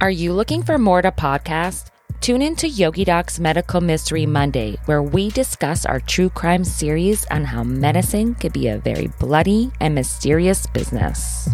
Are 0.00 0.12
you 0.12 0.32
looking 0.32 0.62
for 0.62 0.78
more 0.78 1.02
to 1.02 1.10
podcast? 1.10 1.88
Tune 2.20 2.40
in 2.40 2.54
to 2.56 2.68
Yogi 2.68 3.04
Doc's 3.04 3.40
Medical 3.40 3.80
Mystery 3.80 4.26
Monday, 4.26 4.76
where 4.84 5.02
we 5.02 5.28
discuss 5.28 5.84
our 5.84 5.98
true 5.98 6.30
crime 6.30 6.62
series 6.62 7.26
on 7.32 7.42
how 7.44 7.64
medicine 7.64 8.36
could 8.36 8.52
be 8.52 8.68
a 8.68 8.78
very 8.78 9.08
bloody 9.18 9.72
and 9.80 9.96
mysterious 9.96 10.68
business. 10.68 11.48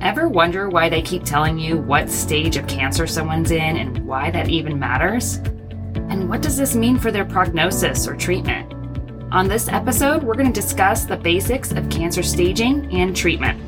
Ever 0.00 0.28
wonder 0.28 0.68
why 0.68 0.88
they 0.88 1.02
keep 1.02 1.24
telling 1.24 1.58
you 1.58 1.76
what 1.76 2.08
stage 2.08 2.56
of 2.56 2.68
cancer 2.68 3.08
someone's 3.08 3.50
in 3.50 3.76
and 3.78 4.06
why 4.06 4.30
that 4.30 4.48
even 4.48 4.78
matters? 4.78 5.38
And 6.08 6.28
what 6.28 6.40
does 6.40 6.56
this 6.56 6.76
mean 6.76 6.98
for 6.98 7.10
their 7.10 7.24
prognosis 7.24 8.06
or 8.06 8.14
treatment? 8.14 8.75
On 9.32 9.48
this 9.48 9.68
episode, 9.68 10.22
we're 10.22 10.34
going 10.34 10.52
to 10.52 10.60
discuss 10.60 11.04
the 11.04 11.16
basics 11.16 11.72
of 11.72 11.90
cancer 11.90 12.22
staging 12.22 12.88
and 12.92 13.14
treatment. 13.14 13.60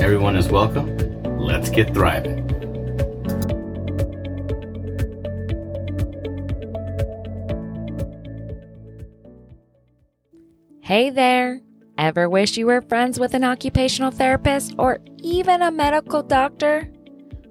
Everyone 0.00 0.36
is 0.36 0.48
welcome. 0.48 0.96
Let's 1.38 1.68
get 1.68 1.92
thriving. 1.92 2.48
Hey 10.80 11.10
there! 11.10 11.60
Ever 11.98 12.30
wish 12.30 12.56
you 12.56 12.64
were 12.64 12.80
friends 12.80 13.20
with 13.20 13.34
an 13.34 13.44
occupational 13.44 14.10
therapist 14.10 14.74
or 14.78 15.00
even 15.18 15.60
a 15.60 15.70
medical 15.70 16.22
doctor? 16.22 16.90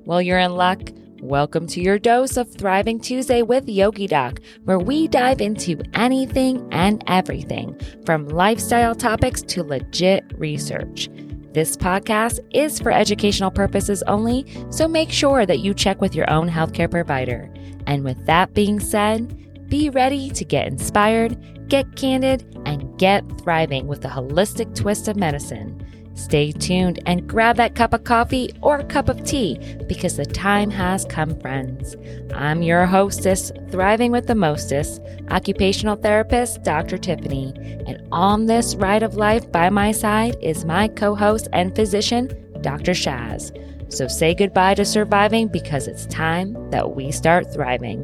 Well, 0.03 0.19
you're 0.21 0.39
in 0.39 0.55
luck. 0.55 0.81
Welcome 1.21 1.67
to 1.67 1.81
your 1.81 1.99
dose 1.99 2.37
of 2.37 2.49
Thriving 2.49 2.97
Tuesday 2.97 3.41
with 3.41 3.67
Yogi 3.67 4.07
Doc, 4.07 4.39
where 4.63 4.79
we 4.79 5.05
dive 5.09 5.41
into 5.41 5.81
anything 5.93 6.65
and 6.71 7.03
everything 7.07 7.77
from 8.05 8.29
lifestyle 8.29 8.95
topics 8.95 9.41
to 9.41 9.63
legit 9.63 10.23
research. 10.37 11.09
This 11.51 11.75
podcast 11.75 12.39
is 12.53 12.79
for 12.79 12.93
educational 12.93 13.51
purposes 13.51 14.01
only, 14.03 14.45
so 14.69 14.87
make 14.87 15.11
sure 15.11 15.45
that 15.45 15.59
you 15.59 15.73
check 15.73 15.99
with 15.99 16.15
your 16.15 16.29
own 16.31 16.49
healthcare 16.49 16.89
provider. 16.89 17.53
And 17.85 18.05
with 18.05 18.25
that 18.25 18.53
being 18.53 18.79
said, 18.79 19.67
be 19.67 19.89
ready 19.89 20.29
to 20.29 20.45
get 20.45 20.67
inspired, 20.67 21.67
get 21.67 21.97
candid, 21.97 22.45
and 22.65 22.97
get 22.97 23.25
thriving 23.41 23.87
with 23.87 24.05
a 24.05 24.09
holistic 24.09 24.73
twist 24.73 25.09
of 25.09 25.17
medicine. 25.17 25.85
Stay 26.19 26.51
tuned 26.51 26.99
and 27.05 27.25
grab 27.25 27.55
that 27.55 27.75
cup 27.75 27.93
of 27.93 28.03
coffee 28.03 28.51
or 28.61 28.83
cup 28.83 29.07
of 29.07 29.23
tea 29.23 29.57
because 29.87 30.17
the 30.17 30.25
time 30.25 30.69
has 30.69 31.05
come, 31.05 31.39
friends. 31.39 31.95
I'm 32.33 32.61
your 32.61 32.85
hostess, 32.85 33.53
Thriving 33.71 34.11
with 34.11 34.27
the 34.27 34.35
Mostest, 34.35 35.01
occupational 35.31 35.95
therapist, 35.95 36.61
Dr. 36.63 36.97
Tiffany. 36.97 37.53
And 37.87 38.05
on 38.11 38.47
this 38.47 38.75
ride 38.75 39.01
of 39.01 39.15
life 39.15 39.49
by 39.49 39.69
my 39.69 39.93
side 39.93 40.35
is 40.41 40.65
my 40.65 40.89
co 40.89 41.15
host 41.15 41.47
and 41.53 41.73
physician, 41.73 42.27
Dr. 42.59 42.91
Shaz. 42.91 43.55
So 43.91 44.09
say 44.09 44.35
goodbye 44.35 44.73
to 44.73 44.83
surviving 44.83 45.47
because 45.47 45.87
it's 45.87 46.05
time 46.07 46.69
that 46.71 46.97
we 46.97 47.11
start 47.11 47.53
thriving. 47.53 48.03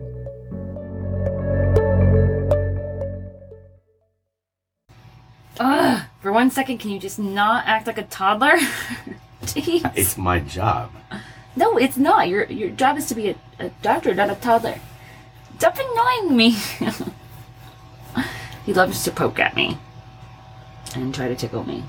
Ugh, 5.60 6.02
for 6.26 6.32
one 6.32 6.50
second, 6.50 6.80
can 6.80 6.90
you 6.90 6.98
just 6.98 7.20
not 7.20 7.68
act 7.68 7.86
like 7.86 8.00
a 8.00 8.04
toddler? 8.04 8.58
Jeez. 9.44 9.92
It's 9.96 10.18
my 10.18 10.40
job. 10.40 10.90
No, 11.56 11.78
it's 11.78 11.98
not. 11.98 12.30
Your 12.30 12.46
your 12.46 12.72
job 12.72 12.98
is 12.98 13.06
to 13.10 13.14
be 13.14 13.30
a, 13.30 13.36
a 13.60 13.70
doctor, 13.84 14.12
not 14.16 14.32
a 14.32 14.34
toddler. 14.34 14.80
Stop 15.60 15.78
annoying 15.78 16.36
me. 16.36 16.50
he 18.66 18.74
loves 18.74 19.04
to 19.04 19.12
poke 19.12 19.38
at 19.38 19.56
me 19.56 19.78
and 20.96 21.14
try 21.14 21.28
to 21.28 21.36
tickle 21.36 21.64
me. 21.64 21.84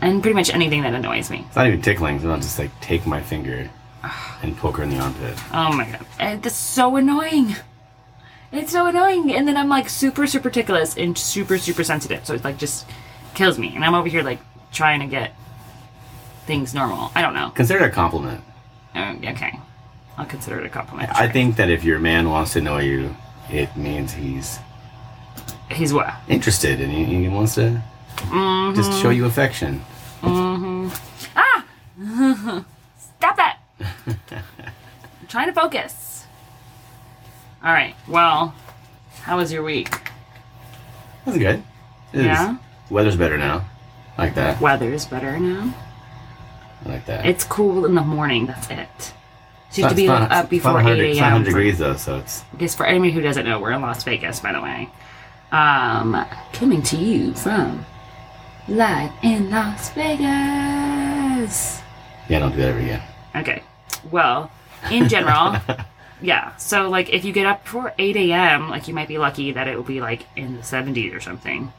And 0.00 0.22
pretty 0.22 0.36
much 0.36 0.54
anything 0.54 0.82
that 0.82 0.94
annoys 0.94 1.28
me. 1.28 1.44
It's 1.48 1.56
not 1.56 1.66
even 1.66 1.82
tickling. 1.82 2.14
It's 2.14 2.24
not 2.24 2.40
just 2.40 2.56
like 2.56 2.70
take 2.80 3.04
my 3.04 3.20
finger 3.20 3.68
and 4.44 4.56
poke 4.56 4.76
her 4.76 4.84
in 4.84 4.90
the 4.90 5.00
armpit. 5.00 5.36
Oh 5.52 5.72
my 5.72 5.90
god. 5.90 6.06
And 6.20 6.40
that's 6.40 6.54
so 6.54 6.94
annoying. 6.94 7.56
It's 8.52 8.72
so 8.72 8.86
annoying. 8.86 9.32
And 9.34 9.48
then 9.48 9.56
I'm 9.56 9.68
like 9.68 9.88
super, 9.88 10.26
super 10.26 10.50
ticklish 10.50 10.96
and 10.96 11.16
super, 11.16 11.58
super 11.58 11.82
sensitive. 11.84 12.26
So 12.26 12.34
it's 12.34 12.44
like 12.44 12.58
just 12.58 12.86
kills 13.34 13.58
me. 13.58 13.72
And 13.74 13.84
I'm 13.84 13.94
over 13.94 14.08
here 14.08 14.22
like 14.22 14.40
trying 14.72 15.00
to 15.00 15.06
get 15.06 15.34
things 16.46 16.74
normal. 16.74 17.10
I 17.14 17.22
don't 17.22 17.34
know. 17.34 17.50
Consider 17.54 17.84
it 17.84 17.88
a 17.88 17.90
compliment. 17.90 18.42
Uh, 18.94 19.14
okay. 19.24 19.58
I'll 20.18 20.26
consider 20.26 20.60
it 20.60 20.66
a 20.66 20.68
compliment. 20.68 21.10
I 21.14 21.28
think 21.28 21.56
that 21.56 21.70
if 21.70 21.82
your 21.84 21.98
man 21.98 22.28
wants 22.28 22.52
to 22.52 22.60
know 22.60 22.78
you, 22.78 23.16
it 23.48 23.74
means 23.76 24.12
he's 24.12 24.58
He's 25.70 25.92
what? 25.94 26.12
interested 26.28 26.80
and 26.82 26.92
he, 26.92 27.04
he 27.04 27.28
wants 27.28 27.54
to 27.54 27.80
just 28.74 29.00
show 29.00 29.08
you 29.08 29.24
affection. 29.24 29.82
Ah! 30.22 31.64
Stop 32.98 33.36
that! 33.36 33.58
I'm 34.06 34.16
trying 35.28 35.46
to 35.46 35.52
focus. 35.54 36.11
All 37.64 37.72
right. 37.72 37.94
Well, 38.08 38.54
how 39.22 39.36
was 39.36 39.52
your 39.52 39.62
week? 39.62 39.90
That's 41.24 41.38
good. 41.38 41.62
It 42.12 42.20
is- 42.20 42.26
Yeah? 42.26 42.56
Weather's 42.90 43.16
better 43.16 43.38
now. 43.38 43.64
Like 44.18 44.34
that. 44.34 44.60
Weather's 44.60 45.06
better 45.06 45.38
now. 45.38 45.72
I 46.84 46.88
like 46.88 47.06
that. 47.06 47.24
It's 47.24 47.44
cool 47.44 47.86
in 47.86 47.94
the 47.94 48.02
morning. 48.02 48.46
That's 48.46 48.68
it. 48.70 49.12
So 49.70 49.78
you 49.80 49.82
have 49.84 49.92
to 49.92 49.96
be 49.96 50.06
not- 50.06 50.30
up 50.32 50.50
before 50.50 50.72
100 50.74 51.00
8 51.04 51.10
It's 51.12 51.20
100 51.20 51.34
a.m. 51.36 51.44
for- 51.44 51.50
degrees 51.50 51.78
though, 51.78 51.96
so 51.96 52.18
it's 52.18 52.42
Because 52.52 52.74
for 52.74 52.84
anyone 52.84 53.10
who 53.10 53.20
doesn't 53.22 53.46
know, 53.46 53.58
we're 53.60 53.70
in 53.72 53.80
Las 53.80 54.02
Vegas, 54.04 54.40
by 54.40 54.52
the 54.52 54.60
way. 54.60 54.90
Um, 55.52 56.26
coming 56.52 56.82
to 56.82 56.96
you 56.96 57.32
from 57.34 57.86
live 58.68 59.12
in 59.22 59.50
Las 59.50 59.90
Vegas. 59.90 61.80
yeah. 62.28 62.38
Don't 62.40 62.52
do 62.52 62.58
that 62.58 62.68
ever 62.70 62.78
again. 62.80 63.02
Okay. 63.36 63.62
Well, 64.10 64.50
in 64.90 65.08
general, 65.08 65.56
yeah. 66.22 66.56
So, 66.56 66.88
like, 66.88 67.10
if 67.10 67.24
you 67.24 67.32
get 67.32 67.46
up 67.46 67.64
before 67.64 67.92
8 67.98 68.16
a.m., 68.16 68.70
like, 68.70 68.88
you 68.88 68.94
might 68.94 69.08
be 69.08 69.18
lucky 69.18 69.52
that 69.52 69.68
it 69.68 69.76
will 69.76 69.82
be, 69.82 70.00
like, 70.00 70.26
in 70.36 70.56
the 70.56 70.62
70s 70.62 71.14
or 71.14 71.20
something. 71.20 71.72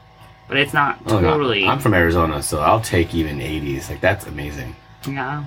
But 0.48 0.58
it's 0.58 0.74
not 0.74 1.00
Oh, 1.08 1.20
no. 1.20 1.32
totally. 1.32 1.66
I'm 1.66 1.80
from 1.80 1.94
Arizona, 1.94 2.44
so 2.44 2.60
I'll 2.60 2.82
take 2.82 3.16
even 3.16 3.40
80s. 3.40 3.90
Like 3.90 4.02
that's 4.02 4.28
amazing. 4.28 4.76
Yeah. 5.08 5.46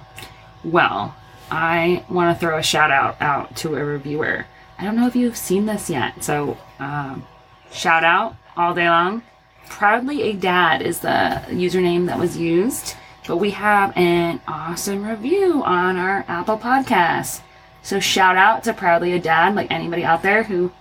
Well, 0.65 1.15
I 1.51 2.03
want 2.09 2.35
to 2.35 2.41
throw 2.41 2.57
a 2.59 2.63
shout 2.63 2.91
out 2.91 3.21
out 3.21 3.55
to 3.57 3.77
a 3.77 3.85
reviewer. 3.85 4.47
I 4.79 4.85
don't 4.85 4.97
know 4.97 5.07
if 5.07 5.15
you've 5.15 5.37
seen 5.37 5.67
this 5.67 5.91
yet, 5.91 6.25
so 6.25 6.57
um, 6.81 7.25
shout 7.71 8.05
out 8.05 8.37
all 8.57 8.75
day 8.75 8.89
long. 8.89 9.23
Proudly 9.69 10.23
a 10.23 10.33
dad 10.33 10.81
is 10.81 11.01
the 11.01 11.43
username 11.51 12.07
that 12.07 12.19
was 12.19 12.37
used, 12.39 12.95
but 13.29 13.37
we 13.37 13.51
have 13.51 13.95
an 13.97 14.41
awesome 14.49 15.05
review 15.07 15.63
on 15.63 15.97
our 15.99 16.25
Apple 16.27 16.59
Podcast. 16.59 17.43
So 17.87 18.01
shout 18.01 18.35
out 18.35 18.65
to 18.65 18.73
Proudly 18.73 19.13
a 19.13 19.21
Dad, 19.21 19.55
like 19.55 19.71
anybody 19.71 20.03
out 20.03 20.21
there 20.21 20.43
who 20.43 20.73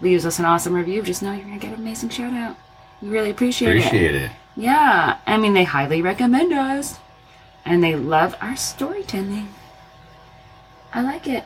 leaves 0.00 0.24
us 0.24 0.38
an 0.38 0.44
awesome 0.44 0.72
review. 0.72 1.02
Just 1.02 1.20
know 1.20 1.32
you're 1.32 1.42
gonna 1.42 1.58
get 1.58 1.72
an 1.72 1.80
amazing 1.80 2.10
shout 2.10 2.32
out. 2.32 2.56
We 3.02 3.08
really 3.08 3.30
appreciate, 3.30 3.74
it. 3.74 3.78
Appreciate 3.84 4.14
it. 4.14 4.30
Yeah, 4.54 5.18
I 5.26 5.38
mean, 5.38 5.54
they 5.54 5.64
highly 5.64 6.02
recommend 6.02 6.52
us. 6.52 7.00
And 7.64 7.82
they 7.82 7.96
love 7.96 8.36
our 8.40 8.54
storytelling. 8.54 9.48
I 10.94 11.02
like 11.02 11.26
it. 11.26 11.42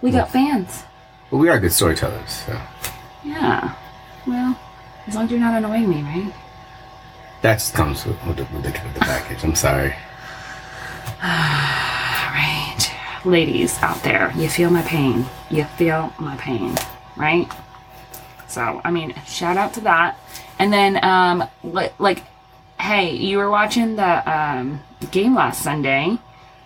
We 0.00 0.12
got 0.12 0.30
fans. 0.30 0.84
Well, 1.32 1.40
we 1.40 1.48
are 1.48 1.58
good 1.58 1.72
storytellers. 1.72 2.30
So 2.30 2.56
Yeah. 3.24 3.74
Well, 4.28 4.56
as 5.08 5.16
long 5.16 5.24
as 5.24 5.32
you're 5.32 5.40
not 5.40 5.56
annoying 5.56 5.90
me, 5.90 6.02
right? 6.02 6.32
that 7.42 7.68
comes 7.74 8.06
with, 8.06 8.24
with, 8.24 8.36
the, 8.36 8.44
with, 8.44 8.62
the, 8.62 8.70
with 8.70 8.94
the 8.94 9.00
package. 9.00 9.42
I'm 9.42 9.56
sorry. 9.56 9.90
All 11.20 12.30
right. 12.30 12.65
Ladies 13.26 13.76
out 13.82 14.00
there, 14.04 14.32
you 14.36 14.48
feel 14.48 14.70
my 14.70 14.82
pain. 14.82 15.26
You 15.50 15.64
feel 15.64 16.12
my 16.20 16.36
pain, 16.36 16.76
right? 17.16 17.50
So, 18.46 18.80
I 18.84 18.92
mean, 18.92 19.14
shout 19.26 19.56
out 19.56 19.74
to 19.74 19.80
that. 19.80 20.16
And 20.60 20.72
then, 20.72 21.02
um, 21.04 21.42
li- 21.64 21.90
like, 21.98 22.22
hey, 22.78 23.10
you 23.16 23.38
were 23.38 23.50
watching 23.50 23.96
the 23.96 24.32
um, 24.32 24.80
game 25.10 25.34
last 25.34 25.60
Sunday. 25.64 26.16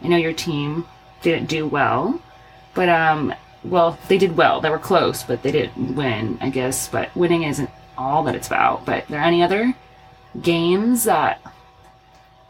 I 0.02 0.06
know 0.06 0.18
your 0.18 0.34
team 0.34 0.86
didn't 1.22 1.48
do 1.48 1.66
well, 1.66 2.20
but 2.74 2.90
um, 2.90 3.32
well, 3.64 3.98
they 4.08 4.18
did 4.18 4.36
well. 4.36 4.60
They 4.60 4.68
were 4.68 4.78
close, 4.78 5.22
but 5.22 5.42
they 5.42 5.52
didn't 5.52 5.94
win, 5.96 6.36
I 6.42 6.50
guess. 6.50 6.88
But 6.88 7.08
winning 7.16 7.44
isn't 7.44 7.70
all 7.96 8.22
that 8.24 8.34
it's 8.34 8.48
about. 8.48 8.84
But 8.84 9.04
are 9.04 9.12
there 9.12 9.20
any 9.22 9.42
other 9.42 9.74
games 10.42 11.04
that 11.04 11.40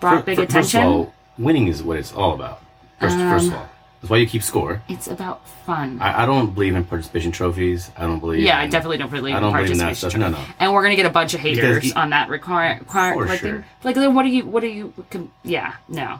brought 0.00 0.20
Fir- 0.20 0.26
big 0.26 0.36
fir- 0.36 0.42
attention? 0.42 0.62
First 0.62 0.74
of 0.74 0.82
all, 0.82 1.14
winning 1.38 1.68
is 1.68 1.80
what 1.80 1.96
it's 1.96 2.12
all 2.12 2.34
about. 2.34 2.60
First, 2.98 3.16
first 3.16 3.46
of 3.46 3.54
all, 3.54 3.68
that's 4.00 4.10
why 4.10 4.16
you 4.16 4.26
keep 4.26 4.42
score. 4.42 4.82
it's 4.88 5.08
about 5.08 5.46
fun. 5.66 5.98
I, 6.00 6.22
I 6.22 6.26
don't 6.26 6.54
believe 6.54 6.74
in 6.74 6.84
participation 6.84 7.32
trophies. 7.32 7.90
I 7.96 8.02
don't 8.06 8.18
believe. 8.20 8.40
yeah, 8.42 8.58
I 8.58 8.64
in- 8.64 8.70
definitely 8.70 8.96
don't 8.98 9.10
believe 9.10 9.34
I 9.34 9.38
in 9.38 9.42
don't 9.42 9.52
believe 9.52 9.70
in 9.72 9.78
that 9.78 9.84
participation 9.84 10.20
stuff. 10.22 10.32
No, 10.32 10.38
no. 10.38 10.44
And 10.58 10.72
we're 10.72 10.82
gonna 10.82 10.96
get 10.96 11.06
a 11.06 11.10
bunch 11.10 11.34
of 11.34 11.40
haters 11.40 11.84
you- 11.86 11.92
on 11.96 12.10
that 12.10 12.28
require, 12.30 12.78
require 12.80 13.14
For 13.14 13.26
like, 13.26 13.40
sure. 13.40 13.64
like 13.84 13.94
then 13.96 14.14
what 14.14 14.22
do 14.22 14.28
you 14.30 14.46
what 14.46 14.60
do 14.60 14.68
you 14.68 14.92
com- 15.10 15.30
yeah 15.44 15.74
no. 15.88 16.18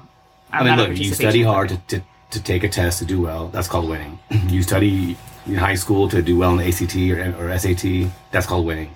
I'm 0.52 0.66
I 0.66 0.76
mean, 0.76 0.88
look, 0.90 0.98
you 0.98 1.14
study 1.14 1.42
hard 1.42 1.68
to, 1.70 1.76
to, 1.88 2.02
to 2.32 2.42
take 2.42 2.64
a 2.64 2.68
test 2.68 2.98
to 2.98 3.04
do 3.04 3.20
well. 3.20 3.48
That's 3.48 3.68
called 3.68 3.88
winning. 3.88 4.18
you 4.48 4.62
study 4.62 5.16
in 5.46 5.54
high 5.54 5.76
school 5.76 6.08
to 6.10 6.20
do 6.22 6.36
well 6.36 6.50
in 6.50 6.56
the 6.58 6.66
ACT 6.66 6.96
or, 7.40 7.46
or 7.52 7.56
SAT. 7.58 8.10
That's 8.32 8.46
called 8.46 8.66
winning. 8.66 8.90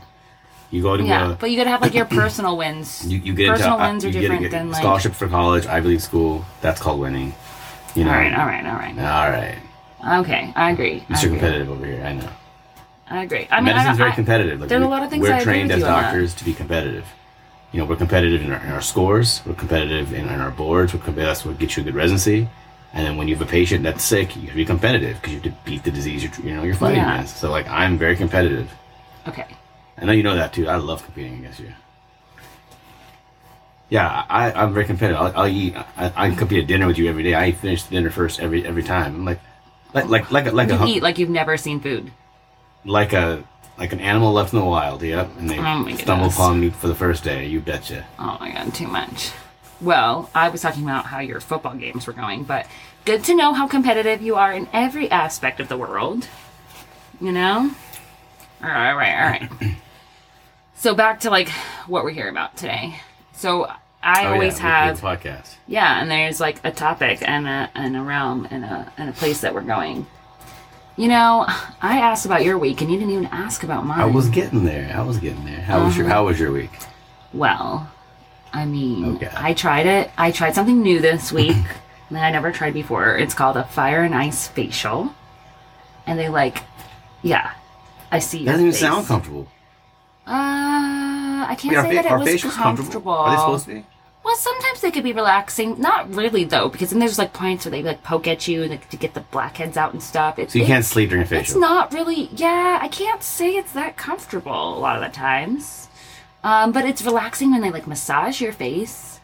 You 0.71 0.83
go 0.83 0.97
to 0.97 1.05
Yeah, 1.05 1.31
a, 1.33 1.35
but 1.37 1.51
you 1.53 1.57
gotta 1.57 1.71
have 1.71 1.81
like 1.81 1.95
your 1.95 2.05
personal 2.21 2.57
wins. 2.57 3.07
you, 3.07 3.19
you 3.21 3.35
get 3.35 3.49
personal 3.51 3.75
into, 3.79 3.87
wins 3.87 4.05
are 4.05 4.09
you 4.09 4.13
get- 4.15 4.21
different 4.23 4.43
get 4.43 4.51
than 4.51 4.71
like. 4.73 4.81
scholarship 4.83 5.13
for 5.15 5.29
college, 5.29 5.67
Ivy 5.67 5.89
League 5.91 6.01
school. 6.01 6.45
That's 6.61 6.81
called 6.81 6.99
winning. 7.01 7.35
You 7.95 8.05
know. 8.05 8.11
All 8.11 8.17
right, 8.17 8.33
all 8.35 8.47
right, 8.47 8.67
all 8.67 8.75
right. 8.77 8.99
All 8.99 9.31
right. 9.31 9.59
Okay, 10.21 10.53
I 10.55 10.71
agree. 10.73 11.05
I 11.09 11.13
Mr. 11.15 11.25
agree. 11.27 11.39
Competitive 11.39 11.71
over 11.71 11.87
here. 11.87 12.03
I 12.05 12.13
know. 12.15 12.29
I 13.09 13.23
agree. 13.23 13.47
I 13.51 13.61
mean, 13.61 13.71
I, 13.71 13.79
Medicine's 13.79 13.99
very 13.99 14.11
I, 14.11 14.15
competitive. 14.15 14.61
Like 14.61 14.69
there's 14.69 14.83
a 14.83 14.85
we- 14.87 14.91
lot 14.91 15.03
of 15.03 15.11
things 15.11 15.23
we're 15.23 15.35
I 15.35 15.43
trained 15.43 15.71
as 15.71 15.81
doctors 15.83 16.35
to 16.35 16.45
be 16.45 16.53
competitive. 16.55 17.07
You 17.73 17.81
know, 17.81 17.87
we're 17.87 17.97
competitive 17.97 18.43
in 18.43 18.53
our, 18.53 18.61
in 18.65 18.71
our 18.71 18.81
scores. 18.81 19.41
We're 19.45 19.55
competitive 19.55 20.13
in, 20.13 20.29
in 20.29 20.41
our 20.41 20.51
boards. 20.51 20.95
We're 20.95 21.01
com- 21.01 21.15
that's 21.17 21.45
what 21.45 21.59
gets 21.59 21.77
you 21.77 21.83
a 21.83 21.85
good 21.87 21.95
residency. 21.95 22.49
And 22.93 23.05
then 23.05 23.17
when 23.17 23.27
you 23.27 23.35
have 23.35 23.47
a 23.47 23.51
patient 23.51 23.83
that's 23.83 24.05
sick, 24.05 24.37
you 24.37 24.43
have 24.43 24.51
to 24.51 24.57
be 24.57 24.65
competitive 24.65 25.17
because 25.17 25.33
you 25.33 25.41
have 25.41 25.53
to 25.53 25.59
beat 25.65 25.83
the 25.83 25.91
disease 25.91 26.23
you're 26.23 26.33
you 26.47 26.55
know 26.55 26.63
you're 26.63 26.75
fighting 26.77 26.99
Yeah. 27.01 27.15
against. 27.15 27.39
So 27.39 27.51
like 27.51 27.67
I'm 27.69 27.99
very 27.99 28.17
competitive. 28.17 28.71
Okay. 29.27 29.47
I 29.99 30.05
know 30.05 30.13
you 30.13 30.23
know 30.23 30.35
that 30.37 30.53
too. 30.53 30.69
I 30.69 30.77
love 30.77 31.03
competing 31.05 31.39
against 31.39 31.61
you. 31.61 31.73
Yeah, 33.91 34.25
I, 34.29 34.51
I'm 34.53 34.73
very 34.73 34.87
competitive. 34.87 35.21
I'll, 35.21 35.43
I'll 35.43 35.47
eat. 35.49 35.77
I, 35.77 36.13
I 36.17 36.29
can 36.29 36.37
compete 36.37 36.63
at 36.63 36.67
dinner 36.67 36.87
with 36.87 36.99
you 36.99 37.09
every 37.09 37.23
day. 37.23 37.35
I 37.35 37.53
finish 37.53 37.83
dinner 37.85 38.11
first 38.11 38.41
every 38.41 38.67
every 38.67 38.83
time. 38.83 39.15
I'm 39.15 39.25
like, 39.25 39.41
like 39.93 40.09
like 40.09 40.31
like 40.31 40.47
a, 40.47 40.51
like 40.51 40.69
You 40.71 40.77
a 40.77 40.87
eat 40.87 41.03
like 41.03 41.19
you've 41.19 41.31
never 41.31 41.57
seen 41.57 41.81
food. 41.81 42.11
like 42.85 43.13
a 43.13 43.45
like 43.79 43.93
an 43.93 44.01
animal 44.01 44.33
left 44.33 44.53
in 44.53 44.59
the 44.59 44.65
wild. 44.65 45.03
Yep, 45.03 45.31
and 45.39 45.51
they 45.51 45.59
Oh 45.59 45.97
stumble 45.97 46.27
upon 46.27 46.61
me 46.61 46.71
for 46.71 46.89
the 46.89 46.95
first 46.95 47.25
day. 47.25 47.47
You 47.47 47.61
betcha. 47.61 48.05
Oh 48.19 48.37
my 48.41 48.53
god, 48.53 48.75
too 48.75 48.87
much. 48.89 49.33
Well, 49.81 50.31
I 50.35 50.49
was 50.49 50.63
talking 50.63 50.83
about 50.83 51.07
how 51.07 51.19
your 51.21 51.41
football 51.41 51.75
games 51.75 52.07
were 52.07 52.13
going, 52.15 52.45
but 52.45 52.67
good 53.05 53.23
to 53.25 53.35
know 53.35 53.53
how 53.53 53.67
competitive 53.69 54.23
you 54.23 54.37
are 54.37 54.53
in 54.53 54.69
every 54.73 55.11
aspect 55.11 55.61
of 55.61 55.69
the 55.69 55.77
world. 55.77 56.27
You 57.21 57.33
know? 57.33 57.71
All 58.63 58.69
right, 58.71 58.91
all 58.91 58.97
right, 58.97 59.15
all 59.15 59.31
right. 59.61 59.77
so 60.75 60.95
back 60.95 61.21
to 61.21 61.31
like 61.31 61.49
what 61.87 62.05
we're 62.05 62.11
here 62.11 62.29
about 62.29 62.57
today. 62.57 62.95
So 63.35 63.71
I 64.03 64.27
Oh, 64.27 64.33
always 64.35 64.59
yeah, 64.59 64.87
have 64.87 65.01
podcast. 65.01 65.55
yeah, 65.67 66.01
and 66.01 66.11
there's 66.11 66.41
like 66.41 66.61
a 66.65 66.71
topic 66.71 67.21
and 67.27 67.47
a 67.47 67.71
and 67.75 67.97
a 67.97 68.01
realm 68.03 68.47
and 68.51 68.65
a 68.65 68.93
and 68.97 69.09
a 69.11 69.13
place 69.13 69.41
that 69.43 69.55
we're 69.55 69.63
going. 69.63 70.07
You 70.97 71.09
know, 71.09 71.45
I 71.83 71.99
asked 71.99 72.25
about 72.25 72.45
your 72.45 72.57
week 72.57 72.81
and 72.81 72.91
you 72.91 72.99
didn't 72.99 73.13
even 73.13 73.27
ask 73.27 73.65
about 73.65 73.85
mine. 73.85 74.01
I 74.01 74.05
was 74.07 74.29
getting 74.29 74.65
there. 74.65 74.95
I 74.97 75.03
was 75.03 75.19
getting 75.19 75.45
there. 75.45 75.61
How 75.61 75.85
was 75.85 75.97
your. 75.97 76.07
How 76.09 76.27
was 76.27 76.39
your 76.39 76.53
week? 76.53 76.71
Well, 77.33 77.91
I 78.53 78.65
mean, 78.65 79.17
Okay. 79.17 79.31
I 79.35 79.55
tried 79.55 79.87
it. 79.87 80.11
I 80.17 80.31
tried 80.31 80.55
something 80.55 80.81
new 80.83 81.01
this 81.01 81.33
week 81.33 81.57
that 82.13 82.25
I 82.25 82.31
never 82.31 82.53
tried 82.53 82.75
before. 82.75 83.17
It's 83.17 83.35
called 83.35 83.57
a 83.57 83.65
fire 83.65 84.03
and 84.03 84.15
ice 84.15 84.47
facial. 84.47 85.13
And 86.07 86.17
they 86.19 86.29
like, 86.29 86.63
yeah, 87.23 87.55
I 88.13 88.21
see. 88.21 88.45
Doesn't 88.45 88.61
even 88.61 88.71
face. 88.73 88.81
sound 88.81 89.07
comfortable. 89.09 89.49
Uh, 90.27 91.04
I 91.49 91.55
can't 91.55 91.75
say 91.77 91.97
fa- 91.97 92.03
that 92.03 92.27
it 92.27 92.45
was 92.45 92.55
comfortable. 92.55 93.13
Are 93.13 93.31
they 93.31 93.37
supposed 93.37 93.65
to 93.67 93.75
be? 93.75 93.87
Well, 94.25 94.37
sometimes 94.37 94.81
they 94.81 94.91
could 94.91 95.05
be 95.05 95.13
relaxing. 95.13 95.79
Not 95.81 96.15
really 96.15 96.45
though, 96.45 96.69
because 96.71 96.91
then 96.91 96.99
there's 96.99 97.19
like 97.19 97.33
points 97.35 97.65
where 97.67 97.71
they 97.71 97.83
like 97.83 98.03
poke 98.03 98.27
at 98.27 98.49
you 98.49 98.65
like, 98.67 98.89
to 98.89 98.97
get 98.97 99.13
the 99.13 99.21
blackheads 99.21 99.77
out 99.77 99.93
and 99.93 100.03
stuff. 100.03 100.39
It, 100.39 100.51
So 100.51 100.59
you 100.59 100.65
it- 100.65 100.69
can't 100.69 100.85
sleep 100.85 101.11
during 101.11 101.25
a 101.25 101.27
facial. 101.27 101.41
It's 101.43 101.55
not 101.57 101.93
really. 101.93 102.31
Yeah, 102.35 102.79
I 102.81 102.89
can't 102.89 103.23
say 103.23 103.51
it's 103.57 103.73
that 103.73 103.97
comfortable 103.99 104.79
a 104.79 104.81
lot 104.81 104.97
of 104.97 105.03
the 105.03 105.15
times. 105.15 105.89
Um, 106.43 106.73
but 106.73 106.85
it's 106.85 107.03
relaxing 107.03 107.51
when 107.53 107.61
they 107.63 107.71
like 107.71 107.87
massage 107.87 108.41
your 108.41 108.53
face. 108.53 109.21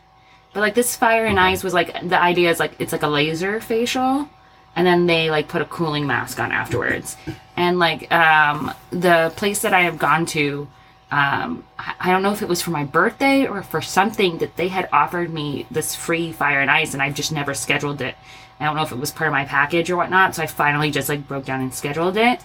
But 0.52 0.60
like 0.60 0.74
this 0.74 0.96
fire 0.96 1.26
and 1.26 1.38
ice 1.40 1.62
was 1.64 1.72
like 1.72 1.92
the 2.08 2.20
idea 2.20 2.50
is 2.50 2.58
like 2.60 2.74
it's 2.78 2.92
like 2.92 3.02
a 3.02 3.08
laser 3.08 3.60
facial, 3.60 4.28
and 4.76 4.86
then 4.86 5.06
they 5.06 5.30
like 5.30 5.48
put 5.48 5.62
a 5.62 5.64
cooling 5.66 6.06
mask 6.06 6.38
on 6.40 6.52
afterwards. 6.52 7.16
And 7.56 7.78
like 7.78 8.10
um, 8.10 8.72
the 8.90 9.30
place 9.36 9.60
that 9.62 9.74
I 9.74 9.82
have 9.82 9.98
gone 9.98 10.24
to, 10.26 10.66
um, 11.10 11.64
I 11.78 12.10
don't 12.10 12.22
know 12.22 12.32
if 12.32 12.42
it 12.42 12.48
was 12.48 12.62
for 12.62 12.70
my 12.70 12.84
birthday 12.84 13.46
or 13.46 13.62
for 13.62 13.80
something 13.80 14.38
that 14.38 14.56
they 14.56 14.68
had 14.68 14.88
offered 14.92 15.32
me 15.32 15.66
this 15.70 15.94
free 15.94 16.30
fire 16.32 16.60
and 16.60 16.70
ice, 16.70 16.94
and 16.94 17.02
I've 17.02 17.14
just 17.14 17.32
never 17.32 17.52
scheduled 17.52 18.00
it. 18.00 18.14
I 18.60 18.64
don't 18.64 18.76
know 18.76 18.82
if 18.82 18.92
it 18.92 18.98
was 18.98 19.10
part 19.10 19.28
of 19.28 19.32
my 19.32 19.44
package 19.44 19.90
or 19.90 19.96
whatnot, 19.96 20.34
so 20.34 20.42
I 20.42 20.46
finally 20.46 20.90
just 20.90 21.08
like 21.08 21.26
broke 21.26 21.46
down 21.46 21.62
and 21.62 21.74
scheduled 21.74 22.16
it. 22.16 22.40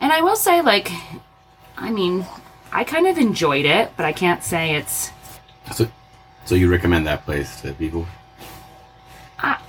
And 0.00 0.12
I 0.12 0.22
will 0.22 0.34
say, 0.34 0.62
like, 0.62 0.90
I 1.76 1.90
mean, 1.90 2.26
I 2.72 2.84
kind 2.84 3.06
of 3.06 3.18
enjoyed 3.18 3.66
it, 3.66 3.92
but 3.96 4.04
I 4.04 4.12
can't 4.12 4.42
say 4.42 4.74
it's. 4.74 5.12
So, 5.74 5.86
so 6.44 6.54
you 6.54 6.68
recommend 6.70 7.06
that 7.06 7.24
place 7.24 7.60
to 7.60 7.72
people? 7.74 8.06
I, 9.38 9.60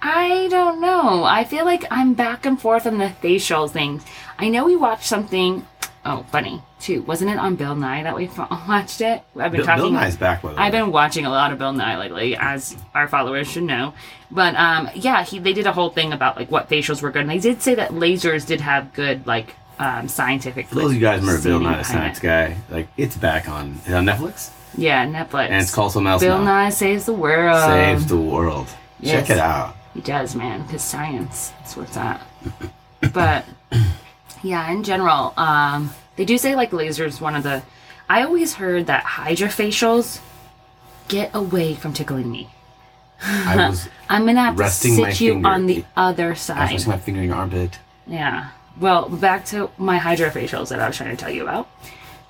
I 0.00 0.48
don't 0.48 0.80
know. 0.80 1.24
I 1.24 1.44
feel 1.44 1.64
like 1.66 1.84
I'm 1.90 2.14
back 2.14 2.46
and 2.46 2.58
forth 2.58 2.86
on 2.86 2.98
the 2.98 3.10
facial 3.10 3.68
things. 3.68 4.04
I 4.38 4.48
know 4.48 4.64
we 4.64 4.76
watched 4.76 5.04
something. 5.04 5.66
Oh, 6.04 6.24
funny 6.32 6.60
too. 6.80 7.02
Wasn't 7.02 7.30
it 7.30 7.38
on 7.38 7.54
Bill 7.54 7.76
Nye 7.76 8.02
that 8.02 8.16
we 8.16 8.28
watched 8.68 9.00
it? 9.00 9.22
I've 9.38 9.52
been 9.52 9.60
Bill, 9.60 9.66
talking. 9.66 9.84
Bill 9.84 9.90
Nye's 9.92 10.16
back 10.16 10.42
the. 10.42 10.58
I've 10.58 10.72
been 10.72 10.90
watching 10.90 11.26
a 11.26 11.30
lot 11.30 11.52
of 11.52 11.58
Bill 11.58 11.72
Nye 11.72 11.96
lately, 11.98 12.36
as 12.36 12.76
our 12.94 13.06
followers 13.06 13.48
should 13.48 13.62
know. 13.62 13.94
But 14.30 14.56
um, 14.56 14.90
yeah, 14.94 15.22
he 15.24 15.38
they 15.38 15.52
did 15.52 15.66
a 15.66 15.72
whole 15.72 15.90
thing 15.90 16.12
about 16.12 16.36
like 16.36 16.50
what 16.50 16.68
facials 16.68 17.02
were 17.02 17.10
good, 17.12 17.20
and 17.22 17.30
they 17.30 17.38
did 17.38 17.62
say 17.62 17.74
that 17.76 17.90
lasers 17.90 18.44
did 18.46 18.60
have 18.60 18.92
good 18.94 19.26
like 19.28 19.54
um, 19.78 20.08
scientific. 20.08 20.66
For 20.66 20.74
those 20.76 20.86
of 20.86 20.94
you 20.94 21.00
guys 21.00 21.20
remember 21.20 21.40
Bill 21.42 21.60
Nye 21.60 21.76
the 21.78 21.84
Science 21.84 22.18
it. 22.18 22.22
Guy, 22.22 22.56
like 22.70 22.88
it's 22.96 23.16
back 23.16 23.48
on 23.48 23.78
on 23.88 24.04
Netflix, 24.06 24.50
Yeah, 24.76 25.06
Netflix. 25.06 25.50
and 25.50 25.62
it's 25.62 25.72
called 25.72 25.92
something 25.92 26.10
else 26.10 26.22
Bill 26.22 26.38
now. 26.38 26.44
Nye 26.44 26.70
saves 26.70 27.06
the 27.06 27.12
world. 27.12 27.62
Saves 27.62 28.06
the 28.06 28.16
world. 28.16 28.66
yes. 28.98 29.20
Check 29.28 29.36
it 29.36 29.40
out. 29.40 29.76
He 29.94 30.00
does, 30.00 30.34
man, 30.34 30.62
because 30.62 30.82
science. 30.82 31.50
That's 31.60 31.76
where 31.76 31.84
it's 31.86 31.96
at. 31.96 32.20
but 33.12 33.44
yeah, 34.42 34.70
in 34.70 34.82
general, 34.82 35.32
um, 35.36 35.90
they 36.16 36.24
do 36.24 36.36
say 36.38 36.54
like 36.56 36.70
lasers. 36.70 37.20
One 37.20 37.34
of 37.36 37.42
the, 37.42 37.62
I 38.08 38.22
always 38.22 38.54
heard 38.54 38.86
that 38.86 39.04
hydrofacials 39.04 40.20
get 41.08 41.30
away 41.34 41.74
from 41.74 41.92
tickling 41.92 42.30
me. 42.30 42.50
I 43.24 43.68
was 43.68 43.88
I'm 44.08 44.26
gonna 44.26 44.40
have 44.42 44.58
Resting 44.58 44.96
to 44.96 45.04
sit 45.12 45.20
you 45.20 45.32
finger- 45.34 45.48
on 45.48 45.66
the 45.66 45.84
other 45.96 46.34
side. 46.34 46.58
I 46.58 46.72
was 46.72 46.86
resting 46.86 46.90
my 46.90 46.98
finger 46.98 47.20
in 47.22 47.26
your 47.28 47.36
armpit. 47.36 47.78
Yeah. 48.06 48.48
Well, 48.80 49.08
back 49.08 49.44
to 49.46 49.70
my 49.78 49.98
hydrofacials 49.98 50.68
that 50.70 50.80
I 50.80 50.86
was 50.88 50.96
trying 50.96 51.10
to 51.10 51.16
tell 51.16 51.30
you 51.30 51.42
about. 51.42 51.68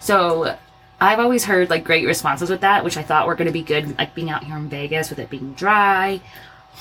So, 0.01 0.57
I've 1.01 1.21
always 1.21 1.45
heard 1.45 1.71
like 1.71 1.85
great 1.85 2.05
responses 2.07 2.51
with 2.51 2.61
that, 2.63 2.85
which 2.85 2.97
I 2.97 3.03
thought 3.03 3.27
were 3.27 3.35
going 3.37 3.47
to 3.47 3.53
be 3.53 3.63
good, 3.63 3.97
like 3.99 4.15
being 4.15 4.29
out 4.31 4.45
here 4.45 4.57
in 4.57 4.69
Vegas 4.69 5.09
with 5.11 5.19
it 5.19 5.31
being 5.31 5.53
dry. 5.55 6.21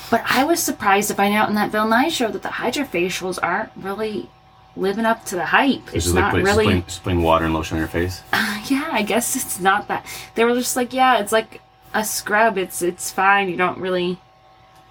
But 0.09 0.23
I 0.25 0.43
was 0.43 0.59
surprised 0.61 1.07
to 1.09 1.13
find 1.15 1.33
out 1.35 1.49
in 1.49 1.55
that 1.55 1.71
Bill 1.71 1.87
Nye 1.87 2.09
show 2.09 2.29
that 2.29 2.41
the 2.41 2.49
hydrofacials 2.49 3.39
aren't 3.41 3.71
really 3.75 4.29
living 4.75 5.05
up 5.05 5.25
to 5.25 5.35
the 5.35 5.45
hype. 5.45 5.93
It's 5.93 6.07
is 6.07 6.13
not 6.13 6.33
like 6.33 6.43
really. 6.43 6.65
putting, 6.65 6.83
just 6.83 7.03
putting 7.03 7.21
water 7.21 7.45
and 7.45 7.53
lotion 7.53 7.77
on 7.77 7.81
your 7.81 7.87
face. 7.87 8.21
Yeah, 8.69 8.89
I 8.91 9.01
guess 9.01 9.35
it's 9.35 9.59
not 9.59 9.87
that. 9.87 10.05
They 10.35 10.45
were 10.45 10.53
just 10.53 10.75
like, 10.75 10.93
yeah, 10.93 11.19
it's 11.19 11.31
like 11.31 11.61
a 11.95 12.05
scrub. 12.05 12.59
It's 12.59 12.81
it's 12.83 13.11
fine. 13.11 13.49
You 13.49 13.57
don't 13.57 13.79
really. 13.79 14.19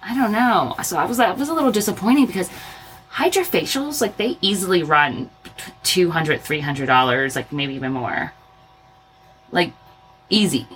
I 0.03 0.13
don't 0.13 0.33
know. 0.33 0.75
So 0.83 0.97
I 0.97 1.05
was 1.05 1.19
I 1.19 1.31
was 1.31 1.47
a 1.47 1.53
little 1.53 1.71
disappointing 1.71 2.25
because 2.25 2.49
hydrofacials 3.13 4.01
like 4.01 4.17
they 4.17 4.37
easily 4.41 4.83
run 4.83 5.29
200 5.83 6.41
300 6.41 6.85
dollars 6.85 7.35
like 7.35 7.51
maybe 7.51 7.73
even 7.73 7.93
more 7.93 8.33
like 9.51 9.73
easy 10.29 10.67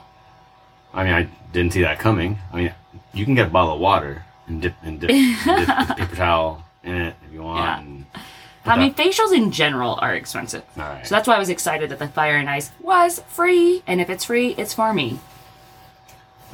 I 0.96 1.04
mean, 1.04 1.14
I 1.14 1.28
didn't 1.52 1.74
see 1.74 1.82
that 1.82 2.00
coming. 2.00 2.40
I 2.54 2.56
mean, 2.56 2.74
you 3.14 3.26
can 3.26 3.36
get 3.36 3.48
a 3.48 3.50
bottle 3.50 3.74
of 3.74 3.82
water 3.82 4.24
and 4.48 4.62
dip 4.62 4.76
and 4.82 5.00
dip, 5.00 5.10
dip 5.10 5.18
the 5.88 5.96
paper 5.98 6.16
towel 6.16 6.64
in 6.84 6.96
it 6.96 7.16
if 7.28 7.34
you 7.34 7.44
want. 7.44 7.60
Yeah. 7.60 7.82
And 7.82 8.06
i 8.66 8.78
mean 8.78 8.94
facials 8.94 9.34
in 9.34 9.52
general 9.52 9.98
are 10.02 10.14
expensive 10.14 10.64
right. 10.76 11.06
so 11.06 11.14
that's 11.16 11.28
why 11.28 11.36
i 11.36 11.40
was 11.40 11.50
excited 11.50 11.90
that 11.90 12.00
the 12.00 12.08
fire 12.08 12.36
and 12.36 12.50
ice 12.50 12.72
was 12.80 13.20
free 13.28 13.84
and 13.88 14.02
if 14.02 14.10
it's 14.10 14.26
free 14.26 14.56
it's 14.58 14.74
for 14.74 14.94
me 14.94 15.20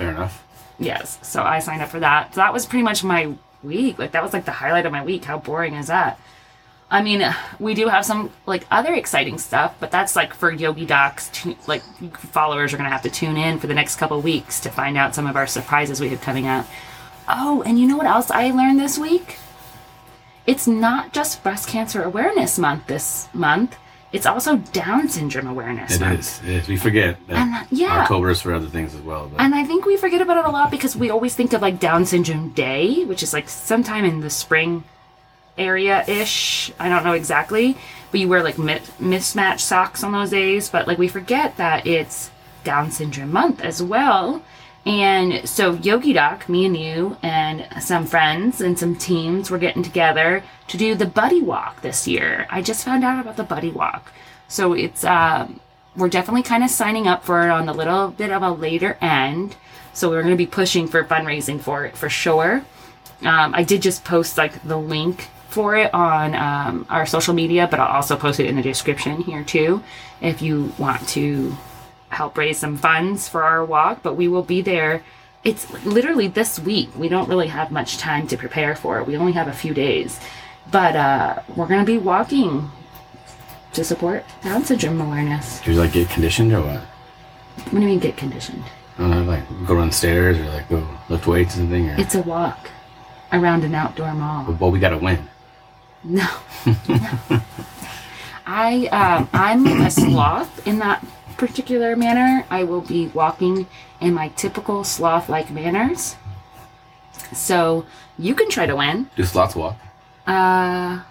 fair 0.01 0.11
enough. 0.11 0.43
Yes. 0.79 1.19
So 1.21 1.43
I 1.43 1.59
signed 1.59 1.81
up 1.81 1.89
for 1.89 1.99
that. 1.99 2.33
So 2.33 2.41
that 2.41 2.53
was 2.53 2.65
pretty 2.65 2.83
much 2.83 3.03
my 3.03 3.33
week. 3.63 3.99
Like 3.99 4.11
that 4.11 4.23
was 4.23 4.33
like 4.33 4.45
the 4.45 4.51
highlight 4.51 4.85
of 4.85 4.91
my 4.91 5.03
week. 5.03 5.25
How 5.25 5.37
boring 5.37 5.75
is 5.75 5.87
that? 5.87 6.19
I 6.89 7.01
mean, 7.01 7.23
we 7.59 7.73
do 7.73 7.87
have 7.87 8.03
some 8.03 8.31
like 8.45 8.65
other 8.69 8.93
exciting 8.93 9.37
stuff, 9.37 9.75
but 9.79 9.91
that's 9.91 10.15
like 10.15 10.33
for 10.33 10.51
Yogi 10.51 10.85
Docs. 10.85 11.29
To, 11.29 11.55
like 11.67 11.83
followers 12.17 12.73
are 12.73 12.77
gonna 12.77 12.89
have 12.89 13.03
to 13.03 13.09
tune 13.09 13.37
in 13.37 13.59
for 13.59 13.67
the 13.67 13.73
next 13.73 13.97
couple 13.97 14.19
weeks 14.21 14.59
to 14.61 14.69
find 14.69 14.97
out 14.97 15.15
some 15.15 15.27
of 15.27 15.35
our 15.35 15.47
surprises 15.47 16.01
we 16.01 16.09
have 16.09 16.21
coming 16.21 16.47
out. 16.47 16.65
Oh, 17.29 17.63
and 17.65 17.79
you 17.79 17.87
know 17.87 17.95
what 17.95 18.07
else 18.07 18.31
I 18.31 18.51
learned 18.51 18.79
this 18.79 18.97
week? 18.97 19.37
It's 20.47 20.67
not 20.67 21.13
just 21.13 21.43
breast 21.43 21.67
cancer 21.67 22.03
awareness 22.03 22.57
month 22.57 22.87
this 22.87 23.29
month. 23.33 23.75
It's 24.11 24.25
also 24.25 24.57
Down 24.57 25.07
syndrome 25.07 25.47
awareness 25.47 25.95
It 25.95 26.01
month. 26.01 26.19
is. 26.19 26.41
It 26.43 26.49
is. 26.63 26.67
We 26.67 26.75
forget 26.77 27.15
that 27.27 27.37
And, 27.37 27.55
uh, 27.55 27.63
yeah. 27.71 28.01
October 28.01 28.29
is 28.31 28.41
for 28.41 28.53
other 28.53 28.67
things 28.67 28.93
as 28.93 29.01
well. 29.01 29.29
But 29.31 29.39
And 29.39 29.55
I 29.55 29.63
think 29.63 29.85
we 29.85 29.95
forget 29.95 30.19
about 30.21 30.37
it 30.37 30.45
a 30.45 30.49
lot 30.51 30.69
because 30.71 30.95
we 30.97 31.09
always 31.09 31.33
think 31.35 31.53
of 31.53 31.61
like 31.61 31.79
Down 31.79 32.05
Syndrome 32.05 32.49
Day, 32.49 33.05
which 33.05 33.23
is 33.23 33.31
like 33.33 33.47
sometime 33.47 34.03
in 34.03 34.19
the 34.19 34.29
spring 34.29 34.83
area 35.57 36.03
ish. 36.07 36.71
I 36.79 36.89
don't 36.89 37.03
know 37.05 37.13
exactly. 37.13 37.77
But 38.11 38.19
you 38.19 38.27
wear 38.27 38.43
like 38.43 38.57
mi- 38.57 38.81
mismatched 38.99 39.61
socks 39.65 40.03
on 40.03 40.11
those 40.11 40.31
days. 40.31 40.67
But 40.69 40.87
like 40.87 40.97
we 40.97 41.07
forget 41.07 41.55
that 41.57 41.87
it's 41.87 42.31
Down 42.65 42.91
Syndrome 42.91 43.31
Month 43.31 43.61
as 43.61 43.81
well. 43.81 44.41
And 44.85 45.47
so 45.47 45.73
Yogi 45.73 46.13
Doc, 46.13 46.49
me 46.49 46.65
and 46.65 46.75
you, 46.75 47.17
and 47.21 47.67
some 47.81 48.05
friends 48.05 48.61
and 48.61 48.77
some 48.77 48.95
teams 48.95 49.51
were 49.51 49.59
getting 49.59 49.83
together 49.83 50.43
to 50.67 50.77
do 50.77 50.95
the 50.95 51.05
Buddy 51.05 51.41
Walk 51.41 51.81
this 51.81 52.07
year. 52.07 52.47
I 52.49 52.61
just 52.61 52.83
found 52.83 53.03
out 53.03 53.21
about 53.21 53.37
the 53.37 53.43
Buddy 53.43 53.69
Walk. 53.69 54.11
So 54.47 54.73
it's 54.73 55.03
um, 55.03 55.59
we're 55.95 56.09
definitely 56.09 56.43
kind 56.43 56.63
of 56.63 56.69
signing 56.69 57.07
up 57.07 57.23
for 57.23 57.43
it 57.43 57.51
on 57.51 57.69
a 57.69 57.73
little 57.73 58.09
bit 58.09 58.31
of 58.31 58.41
a 58.41 58.51
later 58.51 58.97
end. 59.01 59.55
So 59.93 60.09
we're 60.09 60.21
going 60.21 60.33
to 60.33 60.37
be 60.37 60.47
pushing 60.47 60.87
for 60.87 61.03
fundraising 61.03 61.59
for 61.59 61.85
it 61.85 61.95
for 61.95 62.09
sure. 62.09 62.65
Um, 63.21 63.53
I 63.53 63.63
did 63.63 63.81
just 63.81 64.03
post 64.03 64.37
like 64.37 64.63
the 64.63 64.77
link 64.77 65.29
for 65.49 65.75
it 65.75 65.93
on 65.93 66.33
um, 66.33 66.85
our 66.89 67.05
social 67.05 67.33
media, 67.33 67.67
but 67.69 67.79
I'll 67.79 67.95
also 67.97 68.15
post 68.15 68.39
it 68.39 68.47
in 68.47 68.55
the 68.55 68.61
description 68.61 69.21
here 69.21 69.43
too 69.43 69.83
if 70.21 70.41
you 70.41 70.73
want 70.77 71.07
to 71.09 71.55
help 72.11 72.37
raise 72.37 72.59
some 72.59 72.77
funds 72.77 73.27
for 73.27 73.43
our 73.43 73.63
walk. 73.65 74.01
But 74.03 74.15
we 74.15 74.27
will 74.27 74.43
be 74.43 74.61
there. 74.61 75.03
It's 75.43 75.71
literally 75.85 76.27
this 76.27 76.59
week. 76.59 76.89
We 76.95 77.09
don't 77.09 77.27
really 77.27 77.47
have 77.47 77.71
much 77.71 77.97
time 77.97 78.27
to 78.27 78.37
prepare 78.37 78.75
for 78.75 78.99
it. 78.99 79.07
We 79.07 79.17
only 79.17 79.31
have 79.33 79.47
a 79.47 79.53
few 79.53 79.73
days. 79.73 80.19
But 80.69 80.95
uh, 80.95 81.41
we're 81.55 81.67
going 81.67 81.83
to 81.83 81.91
be 81.91 81.97
walking 81.97 82.69
to 83.73 83.83
support 83.83 84.23
Down 84.43 84.63
syndrome 84.63 85.01
awareness. 85.01 85.61
Do 85.61 85.71
you 85.73 85.79
like 85.79 85.93
get 85.93 86.09
conditioned 86.09 86.53
or 86.53 86.61
what? 86.61 86.81
What 86.81 87.71
do 87.71 87.79
you 87.79 87.87
mean 87.87 87.99
get 87.99 88.17
conditioned? 88.17 88.63
I 88.97 89.01
don't 89.01 89.11
know, 89.11 89.23
like 89.23 89.43
go 89.65 89.75
run 89.75 89.91
stairs 89.91 90.37
or 90.37 90.43
like 90.45 90.69
go 90.69 90.87
lift 91.09 91.25
weights 91.25 91.55
or 91.55 91.59
something. 91.59 91.89
Or, 91.89 91.95
It's 91.99 92.15
a 92.15 92.21
walk 92.21 92.69
around 93.31 93.63
an 93.63 93.73
outdoor 93.73 94.13
mall. 94.13 94.55
well, 94.59 94.71
we 94.71 94.79
gotta 94.79 94.97
win. 94.97 95.27
No. 96.03 96.27
no. 96.87 97.09
I 98.45 98.87
um, 98.87 99.29
I'm 99.33 99.65
a 99.81 99.89
sloth 100.01 100.67
in 100.67 100.79
that 100.79 101.03
particular 101.41 101.95
manner. 101.95 102.45
I 102.51 102.63
will 102.63 102.81
be 102.81 103.07
walking 103.07 103.65
in 103.99 104.13
my 104.13 104.27
typical 104.37 104.83
sloth-like 104.83 105.49
manners. 105.49 106.15
So 107.33 107.87
you 108.19 108.35
can 108.35 108.47
try 108.47 108.67
to 108.67 108.75
win, 108.75 109.09
Do 109.15 109.25
slots 109.25 109.55
walk? 109.55 109.75
uh, 110.27 111.01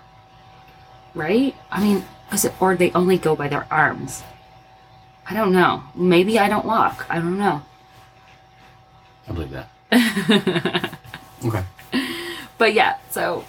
right? 1.17 1.53
I 1.73 1.83
mean, 1.83 2.05
is 2.33 2.45
it 2.45 2.55
or 2.61 2.77
they 2.77 2.93
only 2.93 3.19
go 3.19 3.35
by 3.35 3.49
their 3.49 3.67
arms? 3.73 4.23
I 5.29 5.35
don't 5.35 5.53
know. 5.53 5.83
Maybe 5.97 6.39
I 6.39 6.49
don't 6.49 6.65
walk. 6.65 7.07
I 7.11 7.17
don't 7.17 7.37
know. 7.39 7.63
I 9.29 9.33
believe 9.33 9.51
that. 9.51 9.69
okay. 11.45 11.65
but 12.57 12.73
yeah, 12.73 12.99
so 13.11 13.45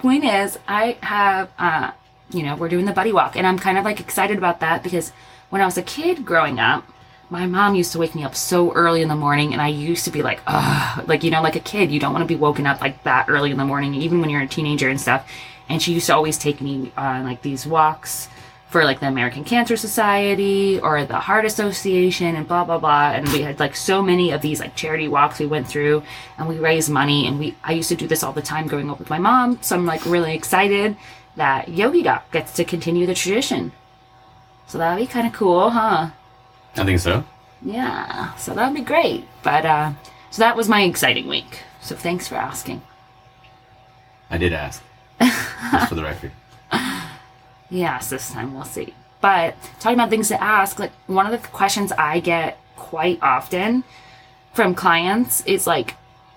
point 0.00 0.24
is, 0.24 0.58
I 0.66 0.98
have, 1.00 1.48
uh, 1.60 1.92
you 2.32 2.42
know, 2.42 2.56
we're 2.56 2.68
doing 2.68 2.86
the 2.86 2.92
buddy 2.92 3.12
walk, 3.12 3.36
and 3.36 3.46
I'm 3.46 3.58
kind 3.58 3.78
of 3.78 3.84
like 3.84 4.00
excited 4.00 4.36
about 4.36 4.58
that 4.60 4.82
because 4.82 5.12
when 5.50 5.62
I 5.62 5.66
was 5.66 5.78
a 5.78 5.82
kid 5.82 6.24
growing 6.24 6.58
up, 6.58 6.84
my 7.30 7.46
mom 7.46 7.74
used 7.74 7.92
to 7.92 7.98
wake 7.98 8.14
me 8.14 8.22
up 8.22 8.34
so 8.34 8.72
early 8.74 9.02
in 9.02 9.08
the 9.08 9.16
morning, 9.16 9.52
and 9.52 9.62
I 9.62 9.68
used 9.68 10.04
to 10.04 10.10
be 10.10 10.22
like, 10.22 10.40
ugh, 10.46 11.08
like, 11.08 11.24
you 11.24 11.30
know, 11.30 11.42
like 11.42 11.56
a 11.56 11.60
kid, 11.60 11.90
you 11.90 11.98
don't 11.98 12.12
want 12.12 12.22
to 12.22 12.32
be 12.32 12.38
woken 12.38 12.66
up 12.66 12.80
like 12.80 13.02
that 13.04 13.28
early 13.28 13.50
in 13.50 13.56
the 13.56 13.64
morning, 13.64 13.94
even 13.94 14.20
when 14.20 14.30
you're 14.30 14.42
a 14.42 14.46
teenager 14.46 14.88
and 14.88 15.00
stuff. 15.00 15.28
And 15.68 15.80
she 15.80 15.94
used 15.94 16.06
to 16.06 16.14
always 16.14 16.36
take 16.36 16.60
me 16.60 16.92
on 16.96 17.24
like 17.24 17.42
these 17.42 17.66
walks 17.66 18.28
for 18.68 18.84
like 18.84 19.00
the 19.00 19.06
American 19.06 19.44
Cancer 19.44 19.76
Society 19.76 20.80
or 20.80 21.04
the 21.04 21.20
Heart 21.20 21.44
Association 21.44 22.36
and 22.36 22.46
blah 22.46 22.64
blah 22.64 22.78
blah. 22.78 23.12
And 23.12 23.26
we 23.28 23.40
had 23.40 23.58
like 23.58 23.74
so 23.74 24.02
many 24.02 24.32
of 24.32 24.42
these 24.42 24.60
like 24.60 24.74
charity 24.74 25.08
walks 25.08 25.38
we 25.38 25.46
went 25.46 25.66
through, 25.66 26.02
and 26.36 26.48
we 26.48 26.58
raised 26.58 26.90
money. 26.90 27.26
And 27.26 27.38
we 27.38 27.54
I 27.64 27.72
used 27.72 27.88
to 27.88 27.96
do 27.96 28.06
this 28.06 28.22
all 28.22 28.32
the 28.32 28.42
time 28.42 28.66
growing 28.66 28.90
up 28.90 28.98
with 28.98 29.10
my 29.10 29.18
mom. 29.18 29.58
So 29.62 29.74
I'm 29.76 29.86
like 29.86 30.04
really 30.04 30.34
excited 30.34 30.96
that 31.36 31.68
Yogi 31.68 32.02
Doc 32.02 32.30
gets 32.30 32.52
to 32.54 32.64
continue 32.64 33.06
the 33.06 33.14
tradition. 33.14 33.72
So 34.66 34.78
that'd 34.78 35.06
be 35.06 35.10
kind 35.10 35.26
of 35.26 35.32
cool, 35.32 35.70
huh? 35.70 36.10
I 36.76 36.84
think 36.84 37.00
so. 37.00 37.24
Yeah. 37.62 38.34
So 38.34 38.54
that'd 38.54 38.74
be 38.74 38.82
great. 38.82 39.24
But 39.42 39.64
uh, 39.64 39.92
so 40.30 40.40
that 40.40 40.56
was 40.56 40.68
my 40.68 40.82
exciting 40.82 41.28
week. 41.28 41.60
So 41.80 41.94
thanks 41.94 42.26
for 42.28 42.36
asking. 42.36 42.82
I 44.30 44.38
did 44.38 44.52
ask. 44.52 44.82
Just 45.20 45.88
for 45.88 45.94
the 45.94 46.02
record. 46.02 46.32
Yes, 47.70 48.10
this 48.10 48.30
time 48.30 48.54
we'll 48.54 48.64
see. 48.64 48.94
But 49.20 49.56
talking 49.80 49.98
about 49.98 50.10
things 50.10 50.28
to 50.28 50.40
ask, 50.40 50.78
like 50.78 50.92
one 51.06 51.26
of 51.26 51.32
the 51.32 51.48
questions 51.48 51.90
I 51.92 52.20
get 52.20 52.58
quite 52.76 53.18
often 53.22 53.82
from 54.52 54.74
clients 54.74 55.44
is 55.44 55.66
like, 55.66 55.96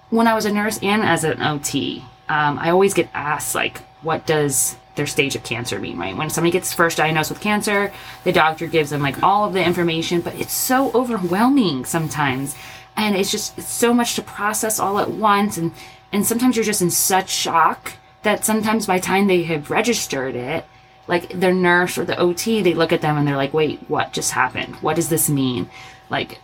when 0.09 0.25
I 0.25 0.33
was 0.33 0.45
a 0.45 0.51
nurse 0.51 0.79
and 0.81 1.03
as 1.03 1.23
an 1.23 1.41
OT, 1.41 2.03
um, 2.29 2.57
I 2.57 2.69
always 2.71 2.93
get 2.95 3.09
asked 3.13 3.53
like, 3.53 3.79
what 4.01 4.25
does 4.25 4.77
their 4.97 5.07
stage 5.07 5.35
of 5.35 5.43
cancer 5.43 5.79
mean, 5.79 5.97
right? 5.97 6.17
When 6.17 6.29
somebody 6.29 6.51
gets 6.51 6.73
first 6.73 6.97
diagnosed 6.97 7.29
with 7.29 7.39
cancer, 7.39 7.91
the 8.23 8.31
doctor 8.31 8.67
gives 8.67 8.89
them 8.89 9.01
like 9.01 9.23
all 9.23 9.45
of 9.45 9.53
the 9.53 9.63
information, 9.63 10.21
but 10.21 10.35
it's 10.35 10.53
so 10.53 10.91
overwhelming 10.93 11.85
sometimes, 11.85 12.55
and 12.95 13.15
it's 13.15 13.31
just 13.31 13.57
it's 13.57 13.71
so 13.71 13.93
much 13.93 14.15
to 14.15 14.21
process 14.21 14.79
all 14.79 14.99
at 14.99 15.11
once, 15.11 15.57
and 15.57 15.71
and 16.11 16.25
sometimes 16.25 16.55
you're 16.55 16.65
just 16.65 16.81
in 16.81 16.91
such 16.91 17.29
shock 17.29 17.93
that 18.23 18.43
sometimes 18.43 18.85
by 18.85 18.97
the 18.97 19.05
time 19.05 19.27
they 19.27 19.43
have 19.43 19.69
registered 19.71 20.35
it, 20.35 20.65
like 21.07 21.29
their 21.29 21.53
nurse 21.53 21.97
or 21.97 22.05
the 22.05 22.17
OT, 22.17 22.61
they 22.61 22.73
look 22.73 22.91
at 22.91 23.01
them 23.01 23.17
and 23.17 23.27
they're 23.27 23.37
like, 23.37 23.53
wait, 23.53 23.79
what 23.87 24.13
just 24.13 24.31
happened? 24.31 24.75
What 24.77 24.95
does 24.95 25.09
this 25.09 25.29
mean? 25.29 25.69
Like, 26.09 26.39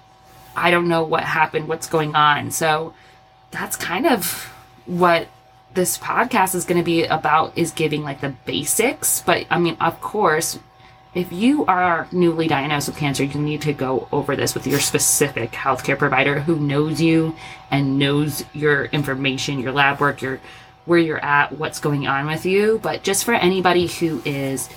I 0.55 0.71
don't 0.71 0.87
know 0.87 1.03
what 1.03 1.23
happened, 1.23 1.67
what's 1.67 1.87
going 1.87 2.15
on. 2.15 2.51
So 2.51 2.93
that's 3.51 3.75
kind 3.75 4.05
of 4.05 4.49
what 4.85 5.27
this 5.73 5.97
podcast 5.97 6.55
is 6.55 6.65
going 6.65 6.77
to 6.77 6.83
be 6.83 7.05
about 7.05 7.57
is 7.57 7.71
giving 7.71 8.03
like 8.03 8.21
the 8.21 8.35
basics. 8.45 9.21
But 9.21 9.45
I 9.49 9.59
mean, 9.59 9.77
of 9.79 10.01
course, 10.01 10.59
if 11.13 11.31
you 11.31 11.65
are 11.65 12.07
newly 12.11 12.47
diagnosed 12.47 12.87
with 12.87 12.97
cancer, 12.97 13.23
you 13.23 13.39
need 13.39 13.61
to 13.63 13.73
go 13.73 14.07
over 14.11 14.35
this 14.35 14.55
with 14.55 14.65
your 14.65 14.79
specific 14.79 15.51
healthcare 15.51 15.97
provider 15.97 16.39
who 16.39 16.55
knows 16.55 17.01
you 17.01 17.35
and 17.69 17.99
knows 17.99 18.43
your 18.53 18.85
information, 18.85 19.59
your 19.59 19.71
lab 19.71 19.99
work, 19.99 20.21
your 20.21 20.39
where 20.85 20.99
you're 20.99 21.23
at, 21.23 21.57
what's 21.57 21.79
going 21.79 22.07
on 22.07 22.25
with 22.25 22.45
you. 22.45 22.79
But 22.81 23.03
just 23.03 23.23
for 23.23 23.33
anybody 23.33 23.87
who 23.87 24.21
is, 24.25 24.69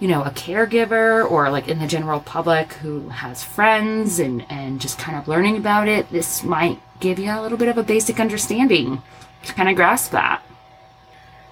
you 0.00 0.08
know, 0.08 0.22
a 0.22 0.30
caregiver 0.30 1.28
or 1.28 1.50
like 1.50 1.68
in 1.68 1.78
the 1.78 1.86
general 1.86 2.20
public 2.20 2.72
who 2.74 3.08
has 3.08 3.42
friends 3.42 4.18
and 4.18 4.46
and 4.48 4.80
just 4.80 4.98
kind 4.98 5.18
of 5.18 5.28
learning 5.28 5.56
about 5.56 5.88
it, 5.88 6.10
this 6.10 6.42
might 6.44 6.80
give 7.00 7.18
you 7.18 7.30
a 7.30 7.42
little 7.42 7.58
bit 7.58 7.68
of 7.68 7.76
a 7.76 7.82
basic 7.82 8.20
understanding 8.20 9.02
to 9.46 9.54
kind 9.54 9.68
of 9.68 9.76
grasp 9.76 10.12
that. 10.12 10.42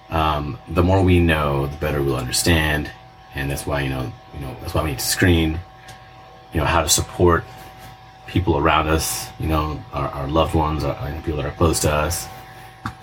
Um, 0.09 0.59
the 0.67 0.83
more 0.83 1.01
we 1.01 1.19
know, 1.19 1.67
the 1.67 1.77
better 1.77 2.01
we'll 2.01 2.15
understand, 2.15 2.89
and 3.33 3.49
that's 3.49 3.65
why 3.65 3.81
you 3.81 3.89
know, 3.89 4.11
you 4.33 4.39
know, 4.39 4.55
that's 4.61 4.73
why 4.73 4.83
we 4.83 4.91
need 4.91 4.99
to 4.99 5.05
screen. 5.05 5.59
You 6.53 6.59
know 6.61 6.65
how 6.65 6.83
to 6.83 6.89
support 6.89 7.43
people 8.27 8.57
around 8.57 8.87
us. 8.87 9.27
You 9.39 9.47
know, 9.47 9.83
our, 9.93 10.07
our 10.09 10.27
loved 10.27 10.53
ones, 10.53 10.83
our, 10.83 10.95
our 10.95 11.11
people 11.21 11.37
that 11.37 11.45
are 11.45 11.55
close 11.55 11.79
to 11.81 11.91
us, 11.91 12.27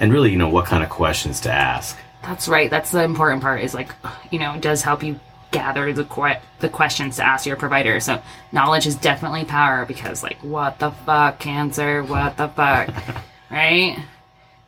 and 0.01 0.13
really, 0.13 0.31
you 0.31 0.39
know, 0.39 0.49
what 0.49 0.67
kind 0.67 0.83
of 0.83 0.91
questions 0.91 1.41
to 1.41 1.53
ask. 1.53 1.99
That's 2.23 2.49
right. 2.49 2.71
That's 2.71 2.93
the 2.93 3.03
important 3.03 3.43
part. 3.43 3.63
Is 3.63 3.75
like, 3.75 3.91
you 4.31 4.39
know, 4.39 4.55
it 4.55 4.61
does 4.61 4.83
help 4.83 5.03
you 5.03 5.19
gather 5.51 5.93
the 5.93 6.05
que- 6.05 6.41
the 6.61 6.69
questions 6.69 7.17
to 7.17 7.25
ask 7.25 7.47
your 7.47 7.57
provider. 7.57 8.01
So 8.01 8.23
knowledge 8.53 8.87
is 8.87 8.97
definitely 8.97 9.45
power 9.45 9.85
because 9.87 10.23
like, 10.23 10.39
what 10.39 10.79
the 10.79 10.91
fuck, 10.91 11.39
cancer? 11.39 12.03
What 12.03 12.37
the 12.37 12.49
fuck, 12.49 12.91
right? 13.51 13.99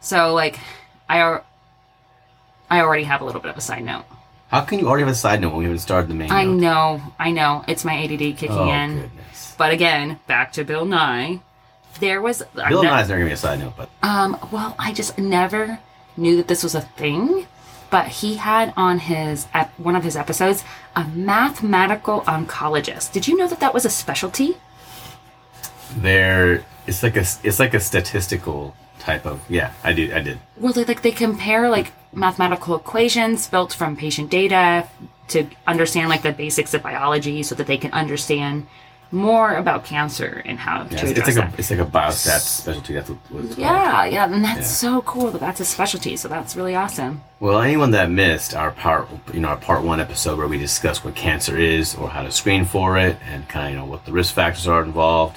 So 0.04 0.34
like, 0.34 0.58
I 1.08 1.40
I 2.70 2.80
already 2.80 3.04
have 3.04 3.22
a 3.22 3.24
little 3.24 3.40
bit 3.40 3.50
of 3.50 3.56
a 3.56 3.60
side 3.62 3.84
note. 3.84 4.04
How 4.50 4.60
can 4.60 4.78
you 4.78 4.86
already 4.86 5.02
have 5.04 5.12
a 5.12 5.14
side 5.16 5.40
note 5.40 5.48
when 5.50 5.58
we 5.60 5.64
haven't 5.64 5.78
started 5.80 6.08
the 6.10 6.14
main 6.14 6.30
I 6.30 6.44
note? 6.44 6.60
know, 6.60 7.02
I 7.18 7.30
know, 7.30 7.64
it's 7.66 7.84
my 7.86 7.94
ADD 8.04 8.18
kicking 8.36 8.50
Oh 8.50 8.70
in. 8.70 9.00
goodness. 9.00 9.54
But 9.56 9.72
again, 9.72 10.20
back 10.26 10.52
to 10.52 10.64
Bill 10.64 10.84
Nye. 10.84 11.40
There 12.00 12.20
was 12.20 12.42
Bill 12.54 12.64
I'm 12.64 12.72
not- 12.74 12.84
Nye's 12.84 13.08
never 13.08 13.18
gonna 13.20 13.30
be 13.30 13.32
a 13.32 13.36
side 13.38 13.60
note, 13.60 13.72
but 13.78 13.88
Um, 14.02 14.36
well, 14.52 14.76
I 14.78 14.92
just 14.92 15.16
never 15.18 15.78
knew 16.18 16.36
that 16.36 16.48
this 16.48 16.62
was 16.62 16.74
a 16.74 16.82
thing, 16.82 17.46
but 17.90 18.08
he 18.08 18.36
had 18.36 18.74
on 18.76 18.98
his 18.98 19.46
ep- 19.54 19.72
one 19.78 19.96
of 19.96 20.04
his 20.04 20.16
episodes 20.16 20.64
a 20.94 21.04
mathematical 21.04 22.20
oncologist. 22.22 23.10
Did 23.12 23.26
you 23.26 23.36
know 23.38 23.48
that 23.48 23.60
that 23.60 23.72
was 23.72 23.84
a 23.86 23.90
specialty? 23.90 24.58
there 25.96 26.64
it's 26.86 27.02
like 27.02 27.16
a 27.16 27.24
it's 27.44 27.58
like 27.60 27.72
a 27.72 27.78
statistical 27.80 28.74
type 29.04 29.26
of 29.26 29.40
yeah. 29.48 29.72
I 29.84 29.92
did 29.92 30.12
I 30.12 30.20
did. 30.20 30.38
Well, 30.56 30.72
they 30.72 30.84
like 30.84 31.02
they 31.02 31.12
compare 31.12 31.68
like 31.68 31.92
mathematical 32.12 32.74
equations 32.76 33.48
built 33.48 33.72
from 33.72 33.96
patient 33.96 34.30
data 34.30 34.88
to 35.28 35.46
understand 35.66 36.08
like 36.08 36.22
the 36.22 36.32
basics 36.32 36.74
of 36.74 36.82
biology, 36.82 37.42
so 37.42 37.54
that 37.54 37.66
they 37.66 37.76
can 37.78 37.92
understand 37.92 38.66
more 39.10 39.54
about 39.56 39.84
cancer 39.84 40.42
and 40.44 40.58
how 40.58 40.82
Yeah, 40.82 40.88
to 40.88 40.94
it's, 40.94 41.02
address 41.02 41.28
it's 41.28 41.36
like 41.36 41.46
that. 41.50 41.54
a 41.54 41.58
it's 41.60 41.70
like 41.70 41.80
a 41.80 41.84
biostat 41.98 42.40
specialty. 42.40 42.94
That's 42.94 43.10
what, 43.10 43.18
it's 43.44 43.54
called. 43.54 43.58
yeah, 43.58 44.04
yeah, 44.06 44.24
and 44.34 44.42
that's 44.44 44.58
Yeah. 44.82 44.90
so 44.90 45.02
cool 45.02 45.30
that 45.30 45.40
that's 45.40 45.60
a 45.60 45.64
specialty. 45.64 46.16
So 46.16 46.26
that's 46.28 46.56
really 46.56 46.74
awesome. 46.74 47.22
Well, 47.40 47.60
anyone 47.60 47.90
that 47.92 48.10
missed 48.10 48.54
our 48.56 48.70
part, 48.72 49.06
you 49.32 49.40
know, 49.40 49.48
our 49.48 49.56
part 49.56 49.82
one 49.84 50.00
episode 50.00 50.36
where 50.38 50.48
we 50.48 50.58
discussed 50.58 51.04
what 51.04 51.14
cancer 51.14 51.56
is 51.56 51.94
or 51.94 52.08
how 52.08 52.22
to 52.22 52.32
screen 52.32 52.64
for 52.64 52.98
it 52.98 53.16
and 53.30 53.48
kind 53.48 53.66
of 53.66 53.72
you 53.72 53.78
know 53.78 53.84
what 53.86 54.04
the 54.06 54.12
risk 54.12 54.34
factors 54.34 54.66
are 54.66 54.82
involved, 54.82 55.36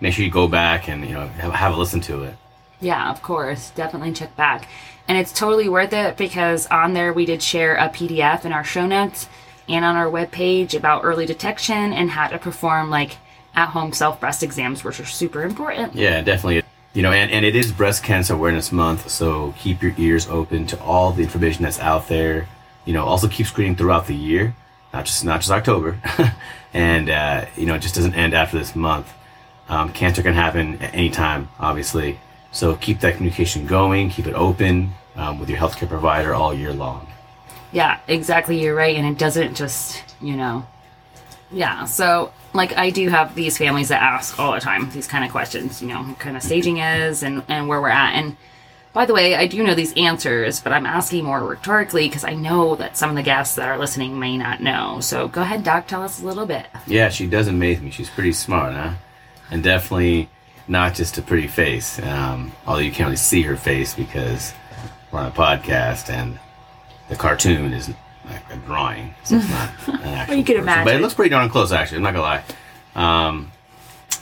make 0.00 0.12
sure 0.14 0.24
you 0.24 0.30
go 0.30 0.46
back 0.48 0.88
and 0.88 1.04
you 1.08 1.14
know 1.14 1.26
have, 1.42 1.52
have 1.52 1.72
a 1.74 1.76
listen 1.76 2.00
to 2.02 2.22
it. 2.24 2.34
Yeah, 2.80 3.10
of 3.10 3.22
course. 3.22 3.70
Definitely 3.70 4.12
check 4.12 4.36
back. 4.36 4.68
And 5.08 5.16
it's 5.16 5.32
totally 5.32 5.68
worth 5.68 5.92
it 5.92 6.16
because 6.16 6.66
on 6.66 6.92
there 6.92 7.12
we 7.12 7.26
did 7.26 7.42
share 7.42 7.76
a 7.76 7.88
PDF 7.88 8.44
in 8.44 8.52
our 8.52 8.64
show 8.64 8.86
notes 8.86 9.28
and 9.68 9.84
on 9.84 9.96
our 9.96 10.06
webpage 10.06 10.74
about 10.74 11.04
early 11.04 11.26
detection 11.26 11.92
and 11.92 12.10
how 12.10 12.28
to 12.28 12.38
perform 12.38 12.90
like 12.90 13.16
at 13.54 13.68
home 13.70 13.92
self 13.92 14.20
breast 14.20 14.42
exams, 14.42 14.84
which 14.84 15.00
are 15.00 15.04
super 15.04 15.42
important. 15.42 15.94
Yeah, 15.94 16.20
definitely. 16.20 16.62
You 16.92 17.02
know, 17.02 17.12
and, 17.12 17.30
and 17.30 17.44
it 17.44 17.54
is 17.54 17.72
Breast 17.72 18.02
Cancer 18.02 18.32
Awareness 18.34 18.72
Month, 18.72 19.10
so 19.10 19.54
keep 19.58 19.82
your 19.82 19.92
ears 19.98 20.28
open 20.28 20.66
to 20.68 20.80
all 20.80 21.12
the 21.12 21.22
information 21.22 21.62
that's 21.62 21.78
out 21.78 22.08
there. 22.08 22.48
You 22.86 22.94
know, 22.94 23.04
also 23.04 23.28
keep 23.28 23.46
screening 23.46 23.76
throughout 23.76 24.06
the 24.06 24.14
year. 24.14 24.54
not 24.92 25.04
just 25.04 25.24
not 25.24 25.40
just 25.40 25.50
October, 25.50 25.98
and 26.72 27.10
uh, 27.10 27.46
you 27.56 27.66
know 27.66 27.74
it 27.74 27.80
just 27.82 27.94
doesn't 27.94 28.14
end 28.14 28.34
after 28.34 28.58
this 28.58 28.74
month. 28.74 29.12
Um, 29.68 29.92
cancer 29.92 30.22
can 30.22 30.32
happen 30.34 30.80
at 30.80 30.94
any 30.94 31.10
time, 31.10 31.48
obviously. 31.58 32.18
So 32.56 32.74
keep 32.76 33.00
that 33.00 33.16
communication 33.16 33.66
going, 33.66 34.08
keep 34.08 34.26
it 34.26 34.32
open 34.32 34.94
um, 35.14 35.38
with 35.38 35.50
your 35.50 35.58
healthcare 35.58 35.90
provider 35.90 36.32
all 36.32 36.54
year 36.54 36.72
long. 36.72 37.06
Yeah, 37.70 38.00
exactly. 38.08 38.62
You're 38.62 38.74
right. 38.74 38.96
And 38.96 39.06
it 39.06 39.18
doesn't 39.18 39.54
just, 39.54 40.02
you 40.22 40.36
know, 40.36 40.66
yeah. 41.52 41.84
So, 41.84 42.32
like, 42.54 42.74
I 42.78 42.88
do 42.88 43.10
have 43.10 43.34
these 43.34 43.58
families 43.58 43.90
that 43.90 44.00
ask 44.00 44.38
all 44.38 44.52
the 44.52 44.60
time 44.60 44.90
these 44.92 45.06
kind 45.06 45.22
of 45.22 45.30
questions, 45.30 45.82
you 45.82 45.88
know, 45.88 46.02
what 46.02 46.18
kind 46.18 46.34
of 46.34 46.42
staging 46.42 46.78
is 46.78 47.22
and, 47.22 47.42
and 47.46 47.68
where 47.68 47.78
we're 47.78 47.90
at. 47.90 48.14
And 48.14 48.38
by 48.94 49.04
the 49.04 49.12
way, 49.12 49.34
I 49.34 49.46
do 49.46 49.62
know 49.62 49.74
these 49.74 49.92
answers, 49.94 50.58
but 50.58 50.72
I'm 50.72 50.86
asking 50.86 51.26
more 51.26 51.44
rhetorically 51.44 52.08
because 52.08 52.24
I 52.24 52.32
know 52.32 52.74
that 52.76 52.96
some 52.96 53.10
of 53.10 53.16
the 53.16 53.22
guests 53.22 53.56
that 53.56 53.68
are 53.68 53.76
listening 53.76 54.18
may 54.18 54.38
not 54.38 54.62
know. 54.62 55.00
So 55.00 55.28
go 55.28 55.42
ahead, 55.42 55.62
Doc, 55.62 55.88
tell 55.88 56.02
us 56.02 56.22
a 56.22 56.24
little 56.24 56.46
bit. 56.46 56.64
Yeah, 56.86 57.10
she 57.10 57.26
does 57.26 57.48
amaze 57.48 57.82
me. 57.82 57.90
She's 57.90 58.08
pretty 58.08 58.32
smart, 58.32 58.72
huh? 58.72 58.94
And 59.50 59.62
definitely 59.62 60.30
not 60.68 60.94
just 60.94 61.18
a 61.18 61.22
pretty 61.22 61.46
face. 61.46 62.00
Um, 62.02 62.52
although 62.66 62.80
you 62.80 62.90
can't 62.90 63.06
really 63.06 63.16
see 63.16 63.42
her 63.42 63.56
face 63.56 63.94
because 63.94 64.52
we're 65.10 65.20
on 65.20 65.26
a 65.26 65.30
podcast 65.30 66.10
and 66.10 66.38
the 67.08 67.16
cartoon 67.16 67.72
is 67.72 67.88
like 68.28 68.42
a 68.50 68.56
drawing, 68.56 69.14
so 69.24 69.36
it's 69.36 69.48
not 69.48 69.70
an 69.88 70.08
actual. 70.08 70.36
you 70.36 70.44
could 70.44 70.56
person. 70.56 70.84
but 70.84 70.94
it 70.94 71.00
looks 71.00 71.14
pretty 71.14 71.30
darn 71.30 71.48
close, 71.48 71.70
actually. 71.70 71.98
I'm 71.98 72.02
not 72.02 72.14
gonna 72.14 72.22
lie. 72.96 73.24
Um, 73.26 73.52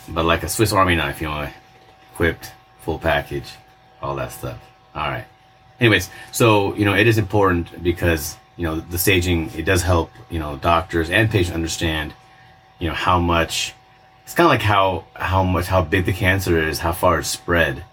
but 0.08 0.24
like 0.24 0.42
a 0.42 0.48
Swiss 0.48 0.72
Army 0.72 0.96
knife, 0.96 1.20
you 1.22 1.28
know, 1.28 1.48
equipped, 2.12 2.52
full 2.80 2.98
package, 2.98 3.50
all 4.02 4.14
that 4.16 4.32
stuff. 4.32 4.58
All 4.94 5.08
right. 5.08 5.24
Anyways, 5.80 6.10
so 6.32 6.74
you 6.74 6.84
know, 6.84 6.94
it 6.94 7.06
is 7.06 7.16
important 7.16 7.82
because 7.82 8.36
you 8.56 8.64
know 8.64 8.76
the 8.80 8.98
staging 8.98 9.50
it 9.56 9.64
does 9.64 9.82
help 9.82 10.10
you 10.30 10.38
know 10.38 10.56
doctors 10.56 11.10
and 11.10 11.30
patients 11.30 11.54
understand 11.54 12.12
you 12.78 12.88
know 12.88 12.94
how 12.94 13.18
much 13.18 13.72
it's 14.24 14.34
kind 14.34 14.46
of 14.46 14.50
like 14.50 14.62
how 14.62 15.04
how 15.14 15.44
much 15.44 15.66
how 15.66 15.82
big 15.82 16.06
the 16.06 16.12
cancer 16.12 16.58
is, 16.58 16.80
how 16.80 16.92
far 16.92 17.18
it's 17.20 17.28
spread, 17.28 17.84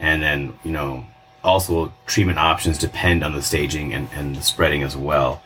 and 0.00 0.22
then 0.22 0.58
you 0.64 0.72
know 0.72 1.06
also 1.42 1.92
treatment 2.06 2.38
options 2.38 2.78
depend 2.78 3.22
on 3.22 3.34
the 3.34 3.42
staging 3.42 3.92
and, 3.92 4.08
and 4.14 4.34
the 4.36 4.42
spreading 4.42 4.82
as 4.82 4.96
well. 4.96 5.42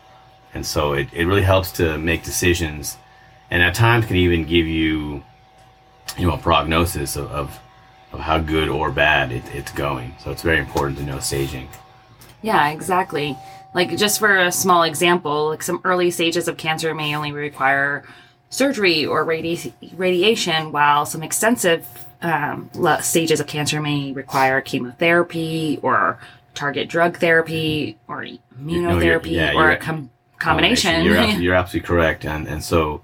And 0.53 0.65
so 0.65 0.93
it, 0.93 1.09
it 1.13 1.25
really 1.25 1.41
helps 1.41 1.71
to 1.73 1.97
make 1.97 2.23
decisions 2.23 2.97
and 3.51 3.63
at 3.63 3.75
times 3.75 4.05
can 4.05 4.15
even 4.15 4.45
give 4.45 4.67
you 4.67 5.23
you 6.17 6.27
know 6.27 6.33
a 6.33 6.37
prognosis 6.37 7.15
of, 7.15 7.31
of, 7.31 7.59
of 8.11 8.19
how 8.19 8.39
good 8.39 8.69
or 8.69 8.91
bad 8.91 9.31
it, 9.31 9.43
it's 9.53 9.71
going. 9.71 10.15
So 10.23 10.31
it's 10.31 10.41
very 10.41 10.59
important 10.59 10.97
to 10.99 11.03
know 11.03 11.19
staging. 11.19 11.69
Yeah, 12.41 12.69
exactly. 12.69 13.37
Like, 13.73 13.95
just 13.97 14.17
for 14.17 14.35
a 14.35 14.51
small 14.51 14.83
example, 14.83 15.49
like 15.49 15.61
some 15.61 15.81
early 15.83 16.09
stages 16.09 16.47
of 16.47 16.57
cancer 16.57 16.95
may 16.95 17.15
only 17.15 17.31
require 17.31 18.03
surgery 18.49 19.05
or 19.05 19.25
radi- 19.25 19.73
radiation, 19.95 20.71
while 20.71 21.05
some 21.05 21.23
extensive 21.23 21.87
um, 22.21 22.69
stages 23.01 23.39
of 23.39 23.47
cancer 23.47 23.81
may 23.81 24.11
require 24.11 24.59
chemotherapy 24.61 25.79
or 25.81 26.19
target 26.53 26.89
drug 26.89 27.17
therapy 27.17 27.97
or 28.07 28.25
immunotherapy 28.59 29.31
yeah, 29.31 29.53
or 29.53 29.71
a 29.71 29.77
com- 29.77 30.09
combination. 30.39 31.05
You're, 31.05 31.23
you're 31.39 31.55
absolutely 31.55 31.87
correct. 31.87 32.25
And, 32.25 32.47
and 32.47 32.63
so, 32.63 33.01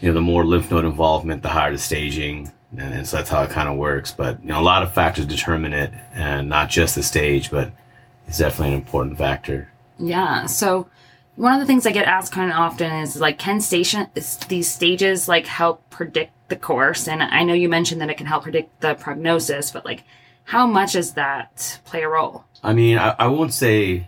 you 0.00 0.08
know, 0.08 0.14
the 0.14 0.20
more 0.20 0.44
lymph 0.44 0.70
node 0.70 0.84
involvement, 0.84 1.42
the 1.42 1.48
higher 1.48 1.70
the 1.70 1.78
staging. 1.78 2.50
And, 2.72 2.94
and 2.94 3.06
so 3.06 3.18
that's 3.18 3.30
how 3.30 3.42
it 3.42 3.50
kind 3.50 3.68
of 3.68 3.76
works. 3.76 4.12
But, 4.12 4.40
you 4.42 4.48
know, 4.48 4.60
a 4.60 4.62
lot 4.62 4.82
of 4.82 4.92
factors 4.92 5.26
determine 5.26 5.72
it 5.72 5.92
and 6.14 6.48
not 6.48 6.70
just 6.70 6.94
the 6.94 7.02
stage, 7.02 7.50
but 7.50 7.70
it's 8.26 8.38
definitely 8.38 8.74
an 8.74 8.80
important 8.80 9.18
factor. 9.18 9.70
Yeah. 9.98 10.46
So 10.46 10.88
one 11.40 11.54
of 11.54 11.60
the 11.60 11.64
things 11.64 11.86
I 11.86 11.92
get 11.92 12.06
asked 12.06 12.32
kind 12.32 12.50
of 12.50 12.58
often 12.58 12.92
is 12.92 13.18
like, 13.18 13.38
can 13.38 13.62
station 13.62 14.06
these 14.48 14.70
stages 14.70 15.26
like 15.26 15.46
help 15.46 15.88
predict 15.88 16.32
the 16.50 16.56
course? 16.56 17.08
And 17.08 17.22
I 17.22 17.44
know 17.44 17.54
you 17.54 17.66
mentioned 17.66 18.02
that 18.02 18.10
it 18.10 18.18
can 18.18 18.26
help 18.26 18.42
predict 18.42 18.82
the 18.82 18.94
prognosis, 18.94 19.70
but 19.70 19.86
like, 19.86 20.04
how 20.44 20.66
much 20.66 20.92
does 20.92 21.14
that 21.14 21.80
play 21.86 22.02
a 22.02 22.08
role? 22.10 22.44
I 22.62 22.74
mean, 22.74 22.98
I, 22.98 23.14
I 23.18 23.26
won't 23.28 23.54
say 23.54 24.06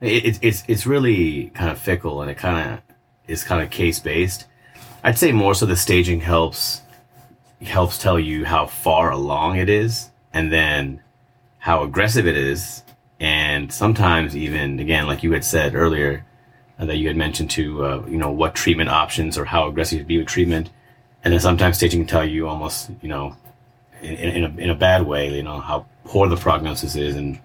it, 0.00 0.38
it's 0.42 0.64
it's 0.66 0.86
really 0.88 1.50
kind 1.50 1.70
of 1.70 1.78
fickle 1.78 2.20
and 2.20 2.28
it 2.28 2.36
kind 2.36 2.72
of 2.72 2.80
is 3.28 3.44
kind 3.44 3.62
of 3.62 3.70
case 3.70 4.00
based. 4.00 4.46
I'd 5.04 5.18
say 5.18 5.30
more 5.30 5.54
so 5.54 5.66
the 5.66 5.76
staging 5.76 6.20
helps 6.20 6.82
helps 7.62 7.96
tell 7.96 8.18
you 8.18 8.44
how 8.44 8.66
far 8.66 9.12
along 9.12 9.56
it 9.56 9.68
is 9.68 10.10
and 10.32 10.52
then 10.52 11.00
how 11.58 11.84
aggressive 11.84 12.26
it 12.26 12.36
is 12.36 12.82
and 13.20 13.72
sometimes 13.72 14.34
even 14.34 14.80
again 14.80 15.06
like 15.06 15.22
you 15.22 15.30
had 15.30 15.44
said 15.44 15.74
earlier 15.74 16.24
that 16.86 16.96
you 16.96 17.08
had 17.08 17.16
mentioned 17.16 17.50
to 17.50 17.84
uh, 17.84 18.04
you 18.08 18.16
know 18.16 18.30
what 18.30 18.54
treatment 18.54 18.88
options 18.88 19.36
or 19.36 19.44
how 19.44 19.68
aggressive 19.68 19.98
you'd 19.98 20.06
be 20.06 20.18
with 20.18 20.26
treatment 20.26 20.70
and 21.24 21.32
then 21.32 21.40
sometimes 21.40 21.76
staging 21.76 22.00
can 22.00 22.06
tell 22.06 22.24
you 22.24 22.48
almost 22.48 22.90
you 23.02 23.08
know 23.08 23.36
in, 24.02 24.14
in, 24.14 24.44
a, 24.44 24.62
in 24.62 24.70
a 24.70 24.74
bad 24.74 25.06
way 25.06 25.34
you 25.34 25.42
know 25.42 25.60
how 25.60 25.86
poor 26.04 26.28
the 26.28 26.36
prognosis 26.36 26.96
is 26.96 27.16
and 27.16 27.40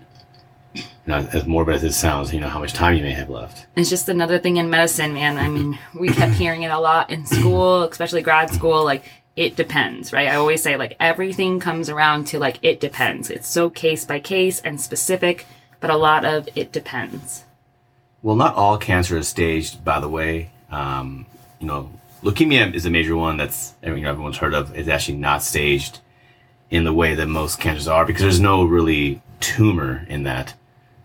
you 0.76 0.84
know, 1.14 1.28
as 1.34 1.46
morbid 1.46 1.76
as 1.76 1.84
it 1.84 1.94
sounds, 1.94 2.34
you 2.34 2.40
know, 2.40 2.50
how 2.50 2.60
much 2.60 2.74
time 2.74 2.96
you 2.96 3.04
may 3.04 3.12
have 3.12 3.30
left. 3.30 3.68
It's 3.76 3.90
just 3.90 4.10
another 4.10 4.40
thing 4.40 4.58
in 4.58 4.70
medicine, 4.70 5.14
man. 5.14 5.38
I 5.38 5.48
mean, 5.48 5.78
we 5.94 6.10
kept 6.10 6.34
hearing 6.34 6.64
it 6.64 6.72
a 6.72 6.80
lot 6.80 7.10
in 7.10 7.26
school, 7.26 7.84
especially 7.84 8.22
grad 8.22 8.50
school. 8.50 8.84
Like, 8.84 9.04
it 9.36 9.56
depends, 9.56 10.12
right? 10.12 10.28
I 10.28 10.36
always 10.36 10.64
say, 10.64 10.78
like, 10.78 10.96
everything 11.00 11.60
comes 11.60 11.90
around 11.90 12.26
to, 12.28 12.40
like, 12.40 12.58
it 12.62 12.80
depends. 12.80 13.30
It's 13.30 13.48
so 13.48 13.70
case 13.70 14.06
by 14.06 14.20
case 14.20 14.60
and 14.62 14.82
specific, 14.82 15.46
but 15.80 15.90
a 15.90 15.98
lot 15.98 16.26
of 16.26 16.50
it 16.56 16.72
depends. 16.72 17.44
Well, 18.26 18.36
not 18.36 18.56
all 18.56 18.80
cancer 18.80 19.20
is 19.20 19.28
staged, 19.28 19.86
by 19.86 20.00
the 20.00 20.10
way. 20.10 20.50
Um, 20.72 21.28
you 21.60 21.68
know, 21.68 21.92
leukemia 22.24 22.74
is 22.74 22.88
a 22.88 22.90
major 22.90 23.16
one 23.16 23.38
that's 23.38 23.76
you 23.84 23.96
know, 23.96 24.10
everyone's 24.10 24.38
heard 24.38 24.56
of. 24.56 24.76
It's 24.76 24.90
actually 24.90 25.20
not 25.20 25.44
staged 25.44 26.00
in 26.72 26.86
the 26.86 26.92
way 26.92 27.14
that 27.14 27.28
most 27.28 27.60
cancers 27.60 27.88
are 27.88 28.04
because 28.04 28.24
there's 28.24 28.40
no 28.40 28.64
really 28.64 29.22
tumor 29.42 30.08
in 30.10 30.24
that. 30.24 30.56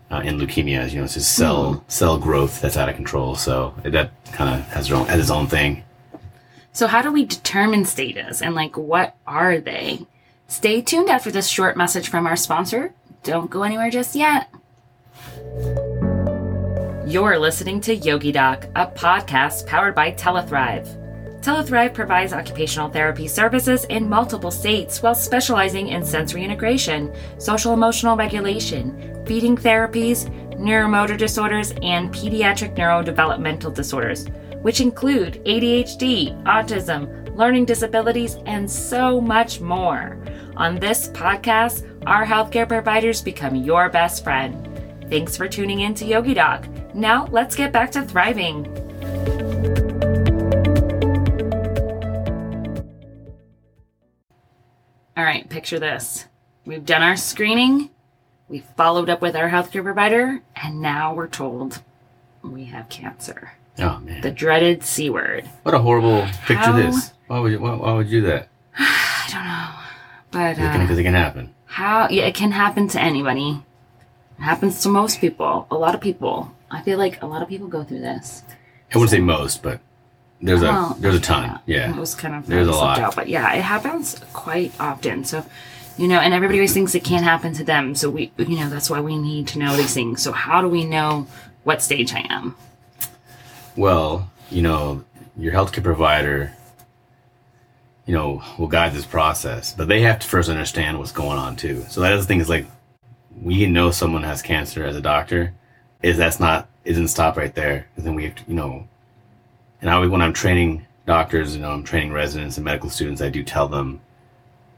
Uh, 0.09 0.21
in 0.25 0.39
leukemia, 0.39 0.89
you 0.89 0.97
know, 0.97 1.03
it's 1.03 1.13
just 1.13 1.35
cell 1.35 1.85
cell 1.87 2.17
growth 2.17 2.59
that's 2.59 2.75
out 2.75 2.89
of 2.89 2.95
control. 2.95 3.35
So 3.35 3.75
that 3.83 4.09
kind 4.31 4.55
of 4.59 4.67
has, 4.69 4.87
has 4.87 5.19
its 5.19 5.29
own 5.29 5.45
thing. 5.45 5.83
So, 6.73 6.87
how 6.87 7.03
do 7.03 7.11
we 7.11 7.23
determine 7.23 7.85
status 7.85 8.41
and, 8.41 8.55
like, 8.55 8.75
what 8.75 9.15
are 9.27 9.59
they? 9.59 10.07
Stay 10.47 10.81
tuned 10.81 11.09
after 11.11 11.29
this 11.29 11.47
short 11.47 11.77
message 11.77 12.09
from 12.09 12.25
our 12.25 12.35
sponsor. 12.35 12.93
Don't 13.21 13.51
go 13.51 13.61
anywhere 13.61 13.91
just 13.91 14.15
yet. 14.15 14.49
You're 17.11 17.37
listening 17.37 17.81
to 17.81 17.93
Yogi 17.93 18.31
Doc, 18.31 18.67
a 18.73 18.87
podcast 18.87 19.67
powered 19.67 19.93
by 19.93 20.13
TelaThrive. 20.13 21.41
TelaThrive 21.41 21.93
provides 21.93 22.31
occupational 22.31 22.87
therapy 22.87 23.27
services 23.27 23.83
in 23.89 24.07
multiple 24.07 24.49
states 24.49 25.03
while 25.03 25.13
specializing 25.13 25.89
in 25.89 26.05
sensory 26.05 26.45
integration, 26.45 27.13
social 27.37 27.73
emotional 27.73 28.15
regulation, 28.15 29.25
feeding 29.25 29.57
therapies, 29.57 30.29
neuromotor 30.55 31.17
disorders, 31.17 31.71
and 31.81 32.13
pediatric 32.13 32.77
neurodevelopmental 32.77 33.73
disorders, 33.75 34.27
which 34.61 34.79
include 34.79 35.43
ADHD, 35.43 36.41
autism, 36.43 37.35
learning 37.35 37.65
disabilities, 37.65 38.37
and 38.45 38.71
so 38.71 39.19
much 39.19 39.59
more. 39.59 40.17
On 40.55 40.79
this 40.79 41.09
podcast, 41.09 41.85
our 42.07 42.25
healthcare 42.25 42.69
providers 42.69 43.21
become 43.21 43.57
your 43.57 43.89
best 43.89 44.23
friend. 44.23 44.70
Thanks 45.11 45.35
for 45.35 45.47
tuning 45.47 45.81
in 45.81 45.93
to 45.95 46.05
Yogi 46.05 46.33
Doc. 46.33 46.65
Now, 46.95 47.27
let's 47.31 47.53
get 47.53 47.71
back 47.73 47.91
to 47.91 48.01
thriving. 48.01 48.65
All 55.17 55.23
right, 55.23 55.47
picture 55.49 55.79
this. 55.79 56.25
We've 56.65 56.85
done 56.85 57.01
our 57.01 57.15
screening, 57.17 57.89
we've 58.47 58.65
followed 58.77 59.09
up 59.09 59.21
with 59.21 59.35
our 59.35 59.49
healthcare 59.49 59.83
provider, 59.83 60.41
and 60.55 60.81
now 60.81 61.13
we're 61.13 61.27
told 61.27 61.81
we 62.43 62.65
have 62.65 62.87
cancer. 62.89 63.51
Oh 63.79 63.99
man, 63.99 64.21
The 64.21 64.31
dreaded 64.31 64.83
C 64.83 65.09
word. 65.09 65.45
what 65.63 65.73
a 65.73 65.79
horrible 65.79 66.21
picture 66.45 66.55
How- 66.55 66.75
this. 66.75 67.11
Why 67.27 67.39
would 67.39 67.51
you? 67.53 67.59
Why, 67.59 67.75
why 67.75 67.93
would 67.93 68.09
you 68.09 68.21
do 68.21 68.27
that? 68.27 68.49
I 68.77 69.27
don't 69.31 69.45
know. 69.45 69.69
But 70.31 70.55
Because 70.55 70.97
uh, 70.97 70.99
it 71.01 71.03
can 71.03 71.13
happen. 71.13 71.53
how, 71.65 72.07
yeah, 72.09 72.23
it 72.25 72.35
can 72.35 72.51
happen 72.51 72.87
to 72.89 73.01
anybody. 73.01 73.63
Happens 74.41 74.81
to 74.81 74.89
most 74.89 75.19
people, 75.21 75.67
a 75.69 75.75
lot 75.75 75.93
of 75.93 76.01
people. 76.01 76.51
I 76.71 76.81
feel 76.81 76.97
like 76.97 77.21
a 77.21 77.27
lot 77.27 77.41
of 77.41 77.47
people 77.49 77.67
go 77.67 77.83
through 77.83 77.99
this. 77.99 78.43
I 78.93 78.97
wouldn't 78.97 79.11
say 79.11 79.19
most, 79.19 79.61
but 79.61 79.79
there's 80.41 80.63
a 80.63 80.95
there's 80.99 81.15
a 81.15 81.19
ton. 81.19 81.59
It 81.67 81.73
Yeah. 81.75 81.97
was 81.97 82.15
kind 82.15 82.35
of 82.35 82.47
There's 82.47 82.67
a 82.67 82.71
lot. 82.71 82.99
out, 82.99 83.15
but 83.15 83.27
yeah, 83.29 83.53
it 83.53 83.61
happens 83.61 84.19
quite 84.33 84.71
often. 84.79 85.23
So, 85.25 85.45
you 85.97 86.07
know, 86.07 86.19
and 86.19 86.33
everybody 86.33 86.57
always 86.59 86.73
thinks 86.73 86.95
it 86.95 87.03
can't 87.03 87.23
happen 87.23 87.53
to 87.53 87.63
them. 87.63 87.93
So 87.93 88.09
we, 88.09 88.31
you 88.37 88.57
know, 88.57 88.69
that's 88.69 88.89
why 88.89 88.99
we 89.01 89.17
need 89.17 89.47
to 89.49 89.59
know 89.59 89.77
these 89.77 89.93
things. 89.93 90.21
So 90.23 90.31
how 90.31 90.61
do 90.61 90.67
we 90.67 90.85
know 90.85 91.27
what 91.63 91.81
stage 91.83 92.13
I 92.13 92.25
am? 92.29 92.55
Well, 93.75 94.29
you 94.49 94.61
know, 94.63 95.03
your 95.37 95.53
healthcare 95.53 95.83
provider, 95.83 96.53
you 98.05 98.13
know, 98.15 98.41
will 98.57 98.67
guide 98.67 98.93
this 98.93 99.05
process, 99.05 99.73
but 99.73 99.87
they 99.87 100.01
have 100.01 100.19
to 100.19 100.27
first 100.27 100.49
understand 100.49 100.97
what's 100.97 101.11
going 101.11 101.37
on 101.37 101.55
too. 101.55 101.85
So 101.89 102.01
that 102.01 102.11
other 102.13 102.23
thing 102.23 102.39
is 102.41 102.49
like, 102.49 102.65
we 103.41 103.65
know 103.65 103.91
someone 103.91 104.23
has 104.23 104.41
cancer 104.41 104.85
as 104.85 104.95
a 104.95 105.01
doctor, 105.01 105.53
is 106.01 106.17
that's 106.17 106.39
not 106.39 106.67
isn't 106.83 107.09
stop 107.09 107.37
right 107.37 107.53
there, 107.53 107.87
because 107.89 108.03
then 108.05 108.15
we 108.15 108.25
have 108.25 108.35
to, 108.35 108.43
you 108.47 108.55
know, 108.55 108.87
and 109.81 109.89
I 109.89 110.05
when 110.05 110.21
I'm 110.21 110.33
training 110.33 110.85
doctors, 111.05 111.55
you 111.55 111.61
know, 111.61 111.71
I'm 111.71 111.83
training 111.83 112.11
residents 112.11 112.57
and 112.57 112.65
medical 112.65 112.89
students, 112.89 113.21
I 113.21 113.29
do 113.29 113.43
tell 113.43 113.67
them, 113.67 114.01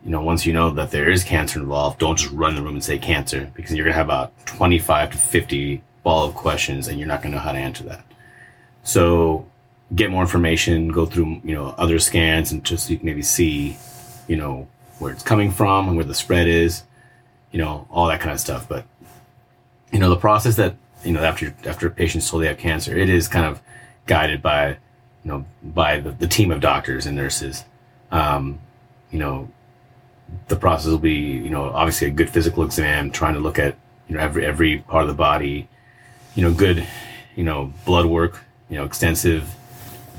you 0.03 0.11
know, 0.11 0.21
once 0.21 0.45
you 0.45 0.53
know 0.53 0.69
that 0.71 0.91
there 0.91 1.09
is 1.09 1.23
cancer 1.23 1.59
involved, 1.59 1.99
don't 1.99 2.17
just 2.17 2.31
run 2.33 2.55
the 2.55 2.61
room 2.61 2.75
and 2.75 2.83
say 2.83 2.97
cancer 2.97 3.51
because 3.53 3.73
you're 3.73 3.85
gonna 3.85 3.95
have 3.95 4.07
about 4.07 4.33
25 4.45 5.11
to 5.11 5.17
50 5.17 5.81
ball 6.03 6.25
of 6.25 6.35
questions 6.35 6.87
and 6.87 6.99
you're 6.99 7.07
not 7.07 7.21
gonna 7.21 7.35
know 7.35 7.41
how 7.41 7.51
to 7.51 7.57
answer 7.57 7.83
that. 7.85 8.03
So 8.83 9.45
get 9.95 10.11
more 10.11 10.21
information, 10.21 10.89
go 10.89 11.05
through, 11.05 11.41
you 11.43 11.53
know, 11.53 11.75
other 11.77 11.99
scans 11.99 12.51
and 12.51 12.63
just 12.63 12.85
so 12.85 12.91
you 12.91 12.97
can 12.97 13.05
maybe 13.05 13.21
see, 13.21 13.77
you 14.27 14.35
know, 14.35 14.67
where 14.99 15.11
it's 15.11 15.23
coming 15.23 15.51
from 15.51 15.87
and 15.87 15.95
where 15.95 16.05
the 16.05 16.13
spread 16.13 16.47
is, 16.47 16.83
you 17.53 17.59
know, 17.59 17.87
all 17.89 18.07
that 18.07 18.19
kind 18.19 18.33
of 18.33 18.41
stuff. 18.41 18.67
But 18.67 18.83
you 19.93 19.99
know, 19.99 20.09
the 20.09 20.17
process 20.17 20.57
that 20.57 20.75
you 21.05 21.13
know 21.13 21.23
after 21.23 21.55
after 21.65 21.89
patients 21.89 22.29
told 22.29 22.43
they 22.43 22.47
have 22.47 22.57
cancer, 22.57 22.97
it 22.97 23.09
is 23.09 23.29
kind 23.29 23.45
of 23.45 23.61
guided 24.05 24.41
by 24.41 24.69
you 24.69 24.75
know 25.31 25.45
by 25.63 26.01
the, 26.01 26.11
the 26.11 26.27
team 26.27 26.51
of 26.51 26.59
doctors 26.59 27.05
and 27.05 27.15
nurses. 27.15 27.63
Um, 28.11 28.59
you 29.11 29.19
know, 29.19 29.49
the 30.49 30.57
process 30.57 30.87
will 30.87 30.97
be 30.97 31.13
you 31.13 31.49
know 31.49 31.69
obviously 31.69 32.07
a 32.07 32.11
good 32.11 32.29
physical 32.29 32.63
exam, 32.63 33.11
trying 33.11 33.35
to 33.35 33.39
look 33.39 33.59
at 33.59 33.77
you 34.09 34.15
know 34.15 34.21
every 34.21 34.45
every 34.45 34.79
part 34.79 35.03
of 35.03 35.07
the 35.07 35.15
body, 35.15 35.69
you 36.35 36.43
know, 36.43 36.53
good 36.53 36.85
you 37.35 37.43
know 37.43 37.71
blood 37.85 38.07
work, 38.07 38.41
you 38.69 38.75
know, 38.75 38.83
extensive 38.83 39.47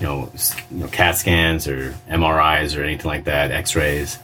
you 0.01 0.07
know, 0.07 0.33
you 0.70 0.79
know, 0.79 0.88
CAT 0.88 1.16
scans 1.16 1.68
or 1.68 1.92
MRIs 2.09 2.77
or 2.77 2.83
anything 2.83 3.07
like 3.07 3.25
that, 3.25 3.51
X-rays. 3.51 4.18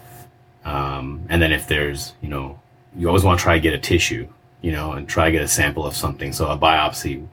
Um, 0.65 1.27
and 1.29 1.41
then 1.41 1.53
if 1.53 1.67
there's, 1.69 2.15
you 2.21 2.29
know, 2.29 2.60
you 2.97 3.07
always 3.09 3.25
want 3.25 3.39
to 3.39 3.43
try 3.43 3.55
to 3.55 3.61
get 3.61 3.75
a 3.75 3.79
tissue, 3.79 4.29
you 4.63 4.73
know, 4.73 4.93
and 4.93 5.09
try 5.09 5.27
to 5.27 5.33
get 5.33 5.43
a 5.43 5.49
sample 5.49 5.87
of 5.87 5.95
something. 5.95 6.33
So 6.33 6.49
a 6.49 6.59
biopsy, 6.59 7.27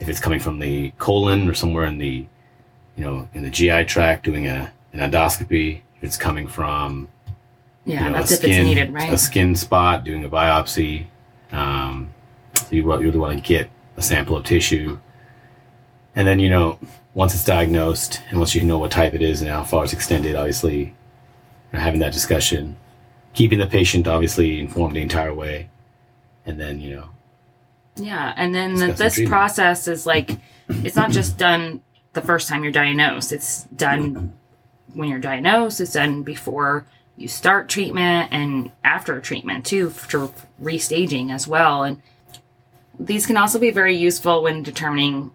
if 0.00 0.08
it's 0.08 0.20
coming 0.20 0.40
from 0.40 0.58
the 0.58 0.90
colon 0.98 1.48
or 1.48 1.54
somewhere 1.54 1.84
in 1.84 1.98
the, 1.98 2.26
you 2.96 3.04
know, 3.04 3.28
in 3.34 3.42
the 3.42 3.50
GI 3.50 3.84
tract, 3.84 4.24
doing 4.24 4.46
a 4.46 4.72
an 4.94 5.10
endoscopy. 5.10 5.80
If 5.96 6.04
it's 6.04 6.16
coming 6.16 6.46
from, 6.46 7.08
Yeah, 7.84 8.04
you 8.04 8.10
know, 8.10 8.16
that's 8.18 8.30
a 8.30 8.34
if 8.34 8.40
skin, 8.40 8.50
it's 8.52 8.66
needed, 8.66 8.92
right? 8.94 9.12
a 9.12 9.18
skin 9.18 9.54
spot, 9.56 10.04
doing 10.04 10.24
a 10.24 10.28
biopsy. 10.28 11.06
Um, 11.52 12.12
so 12.54 12.66
you 12.70 12.82
you 12.82 12.98
really 12.98 13.18
want 13.18 13.36
to 13.36 13.46
get 13.46 13.68
a 13.96 14.02
sample 14.02 14.36
of 14.36 14.44
tissue, 14.44 14.98
and 16.16 16.26
then 16.26 16.38
you 16.38 16.48
know 16.48 16.78
once 17.14 17.34
it's 17.34 17.44
diagnosed 17.44 18.20
and 18.28 18.38
once 18.38 18.54
you 18.54 18.62
know 18.62 18.78
what 18.78 18.90
type 18.90 19.14
it 19.14 19.22
is 19.22 19.40
and 19.40 19.48
how 19.50 19.62
far 19.62 19.84
it's 19.84 19.92
extended, 19.92 20.34
obviously, 20.34 20.94
having 21.72 22.00
that 22.00 22.12
discussion, 22.12 22.76
keeping 23.34 23.58
the 23.58 23.66
patient 23.66 24.06
obviously 24.08 24.60
informed 24.60 24.96
the 24.96 25.02
entire 25.02 25.34
way, 25.34 25.68
and 26.46 26.58
then 26.58 26.80
you 26.80 26.96
know 26.96 27.08
Yeah, 27.96 28.32
and 28.36 28.54
then 28.54 28.74
the 28.76 28.92
this 28.92 29.14
treatment. 29.14 29.30
process 29.30 29.86
is 29.88 30.06
like 30.06 30.30
it's 30.68 30.96
not 30.96 31.10
just 31.10 31.36
done 31.36 31.82
the 32.14 32.22
first 32.22 32.48
time 32.48 32.62
you're 32.62 32.72
diagnosed. 32.72 33.32
It's 33.32 33.64
done 33.76 34.32
when 34.94 35.08
you're 35.08 35.18
diagnosed. 35.18 35.80
It's 35.80 35.92
done 35.92 36.22
before 36.22 36.86
you 37.16 37.28
start 37.28 37.68
treatment 37.68 38.28
and 38.32 38.70
after 38.82 39.20
treatment 39.20 39.66
too 39.66 39.90
for 39.90 40.30
restaging 40.62 41.32
as 41.32 41.46
well. 41.46 41.84
And 41.84 42.00
these 42.98 43.26
can 43.26 43.36
also 43.36 43.58
be 43.58 43.70
very 43.70 43.96
useful 43.96 44.42
when 44.42 44.62
determining 44.62 45.32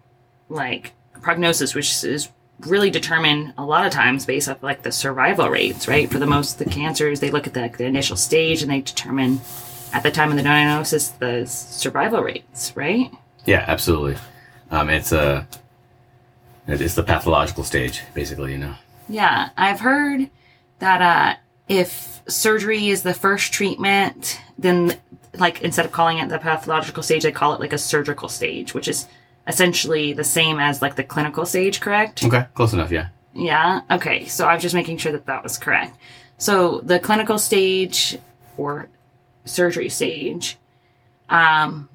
like 0.48 0.92
prognosis, 1.22 1.74
which 1.74 2.04
is 2.04 2.28
really 2.66 2.90
determine 2.90 3.52
a 3.56 3.64
lot 3.64 3.86
of 3.86 3.92
times 3.92 4.26
based 4.26 4.48
off 4.48 4.62
like 4.62 4.82
the 4.82 4.92
survival 4.92 5.48
rates, 5.48 5.88
right? 5.88 6.10
For 6.10 6.18
the 6.18 6.26
most 6.26 6.58
the 6.58 6.64
cancers, 6.64 7.20
they 7.20 7.30
look 7.30 7.46
at 7.46 7.54
the, 7.54 7.72
the 7.76 7.84
initial 7.84 8.16
stage 8.16 8.62
and 8.62 8.70
they 8.70 8.80
determine 8.80 9.40
at 9.92 10.02
the 10.02 10.10
time 10.10 10.30
of 10.30 10.36
the 10.36 10.42
diagnosis 10.42 11.08
the 11.08 11.46
survival 11.46 12.22
rates, 12.22 12.72
right? 12.76 13.10
yeah, 13.46 13.64
absolutely. 13.66 14.16
Um, 14.70 14.88
it's 14.90 15.12
a 15.12 15.46
it's 16.66 16.94
the 16.94 17.02
pathological 17.02 17.64
stage, 17.64 18.02
basically. 18.14 18.52
You 18.52 18.58
know. 18.58 18.74
Yeah, 19.08 19.50
I've 19.56 19.80
heard 19.80 20.30
that 20.78 21.02
uh, 21.02 21.38
if 21.68 22.22
surgery 22.28 22.88
is 22.88 23.02
the 23.02 23.14
first 23.14 23.52
treatment, 23.52 24.40
then 24.58 24.96
like 25.34 25.62
instead 25.62 25.84
of 25.84 25.92
calling 25.92 26.18
it 26.18 26.28
the 26.28 26.38
pathological 26.38 27.02
stage, 27.02 27.22
they 27.22 27.32
call 27.32 27.54
it 27.54 27.60
like 27.60 27.72
a 27.72 27.78
surgical 27.78 28.28
stage, 28.28 28.74
which 28.74 28.88
is 28.88 29.08
essentially 29.46 30.12
the 30.12 30.24
same 30.24 30.58
as 30.58 30.82
like 30.82 30.96
the 30.96 31.04
clinical 31.04 31.46
stage, 31.46 31.80
correct? 31.80 32.24
Okay, 32.24 32.46
close 32.54 32.72
enough. 32.72 32.90
Yeah. 32.90 33.08
Yeah. 33.34 33.82
Okay. 33.90 34.26
So 34.26 34.46
I 34.46 34.54
was 34.54 34.62
just 34.62 34.74
making 34.74 34.98
sure 34.98 35.12
that 35.12 35.26
that 35.26 35.42
was 35.42 35.58
correct. 35.58 35.96
So 36.38 36.80
the 36.80 36.98
clinical 36.98 37.38
stage 37.38 38.18
or 38.56 38.88
surgery 39.44 39.88
stage, 39.88 40.56
um, 41.28 41.88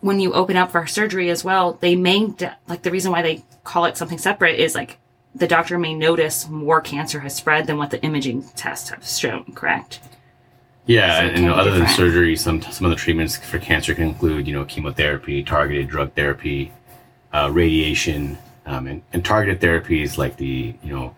when 0.00 0.20
you 0.20 0.32
open 0.32 0.56
up 0.56 0.70
for 0.70 0.86
surgery 0.86 1.30
as 1.30 1.44
well, 1.44 1.74
they 1.80 1.96
may 1.96 2.32
like 2.68 2.82
the 2.82 2.90
reason 2.90 3.10
why 3.12 3.22
they 3.22 3.42
call 3.64 3.84
it 3.84 3.96
something 3.96 4.18
separate 4.18 4.58
is 4.58 4.74
like 4.74 4.98
the 5.34 5.46
doctor 5.46 5.78
may 5.78 5.94
notice 5.94 6.48
more 6.48 6.80
cancer 6.80 7.20
has 7.20 7.34
spread 7.34 7.66
than 7.66 7.76
what 7.76 7.90
the 7.90 8.02
imaging 8.02 8.42
tests 8.56 8.90
have 8.90 9.06
shown. 9.06 9.52
Correct. 9.54 10.00
Yeah, 10.86 11.18
So 11.18 11.24
and 11.26 11.34
can 11.34 11.44
you 11.44 11.50
know, 11.50 11.56
other 11.56 11.72
than 11.72 11.86
surgery, 11.88 12.34
some 12.34 12.62
some 12.62 12.86
of 12.86 12.90
the 12.90 12.96
treatments 12.96 13.36
for 13.36 13.58
cancer 13.58 13.94
can 13.94 14.04
include, 14.04 14.46
you 14.46 14.54
know, 14.54 14.64
chemotherapy, 14.64 15.42
targeted 15.42 15.88
drug 15.88 16.14
therapy, 16.14 16.72
uh, 17.38 17.48
radiation, 17.50 18.38
um, 18.66 18.86
and, 18.86 19.02
and 19.12 19.24
targeted 19.24 19.60
therapies 19.60 20.18
like 20.18 20.36
the, 20.36 20.74
you 20.82 20.92
know, 20.92 21.14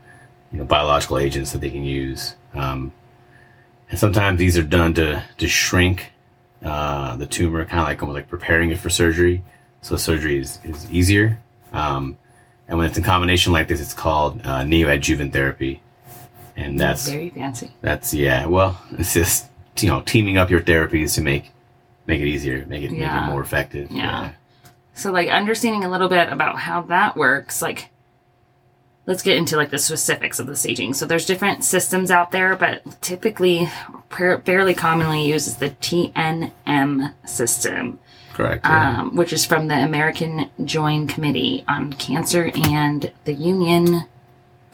you 0.53 0.59
know, 0.59 0.65
biological 0.65 1.19
agents 1.19 1.53
that 1.53 1.61
they 1.61 1.71
can 1.71 1.85
use. 1.85 2.35
Um, 2.55 2.93
and 3.91 3.99
sometimes 3.99 4.39
these 4.39 4.57
are 4.57 4.63
done 4.63 4.95
to 4.95 5.23
to 5.39 5.49
shrink 5.49 6.13
uh, 6.65 7.17
the 7.17 7.27
tumor, 7.27 7.65
kind 7.65 7.81
of 7.81 7.87
like 7.87 8.03
almost 8.03 8.15
like 8.15 8.29
preparing 8.29 8.71
it 8.71 8.79
for 8.79 8.91
surgery. 8.91 9.43
So 9.83 9.97
surgery 9.97 10.39
is, 10.39 10.59
is 10.63 10.91
easier. 10.91 11.41
Um, 11.73 12.19
and 12.69 12.79
when 12.79 12.87
it's 12.87 12.99
in 12.99 13.03
combination 13.05 13.53
like 13.53 13.69
this, 13.69 13.81
it's 13.81 13.95
called 13.95 14.41
uh, 14.45 14.61
neoadjuvant 14.61 15.33
therapy, 15.33 15.83
and 16.57 16.79
that's 16.79 17.09
very 17.09 17.31
fancy. 17.31 17.73
that's 17.81 18.15
yeah. 18.15 18.47
Well, 18.47 18.81
it's 18.93 19.15
just 19.15 19.47
you 19.79 19.89
know 19.89 20.03
teaming 20.03 20.37
up 20.37 20.51
your 20.51 20.61
therapies 20.61 21.15
to 21.17 21.21
make 21.23 21.51
make 22.07 22.21
it 22.21 22.29
easier, 22.29 22.65
make 22.67 22.85
it 22.85 22.93
make 22.93 23.01
it 23.03 23.27
more 23.27 23.41
effective. 23.41 23.91
Yeah. 23.91 24.33
So 25.01 25.11
like 25.11 25.31
understanding 25.31 25.83
a 25.83 25.91
little 25.91 26.11
bit 26.11 26.31
about 26.31 26.59
how 26.59 26.83
that 26.83 27.17
works, 27.17 27.63
like 27.63 27.89
let's 29.07 29.23
get 29.23 29.39
into 29.39 29.57
like 29.57 29.71
the 29.71 29.79
specifics 29.79 30.39
of 30.39 30.47
the 30.47 30.55
staging. 30.55 30.93
So 30.93 31.07
there's 31.07 31.25
different 31.25 31.65
systems 31.65 32.11
out 32.11 32.33
there, 32.33 32.55
but 32.55 33.01
typically 33.01 33.67
fairly 34.11 34.75
commonly 34.75 35.27
used 35.27 35.49
is 35.49 35.57
the 35.57 35.71
TNM 35.71 37.15
system, 37.27 37.99
correct. 38.35 38.67
yeah. 38.67 39.01
um, 39.01 39.17
which 39.17 39.33
is 39.33 39.47
from 39.47 39.69
the 39.69 39.75
American 39.75 40.51
Joint 40.67 41.09
Committee 41.09 41.65
on 41.67 41.95
Cancer 41.95 42.51
and 42.55 43.11
the 43.25 43.33
Union 43.33 44.05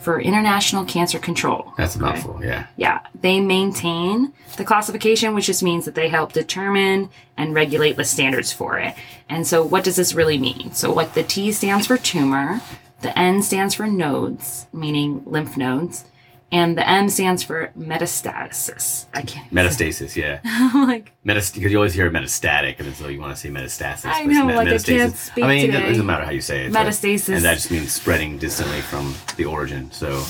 for 0.07 0.21
International 0.21 0.85
Cancer 0.85 1.19
Control. 1.19 1.73
That's 1.77 1.97
a 1.97 1.99
Okay. 1.99 2.07
mouthful. 2.12 2.40
Yeah. 2.40 2.66
Yeah, 2.77 3.01
they 3.21 3.40
maintain 3.40 4.33
the 4.57 4.62
classification, 4.64 5.35
which 5.35 5.47
just 5.47 5.64
means 5.64 5.85
that 5.85 5.97
they 5.97 6.09
help 6.09 6.33
determine 6.33 7.09
and 7.37 7.53
regulate 7.57 7.97
the 7.97 8.05
standards 8.05 8.53
for 8.53 8.79
it. 8.79 8.95
And 9.29 9.45
so, 9.49 9.64
what 9.64 9.83
does 9.83 9.97
this 9.97 10.14
really 10.14 10.38
mean? 10.38 10.71
So, 10.75 10.92
like 10.92 11.14
the 11.14 11.25
T 11.25 11.51
stands 11.51 11.88
for 11.88 11.97
tumor, 11.99 12.61
the 13.01 13.19
N 13.19 13.42
stands 13.42 13.75
for 13.75 13.88
nodes, 13.88 14.69
meaning 14.73 15.23
lymph 15.27 15.57
nodes, 15.57 16.05
and 16.53 16.79
the 16.79 16.89
M 16.89 17.09
stands 17.09 17.43
for 17.43 17.73
metastasis. 17.79 19.07
I 19.13 19.23
can't. 19.23 19.51
Metastasis. 19.53 20.15
Yeah. 20.15 20.41
I'm 20.45 20.87
like, 20.87 21.13
Metast 21.25 21.55
because 21.55 21.73
you 21.73 21.79
always 21.79 21.95
hear 21.95 22.11
metastatic, 22.11 22.79
and 22.79 22.95
so 22.95 23.09
you 23.09 23.21
want 23.21 23.35
to 23.35 23.41
say 23.41 23.49
metastasis. 23.49 24.07
I 24.07 24.25
know, 24.25 24.47
met- 24.47 24.57
like, 24.57 24.69
I 24.69 24.79
can't 24.79 25.17
speak 25.17 25.45
I 25.45 25.49
mean, 25.49 25.71
it 25.71 25.89
doesn't 25.89 26.07
matter 26.07 26.25
how 26.25 26.31
you 26.31 26.41
say 26.41 26.67
it. 26.67 26.73
but- 26.73 26.87
Metastasis. 26.87 27.35
and 27.35 27.45
that 27.45 27.55
just 27.55 27.71
means 27.71 27.93
spreading 27.93 28.39
distantly 28.39 28.81
from 28.81 29.15
the 29.37 29.45
origin. 29.45 29.91
So, 29.91 30.25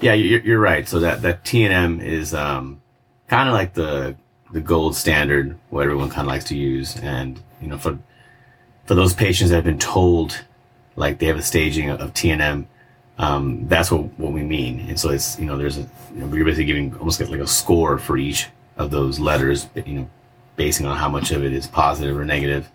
yeah, 0.00 0.12
you're, 0.12 0.40
you're 0.40 0.60
right. 0.60 0.86
So 0.88 1.00
that 1.00 1.22
that 1.22 1.44
TNM 1.44 2.02
is 2.02 2.34
um, 2.34 2.82
kind 3.28 3.48
of 3.48 3.54
like 3.54 3.74
the 3.74 4.16
the 4.52 4.60
gold 4.60 4.94
standard, 4.94 5.58
what 5.70 5.84
everyone 5.84 6.10
kind 6.10 6.22
of 6.22 6.28
likes 6.28 6.44
to 6.46 6.56
use, 6.56 6.96
and 6.96 7.40
you 7.60 7.68
know, 7.68 7.78
for 7.78 7.98
for 8.84 8.94
those 8.94 9.14
patients 9.14 9.50
that 9.50 9.56
have 9.56 9.64
been 9.64 9.78
told 9.78 10.44
like 10.96 11.18
they 11.18 11.26
have 11.26 11.36
a 11.36 11.42
staging 11.42 11.90
of, 11.90 12.00
of 12.00 12.14
TNM, 12.14 12.66
um, 13.18 13.66
that's 13.68 13.90
what 13.90 14.04
what 14.18 14.32
we 14.32 14.42
mean. 14.42 14.80
And 14.88 14.98
so 14.98 15.10
it's 15.10 15.38
you 15.38 15.46
know, 15.46 15.56
there's 15.56 15.78
a 15.78 15.82
you 16.14 16.20
know, 16.20 16.26
we're 16.26 16.44
basically 16.44 16.64
giving 16.66 16.94
almost 16.98 17.20
like 17.20 17.40
a 17.40 17.46
score 17.46 17.98
for 17.98 18.16
each 18.16 18.48
of 18.76 18.90
those 18.90 19.18
letters, 19.18 19.68
you 19.74 19.94
know, 20.00 20.10
basing 20.56 20.86
on 20.86 20.96
how 20.96 21.08
much 21.08 21.30
of 21.30 21.44
it 21.44 21.52
is 21.52 21.66
positive 21.66 22.16
or 22.16 22.24
negative. 22.24 22.70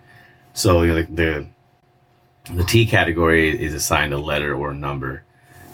So 0.54 0.82
you 0.82 0.88
know, 0.94 1.02
the, 1.04 1.08
the 1.14 2.54
the 2.56 2.64
T 2.64 2.86
category 2.86 3.50
is 3.62 3.74
assigned 3.74 4.14
a 4.14 4.18
letter 4.18 4.56
or 4.56 4.72
a 4.72 4.76
number. 4.76 5.24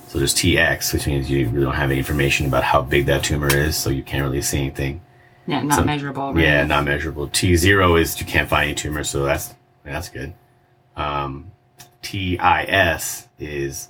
So 0.08 0.20
there's 0.20 0.34
TX, 0.34 0.94
which 0.94 1.06
means 1.08 1.30
you 1.30 1.50
really 1.50 1.66
don't 1.66 1.74
have 1.76 1.90
any 1.90 1.98
information 2.00 2.46
about 2.46 2.64
how 2.64 2.82
big 2.82 3.08
that 3.08 3.24
tumor 3.26 3.54
is, 3.54 3.76
so 3.76 3.90
you 3.90 4.04
can't 4.04 4.24
really 4.24 4.42
see 4.42 4.58
anything. 4.60 5.02
yeah, 5.48 5.62
not 5.62 5.80
So- 5.80 5.84
measurable. 5.84 6.34
Right? 6.34 6.44
Yeah, 6.46 6.66
not 6.66 6.86
measurable. 6.86 7.28
T0 7.28 8.00
is 8.00 8.20
you 8.20 8.26
can't 8.26 8.48
find 8.48 8.66
any 8.68 8.76
tumor, 8.76 9.04
so 9.04 9.24
that's 9.24 9.54
that's 9.84 10.08
good. 10.10 10.34
Um, 10.96 11.52
TIS 12.02 13.28
is 13.40 13.90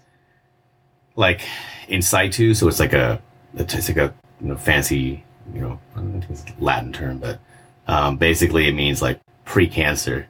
like 1.17 1.41
in 1.89 2.01
situ, 2.01 2.53
so 2.53 2.69
it's 2.69 2.79
like 2.79 2.93
a 2.93 3.21
it's 3.55 3.89
like 3.89 3.97
a 3.97 4.13
you 4.39 4.47
know 4.47 4.55
fancy 4.55 5.25
you 5.53 5.61
know 5.61 5.79
I 5.95 5.99
don't 5.99 6.21
think 6.21 6.29
it's 6.29 6.43
a 6.43 6.63
Latin 6.63 6.93
term, 6.93 7.17
but 7.17 7.39
um, 7.87 8.15
basically 8.15 8.67
it 8.67 8.73
means 8.73 9.01
like 9.01 9.19
pre-cancer, 9.43 10.27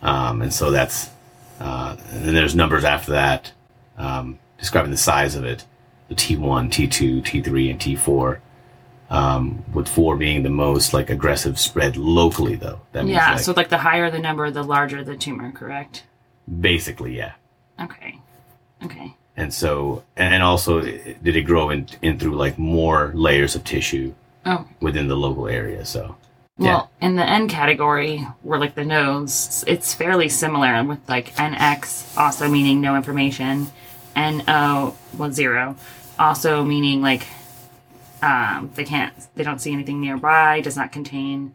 um, 0.00 0.40
and 0.40 0.52
so 0.52 0.70
that's 0.70 1.10
uh, 1.60 1.96
and 2.12 2.24
then 2.24 2.34
there's 2.34 2.54
numbers 2.54 2.84
after 2.84 3.12
that 3.12 3.52
um, 3.98 4.38
describing 4.58 4.90
the 4.90 4.96
size 4.96 5.34
of 5.34 5.44
it, 5.44 5.64
the 6.08 6.14
T1, 6.14 6.70
T2, 6.70 7.22
T3, 7.22 7.70
and 7.70 7.80
T4. 7.80 8.40
Um, 9.10 9.64
with 9.72 9.88
four 9.88 10.16
being 10.16 10.44
the 10.44 10.50
most 10.50 10.94
like 10.94 11.10
aggressive 11.10 11.58
spread 11.58 11.96
locally, 11.96 12.54
though. 12.54 12.80
That 12.92 13.06
means 13.06 13.16
Yeah, 13.16 13.32
like, 13.32 13.40
so 13.40 13.52
like 13.52 13.68
the 13.68 13.78
higher 13.78 14.08
the 14.08 14.20
number, 14.20 14.52
the 14.52 14.62
larger 14.62 15.02
the 15.02 15.16
tumor, 15.16 15.50
correct? 15.50 16.04
basically, 16.60 17.16
yeah. 17.16 17.32
Okay. 17.80 18.20
Okay. 18.84 19.16
And 19.36 19.54
so, 19.54 20.04
and 20.16 20.42
also, 20.42 20.80
did 20.82 21.36
it 21.36 21.42
grow 21.42 21.70
in, 21.70 21.86
in 22.02 22.18
through 22.18 22.34
like 22.36 22.58
more 22.58 23.12
layers 23.14 23.54
of 23.54 23.64
tissue 23.64 24.12
Oh, 24.44 24.66
within 24.80 25.08
the 25.08 25.16
local 25.16 25.48
area? 25.48 25.84
So, 25.84 26.16
well, 26.58 26.90
in 27.00 27.16
the 27.16 27.26
N 27.26 27.48
category, 27.48 28.18
where 28.42 28.58
like 28.58 28.74
the 28.74 28.84
nodes, 28.84 29.64
it's 29.66 29.94
fairly 29.94 30.28
similar 30.28 30.82
with 30.84 31.08
like 31.08 31.34
NX 31.36 32.18
also 32.18 32.48
meaning 32.48 32.80
no 32.80 32.96
information, 32.96 33.68
NO 34.14 34.94
well 35.16 35.32
zero, 35.32 35.76
also 36.18 36.64
meaning 36.64 37.00
like 37.00 37.26
um 38.22 38.70
they 38.74 38.84
can't 38.84 39.14
they 39.36 39.44
don't 39.44 39.60
see 39.60 39.72
anything 39.72 40.00
nearby, 40.00 40.60
does 40.60 40.76
not 40.76 40.92
contain 40.92 41.54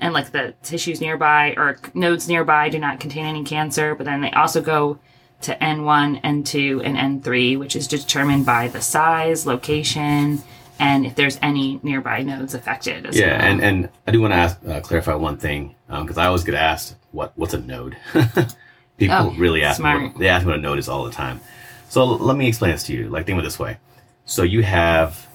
and 0.00 0.14
like 0.14 0.30
the 0.30 0.54
tissues 0.62 1.00
nearby 1.00 1.54
or 1.56 1.78
nodes 1.94 2.28
nearby 2.28 2.68
do 2.68 2.78
not 2.78 3.00
contain 3.00 3.26
any 3.26 3.44
cancer, 3.44 3.94
but 3.94 4.06
then 4.06 4.20
they 4.20 4.30
also 4.30 4.60
go 4.60 4.98
to 5.42 5.54
N1, 5.56 6.20
N2, 6.22 6.82
and 6.84 7.22
N3, 7.22 7.58
which 7.58 7.76
is 7.76 7.86
determined 7.86 8.44
by 8.44 8.68
the 8.68 8.80
size, 8.80 9.46
location, 9.46 10.42
and 10.80 11.06
if 11.06 11.14
there's 11.14 11.38
any 11.42 11.80
nearby 11.82 12.22
nodes 12.22 12.54
affected 12.54 13.06
as 13.06 13.16
yeah, 13.18 13.38
well. 13.38 13.46
and 13.50 13.60
and 13.62 13.88
I 14.06 14.10
do 14.12 14.20
want 14.20 14.32
to 14.32 14.36
ask, 14.36 14.58
uh, 14.68 14.80
clarify 14.80 15.14
one 15.14 15.36
thing 15.36 15.74
because 15.88 16.18
I 16.18 16.26
always 16.26 16.44
get 16.44 16.54
asked 16.54 16.94
what 17.12 17.32
what's 17.36 17.54
a 17.54 17.60
node. 17.60 17.96
People 18.96 19.16
Oh, 19.16 19.34
really 19.38 19.62
ask 19.62 19.78
me. 19.78 19.82
smart. 19.82 20.02
What, 20.02 20.18
they 20.18 20.28
ask 20.28 20.44
me 20.44 20.50
what 20.50 20.58
a 20.58 20.62
node 20.62 20.78
is 20.78 20.88
all 20.88 21.04
the 21.04 21.12
time. 21.12 21.40
So 21.88 22.04
let 22.04 22.36
me 22.36 22.48
explain 22.48 22.72
this 22.72 22.82
to 22.84 22.92
you. 22.92 23.08
Like 23.08 23.26
think 23.26 23.38
of 23.38 23.44
it 23.44 23.46
this 23.46 23.58
way. 23.58 23.78
So 24.24 24.42
you 24.42 24.62
have 24.62 25.26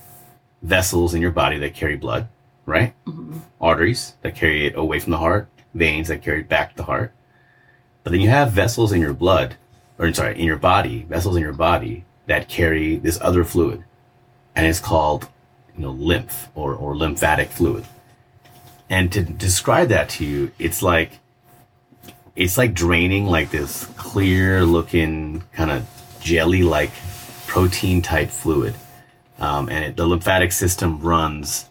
vessels 0.62 1.14
in 1.14 1.22
your 1.22 1.32
body 1.32 1.58
that 1.60 1.74
carry 1.74 1.96
blood, 1.96 2.28
right? 2.66 2.94
Mm-hmm. 3.06 3.40
Arteries 3.62 4.14
that 4.22 4.36
carry 4.36 4.68
it 4.68 4.78
away 4.78 5.00
from 5.00 5.12
the 5.12 5.18
heart, 5.18 5.50
veins 5.74 6.10
that 6.10 6.22
carry 6.22 6.42
it 6.42 6.50
back 6.50 6.72
to 6.72 6.76
the 6.78 6.84
heart. 6.84 7.14
But 8.04 8.12
then 8.12 8.22
you 8.22 8.30
have 8.30 8.52
vessels 8.52 8.92
in 8.92 9.02
your 9.02 9.14
blood, 9.14 9.56
or 10.04 10.14
sorry, 10.14 10.38
in 10.38 10.46
your 10.46 10.58
body, 10.58 11.04
vessels 11.04 11.38
in 11.38 11.42
your 11.42 11.54
body 11.54 12.04
that 12.26 12.50
carry 12.50 12.98
this 12.98 13.18
other 13.22 13.46
fluid, 13.46 13.84
and 14.54 14.68
it's 14.68 14.80
called, 14.80 15.30
you 15.76 15.84
know, 15.84 15.92
lymph 15.92 16.50
or 16.56 16.76
or 16.76 16.96
lymphatic 16.96 17.50
fluid. 17.50 17.86
And 18.90 19.12
to 19.14 19.24
describe 19.24 19.88
that 19.90 20.10
to 20.10 20.26
you, 20.26 20.52
it's 20.60 20.84
like 20.84 21.20
it's 22.36 22.58
like 22.58 22.74
draining 22.74 23.28
like 23.28 23.50
this 23.50 23.86
clear 23.96 24.66
looking 24.66 25.44
kind 25.54 25.72
of 25.72 25.88
jelly 26.20 26.64
like 26.64 26.92
protein 27.48 28.02
type 28.02 28.30
fluid. 28.30 28.76
Um, 29.40 29.70
and 29.70 29.86
it, 29.86 29.96
the 29.96 30.06
lymphatic 30.06 30.52
system 30.52 31.00
runs 31.00 31.70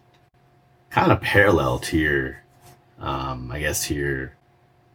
kind 0.90 1.12
of 1.12 1.20
parallel 1.20 1.78
to 1.80 1.98
your, 1.98 2.42
um, 2.98 3.50
I 3.50 3.60
guess, 3.60 3.86
to 3.88 3.94
your 3.94 4.32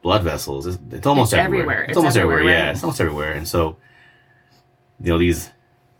blood 0.01 0.23
vessels. 0.23 0.65
It's, 0.67 0.77
it's 0.91 1.07
almost 1.07 1.33
It's 1.33 1.39
everywhere. 1.39 1.63
everywhere. 1.63 1.81
It's, 1.83 1.89
It's 1.91 1.97
almost 1.97 2.17
everywhere. 2.17 2.39
everywhere, 2.39 2.57
Yeah, 2.65 2.71
it's 2.71 2.83
almost 2.83 3.01
everywhere. 3.01 3.33
And 3.33 3.47
so, 3.47 3.77
you 5.01 5.11
know, 5.11 5.17
these 5.17 5.49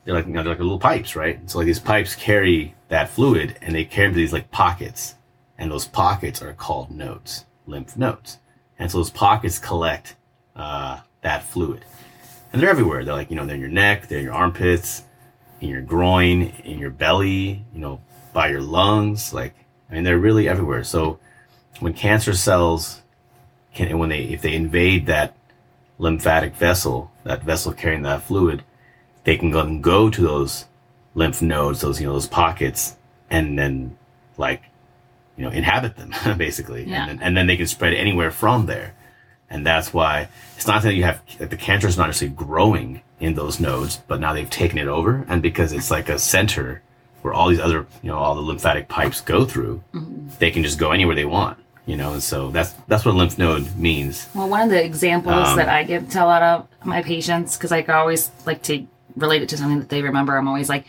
they're 0.06 0.14
like 0.14 0.26
you 0.26 0.34
know, 0.34 0.42
they're 0.44 0.54
like 0.54 0.60
little 0.60 0.80
pipes, 0.80 1.16
right? 1.16 1.40
So 1.50 1.58
like 1.58 1.66
these 1.68 1.80
pipes 1.80 2.16
carry 2.16 2.76
that 2.88 3.10
fluid, 3.10 3.58
and 3.62 3.76
they 3.76 3.84
carry 3.84 4.14
these 4.14 4.32
like 4.32 4.50
pockets, 4.52 5.16
and 5.58 5.70
those 5.70 5.86
pockets 5.86 6.42
are 6.42 6.54
called 6.54 6.92
nodes, 6.92 7.46
lymph 7.66 7.98
nodes, 7.98 8.40
and 8.80 8.90
so 8.90 9.00
those 9.00 9.10
pockets 9.10 9.60
collect 9.60 10.16
uh, 10.56 11.02
that 11.22 11.44
fluid, 11.44 11.84
and 12.54 12.62
they're 12.62 12.70
everywhere. 12.70 13.04
They're 13.04 13.16
like 13.16 13.30
you 13.30 13.36
know 13.36 13.46
they're 13.46 13.56
in 13.56 13.62
your 13.62 13.70
neck, 13.70 14.08
they're 14.08 14.20
in 14.20 14.24
your 14.24 14.34
armpits, 14.34 15.04
in 15.60 15.68
your 15.70 15.82
groin, 15.82 16.54
in 16.64 16.80
your 16.80 16.92
belly, 16.92 17.66
you 17.74 17.80
know, 17.82 18.00
by 18.32 18.48
your 18.48 18.62
lungs. 18.62 19.34
Like 19.34 19.54
I 19.90 19.96
mean, 19.96 20.06
they're 20.06 20.18
really 20.20 20.48
everywhere. 20.48 20.86
So 20.86 21.20
when 21.82 21.94
cancer 21.94 22.34
cells 22.34 23.02
can 23.78 23.98
when 23.98 24.10
they 24.10 24.24
if 24.24 24.42
they 24.42 24.54
invade 24.54 25.06
that 25.06 25.36
lymphatic 26.00 26.56
vessel, 26.56 27.12
that 27.24 27.44
vessel 27.44 27.72
carrying 27.74 28.02
that 28.04 28.24
fluid, 28.24 28.64
they 29.24 29.38
can 29.38 29.52
go 29.52 29.60
and 29.62 29.84
go 29.84 30.10
to 30.10 30.22
those 30.22 30.66
lymph 31.16 31.42
nodes, 31.42 31.82
those 31.82 32.02
you 32.02 32.08
know 32.08 32.14
those 32.14 32.28
pockets, 32.28 32.96
and 33.30 33.58
then 33.58 33.98
like 34.38 34.64
you 35.38 35.44
know 35.44 35.52
inhabit 35.52 35.96
them 35.96 36.12
basically, 36.38 36.84
Yeah. 36.86 37.02
and 37.02 37.10
then, 37.20 37.28
and 37.28 37.38
then 37.38 37.48
they 37.48 37.58
can 37.58 37.68
spread 37.68 37.94
anywhere 37.94 38.32
from 38.32 38.66
there, 38.66 38.96
and 39.50 39.66
that's 39.66 39.94
why 39.94 40.30
it's 40.56 40.68
not 40.68 40.82
that 40.84 40.96
you 40.96 41.04
have 41.04 41.22
that 41.38 41.50
the 41.52 41.58
cancer 41.58 41.88
is 41.88 41.98
not 41.98 42.08
necessarily 42.08 42.36
growing 42.36 43.02
in 43.20 43.36
those 43.36 43.60
nodes, 43.60 44.02
but 44.08 44.20
now 44.20 44.34
they've 44.34 44.50
taken 44.50 44.78
it 44.78 44.88
over, 44.88 45.26
and 45.30 45.42
because 45.42 45.72
it's 45.72 45.92
like 45.92 46.10
a 46.10 46.20
center 46.20 46.82
where 47.22 47.34
all 47.34 47.50
these 47.50 47.60
other 47.60 47.86
you 48.02 48.10
know 48.10 48.18
all 48.18 48.36
the 48.36 48.42
lymphatic 48.42 48.88
pipes 48.88 49.22
go 49.22 49.46
through, 49.46 49.84
mm-hmm. 49.94 50.30
they 50.40 50.52
can 50.52 50.64
just 50.64 50.80
go 50.80 50.92
anywhere 50.92 51.16
they 51.16 51.26
want, 51.26 51.58
you 51.88 51.96
know, 51.96 52.14
and 52.14 52.22
so 52.22 52.52
that's 52.52 52.74
that's 52.88 53.06
what 53.06 53.16
lymph 53.16 53.40
node 53.40 53.76
means. 53.76 54.28
Well, 54.36 54.50
one 54.50 54.62
of 54.62 54.70
the 54.70 54.84
examples 54.84 55.48
Um, 55.48 55.58
that 55.58 55.70
I 55.70 55.84
give 55.84 56.10
to 56.10 56.24
a 56.24 56.28
lot 56.28 56.44
of 56.44 56.68
my 56.86 57.02
patients, 57.02 57.58
because 57.58 57.72
I 57.72 57.82
always 57.84 58.30
like 58.46 58.62
to 58.64 58.86
relate 59.16 59.42
it 59.42 59.50
to 59.50 59.58
something 59.58 59.80
that 59.80 59.90
they 59.90 60.04
remember, 60.04 60.38
I'm 60.38 60.48
always 60.48 60.70
like, 60.70 60.86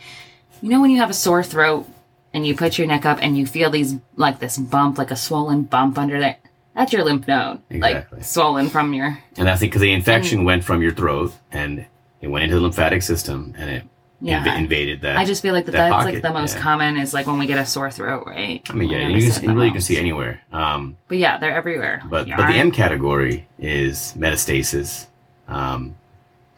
you 0.61 0.69
know, 0.69 0.81
when 0.81 0.91
you 0.91 0.97
have 0.97 1.09
a 1.09 1.13
sore 1.13 1.41
throat 1.41 1.87
and 2.33 2.45
you 2.45 2.55
put 2.55 2.77
your 2.77 2.85
neck 2.85 3.05
up 3.05 3.17
and 3.21 3.35
you 3.37 3.47
feel 3.47 3.71
these, 3.71 3.95
like 4.15 4.39
this 4.39 4.57
bump, 4.57 4.97
like 4.99 5.09
a 5.09 5.15
swollen 5.15 5.63
bump 5.63 5.97
under 5.97 6.19
there, 6.19 6.37
that's 6.75 6.93
your 6.93 7.03
lymph 7.03 7.27
node. 7.27 7.61
Exactly. 7.69 8.17
Like 8.17 8.25
swollen 8.25 8.69
from 8.69 8.93
your. 8.93 9.17
And 9.37 9.47
that's 9.47 9.61
because 9.61 9.81
the 9.81 9.93
infection 9.93 10.43
went 10.43 10.63
from 10.63 10.81
your 10.81 10.91
throat 10.91 11.33
and 11.51 11.85
it 12.21 12.27
went 12.27 12.43
into 12.43 12.55
the 12.55 12.61
lymphatic 12.61 13.01
system 13.01 13.55
and 13.57 13.69
it 13.69 13.83
Yeah. 14.21 14.43
inv- 14.43 14.57
invaded 14.57 15.01
that. 15.01 15.17
I 15.17 15.25
just 15.25 15.41
feel 15.41 15.53
like 15.53 15.65
that 15.65 15.71
that 15.73 15.89
that's 15.89 16.03
pocket, 16.03 16.13
like 16.15 16.23
the 16.23 16.33
most 16.33 16.55
yeah. 16.55 16.61
common 16.61 16.97
is 16.97 17.13
like 17.13 17.25
when 17.25 17.39
we 17.39 17.45
get 17.45 17.57
a 17.57 17.65
sore 17.65 17.89
throat, 17.89 18.25
right? 18.27 18.61
I 18.69 18.73
mean, 18.73 18.89
yeah, 18.89 19.07
you, 19.07 19.15
we 19.15 19.31
can, 19.31 19.49
in 19.49 19.55
really 19.55 19.71
can 19.71 19.81
see 19.81 19.97
anywhere. 19.97 20.41
Um, 20.51 20.97
But 21.07 21.17
yeah, 21.19 21.37
they're 21.37 21.55
everywhere. 21.55 22.01
but 22.09 22.27
but 22.27 22.47
the 22.47 22.55
M 22.55 22.71
category 22.71 23.47
is 23.57 24.13
metastasis. 24.17 25.07
Um, 25.47 25.95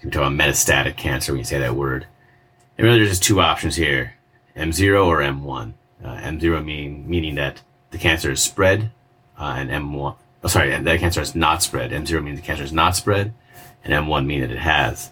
you 0.02 0.10
talk 0.10 0.22
about 0.22 0.34
metastatic 0.34 0.98
cancer 0.98 1.32
when 1.32 1.40
you 1.40 1.46
say 1.46 1.60
that 1.60 1.76
word. 1.76 2.08
And 2.78 2.86
really, 2.86 3.00
there's 3.00 3.10
just 3.10 3.24
two 3.24 3.40
options 3.42 3.76
here: 3.76 4.16
M0 4.56 5.06
or 5.06 5.20
M1. 5.20 5.74
Uh, 6.04 6.16
M0 6.16 6.66
mean 6.66 7.08
meaning 7.08 7.36
that 7.36 7.62
the 7.92 8.00
cancer 8.00 8.32
is 8.32 8.42
spread, 8.42 8.90
uh, 9.38 9.56
and 9.58 9.70
M1. 9.70 10.16
Oh, 10.44 10.48
sorry, 10.48 10.76
that 10.76 11.00
cancer 11.00 11.22
is 11.22 11.36
not 11.36 11.62
spread. 11.62 11.92
M0 11.92 12.24
means 12.24 12.40
the 12.40 12.46
cancer 12.46 12.64
is 12.64 12.74
not 12.74 12.96
spread, 12.96 13.34
and 13.84 13.94
M1 13.94 14.26
means 14.26 14.42
that 14.42 14.52
it 14.52 14.60
has, 14.60 15.12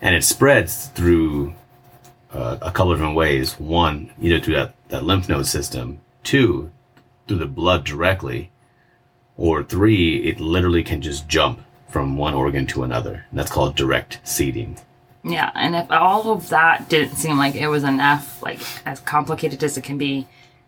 and 0.00 0.16
it 0.16 0.24
spreads 0.24 0.88
through 0.88 1.54
uh, 2.34 2.58
a 2.60 2.70
couple 2.70 2.92
of 2.92 2.98
different 2.98 3.16
ways. 3.16 3.58
One, 3.58 4.10
either 4.20 4.40
through 4.40 4.56
that, 4.56 4.74
that 4.88 5.04
lymph 5.04 5.28
node 5.28 5.46
system. 5.46 6.00
Two, 6.22 6.70
through 7.26 7.38
the 7.38 7.46
blood 7.46 7.84
directly. 7.84 8.50
Or 9.36 9.62
three, 9.62 10.24
it 10.24 10.40
literally 10.40 10.82
can 10.82 11.00
just 11.00 11.28
jump 11.28 11.60
from 11.88 12.16
one 12.16 12.34
organ 12.34 12.66
to 12.66 12.82
another. 12.82 13.24
And 13.30 13.38
that's 13.38 13.50
called 13.50 13.76
direct 13.76 14.20
seeding. 14.24 14.78
Yeah, 15.22 15.50
and 15.54 15.74
if 15.74 15.90
all 15.90 16.30
of 16.32 16.50
that 16.50 16.88
didn't 16.88 17.16
seem 17.16 17.38
like 17.38 17.54
it 17.54 17.68
was 17.68 17.82
enough, 17.82 18.42
like 18.42 18.60
as 18.84 19.00
complicated 19.00 19.64
as 19.64 19.78
it 19.78 19.84
can 19.84 19.96
be, 19.96 20.26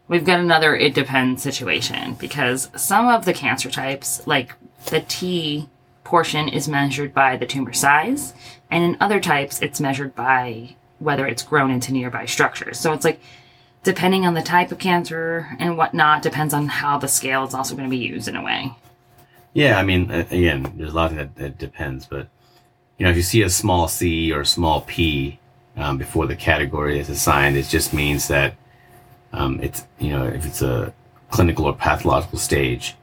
we've 0.08 0.24
got 0.24 0.40
another 0.40 0.74
it 0.74 0.94
depends 0.94 1.42
situation 1.42 2.14
because 2.14 2.70
some 2.74 3.06
of 3.06 3.26
the 3.26 3.34
cancer 3.34 3.70
types, 3.70 4.26
like 4.26 4.54
the 4.86 5.00
T 5.00 5.68
portion, 6.04 6.48
is 6.48 6.68
measured 6.68 7.12
by 7.12 7.36
the 7.36 7.44
tumor 7.44 7.74
size, 7.74 8.32
and 8.70 8.82
in 8.82 8.96
other 8.98 9.20
types, 9.20 9.60
it's 9.60 9.80
measured 9.80 10.14
by 10.14 10.74
whether 10.98 11.26
it's 11.26 11.42
grown 11.42 11.70
into 11.70 11.92
nearby 11.92 12.26
structures. 12.26 12.78
So 12.78 12.92
it's 12.92 13.04
like 13.04 13.20
depending 13.82 14.26
on 14.26 14.34
the 14.34 14.42
type 14.42 14.72
of 14.72 14.78
cancer 14.78 15.56
and 15.58 15.78
whatnot, 15.78 16.22
depends 16.22 16.52
on 16.52 16.66
how 16.66 16.98
the 16.98 17.08
scale 17.08 17.44
is 17.44 17.54
also 17.54 17.74
going 17.74 17.88
to 17.88 17.96
be 17.96 18.02
used 18.02 18.28
in 18.28 18.36
a 18.36 18.42
way. 18.42 18.74
Yeah, 19.52 19.78
I 19.78 19.84
mean, 19.84 20.10
again, 20.10 20.72
there's 20.76 20.92
a 20.92 20.96
lot 20.96 21.14
that, 21.14 21.36
that 21.36 21.56
depends, 21.56 22.04
but 22.04 22.28
you 22.98 23.04
know, 23.04 23.10
if 23.10 23.16
you 23.16 23.22
see 23.22 23.42
a 23.42 23.50
small 23.50 23.88
c 23.88 24.32
or 24.32 24.40
a 24.40 24.46
small 24.46 24.82
p 24.82 25.38
um, 25.76 25.98
before 25.98 26.26
the 26.26 26.36
category 26.36 26.98
is 26.98 27.08
assigned, 27.08 27.56
it 27.56 27.66
just 27.68 27.92
means 27.92 28.28
that 28.28 28.54
um, 29.32 29.60
it's 29.60 29.86
you 29.98 30.10
know 30.10 30.24
if 30.24 30.46
it's 30.46 30.62
a 30.62 30.92
clinical 31.30 31.66
or 31.66 31.74
pathological 31.74 32.38
stage, 32.38 32.96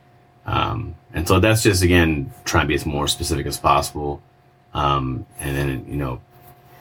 um, 0.46 0.96
and 1.14 1.28
so 1.28 1.40
that's 1.40 1.64
just 1.64 1.84
again 1.84 2.32
trying 2.44 2.66
to 2.66 2.68
be 2.68 2.76
as 2.76 2.86
more 2.86 3.08
specific 3.08 3.46
as 3.46 3.58
possible, 3.58 4.22
um, 4.74 5.26
and 5.40 5.56
then 5.56 5.86
you 5.88 5.98
know 5.98 6.22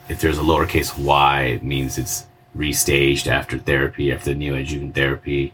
if 0.09 0.19
there's 0.21 0.37
a 0.37 0.41
lowercase 0.41 0.97
y, 0.97 1.41
it 1.43 1.63
means 1.63 1.97
it's 1.97 2.25
restaged 2.55 3.27
after 3.27 3.57
therapy, 3.57 4.11
after 4.11 4.33
the 4.33 4.39
neoadjuvant 4.39 4.93
therapy 4.93 5.53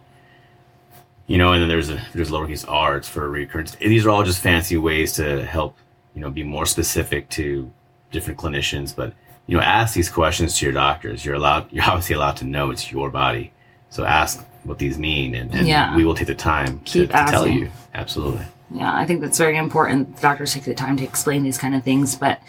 you 1.29 1.37
know, 1.37 1.53
and 1.53 1.61
then 1.61 1.69
there's 1.69 1.91
a 1.91 2.01
there's 2.13 2.31
lowercase 2.31 2.65
r, 2.67 2.97
it's 2.97 3.07
for 3.07 3.29
recurrence. 3.29 3.75
These 3.75 4.03
are 4.03 4.09
all 4.09 4.23
just 4.23 4.41
fancy 4.41 4.77
ways 4.77 5.13
to 5.13 5.45
help, 5.45 5.77
you 6.15 6.21
know, 6.21 6.31
be 6.31 6.43
more 6.43 6.65
specific 6.65 7.29
to 7.29 7.71
different 8.11 8.39
clinicians. 8.39 8.95
But 8.95 9.13
you 9.45 9.55
know, 9.55 9.61
ask 9.61 9.93
these 9.93 10.09
questions 10.09 10.57
to 10.57 10.65
your 10.65 10.73
doctors. 10.73 11.23
You're 11.23 11.35
allowed, 11.35 11.71
you're 11.71 11.83
obviously 11.85 12.15
allowed 12.15 12.37
to 12.37 12.45
know 12.45 12.71
it's 12.71 12.91
your 12.91 13.11
body. 13.11 13.53
So 13.91 14.05
ask 14.05 14.43
what 14.63 14.79
these 14.79 14.97
mean, 14.97 15.35
and, 15.35 15.53
and 15.53 15.67
Yeah. 15.67 15.95
we 15.95 16.03
will 16.03 16.15
take 16.15 16.27
the 16.27 16.35
time 16.35 16.79
to, 16.85 17.05
to 17.05 17.13
tell 17.13 17.47
you. 17.47 17.69
Absolutely. 17.93 18.45
Yeah, 18.71 18.95
I 18.95 19.05
think 19.05 19.21
that's 19.21 19.37
very 19.37 19.57
important. 19.57 20.19
Doctors 20.19 20.53
take 20.55 20.63
the 20.63 20.73
time 20.73 20.97
to 20.97 21.03
explain 21.03 21.43
these 21.43 21.59
kind 21.59 21.75
of 21.75 21.83
things, 21.83 22.15
but 22.15 22.39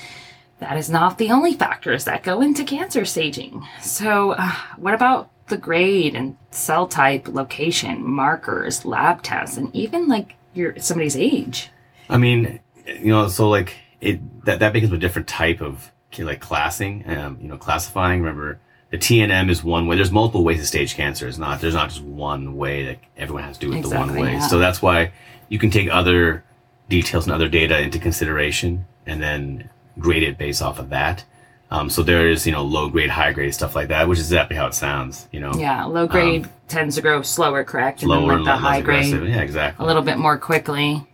that 0.60 0.76
is 0.76 0.88
not 0.88 1.18
the 1.18 1.30
only 1.30 1.54
factors 1.54 2.04
that 2.04 2.22
go 2.22 2.40
into 2.40 2.64
cancer 2.64 3.04
staging. 3.04 3.66
So, 3.82 4.32
uh, 4.32 4.52
what 4.76 4.94
about 4.94 5.30
the 5.48 5.56
grade 5.56 6.14
and 6.14 6.36
cell 6.50 6.86
type, 6.86 7.28
location, 7.28 8.06
markers, 8.06 8.84
lab 8.84 9.22
tests, 9.22 9.56
and 9.56 9.74
even 9.74 10.06
like 10.06 10.36
your 10.54 10.78
somebody's 10.78 11.16
age? 11.16 11.70
I 12.08 12.18
mean, 12.18 12.60
you 12.86 13.08
know, 13.08 13.28
so 13.28 13.48
like 13.48 13.76
it 14.00 14.44
that 14.44 14.60
that 14.60 14.72
becomes 14.72 14.92
a 14.92 14.98
different 14.98 15.28
type 15.28 15.60
of 15.60 15.90
like 16.18 16.40
classing, 16.40 17.04
um, 17.06 17.38
you 17.40 17.48
know, 17.48 17.56
classifying. 17.56 18.20
Remember, 18.20 18.60
the 18.90 18.98
TNM 18.98 19.48
is 19.50 19.64
one 19.64 19.86
way. 19.86 19.96
There's 19.96 20.10
multiple 20.10 20.44
ways 20.44 20.60
to 20.60 20.66
stage 20.66 20.94
cancer. 20.94 21.26
It's 21.26 21.38
not 21.38 21.60
there's 21.60 21.74
not 21.74 21.88
just 21.88 22.02
one 22.02 22.56
way 22.56 22.84
that 22.86 22.98
everyone 23.16 23.44
has 23.44 23.56
to 23.58 23.66
do 23.66 23.72
it 23.72 23.82
the 23.82 23.90
one 23.90 24.14
way. 24.14 24.32
yeah. 24.32 24.46
So 24.46 24.58
that's 24.58 24.82
why 24.82 25.12
you 25.48 25.58
can 25.58 25.70
take 25.70 25.88
other 25.90 26.44
details 26.88 27.26
and 27.26 27.32
other 27.32 27.48
data 27.48 27.80
into 27.80 27.98
consideration 27.98 28.84
and 29.06 29.22
then 29.22 29.70
grade 30.00 30.22
it 30.24 30.38
based 30.38 30.62
off 30.62 30.78
of 30.78 30.88
that. 30.90 31.24
Um, 31.70 31.88
so 31.88 32.02
there 32.02 32.28
is, 32.28 32.46
you 32.46 32.52
know, 32.52 32.64
low 32.64 32.88
grade, 32.88 33.10
high 33.10 33.32
grade, 33.32 33.54
stuff 33.54 33.76
like 33.76 33.88
that, 33.88 34.08
which 34.08 34.18
is 34.18 34.24
exactly 34.26 34.56
how 34.56 34.66
it 34.66 34.74
sounds, 34.74 35.28
you 35.30 35.38
know. 35.38 35.52
Yeah, 35.54 35.84
low 35.84 36.08
grade 36.08 36.48
tends 36.66 36.96
to 36.96 37.02
grow 37.02 37.22
slower, 37.22 37.62
correct? 37.62 38.02
And 38.02 38.10
Um, 38.10 38.22
Lower 38.24 38.34
then 38.34 38.44
like 38.44 38.54
the 38.54 38.60
high 38.60 38.76
aggressive. 38.78 39.20
grade 39.20 39.34
Yeah, 39.34 39.40
exactly. 39.42 39.84
a 39.84 39.86
little 39.86 40.02
bit 40.02 40.18
more 40.18 40.36
quickly. 40.36 41.06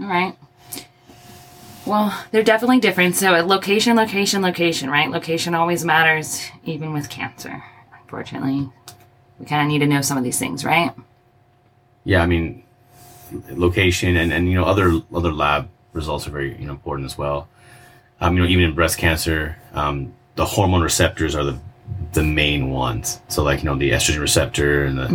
All 0.00 0.06
right. 0.06 0.34
Well, 1.86 2.12
they're 2.32 2.42
definitely 2.42 2.80
different. 2.80 3.14
So, 3.14 3.34
uh, 3.34 3.42
location, 3.44 3.96
location, 3.96 4.42
location, 4.42 4.90
right? 4.90 5.08
Location 5.10 5.54
always 5.54 5.84
matters, 5.84 6.48
even 6.64 6.92
with 6.92 7.08
cancer. 7.08 7.62
Unfortunately, 8.02 8.68
we 9.38 9.46
kind 9.46 9.62
of 9.62 9.68
need 9.68 9.78
to 9.78 9.86
know 9.86 10.00
some 10.02 10.18
of 10.18 10.24
these 10.24 10.38
things, 10.38 10.64
right? 10.64 10.92
Yeah, 12.04 12.22
I 12.22 12.26
mean, 12.26 12.62
location 13.50 14.16
and, 14.16 14.32
and 14.32 14.48
you 14.48 14.54
know 14.54 14.64
other 14.64 15.00
other 15.14 15.32
lab 15.32 15.68
results 15.92 16.26
are 16.26 16.30
very 16.30 16.58
you 16.58 16.66
know 16.66 16.72
important 16.72 17.06
as 17.06 17.16
well. 17.18 17.48
Um, 18.20 18.36
you 18.36 18.42
know, 18.42 18.48
even 18.48 18.64
in 18.64 18.74
breast 18.74 18.98
cancer, 18.98 19.56
um, 19.72 20.12
the 20.34 20.44
hormone 20.44 20.82
receptors 20.82 21.34
are 21.34 21.44
the 21.44 21.58
the 22.12 22.22
main 22.22 22.70
ones. 22.70 23.20
So 23.28 23.42
like 23.42 23.60
you 23.60 23.66
know 23.66 23.76
the 23.76 23.90
estrogen 23.90 24.20
receptor 24.20 24.84
and 24.84 24.98
the 24.98 25.06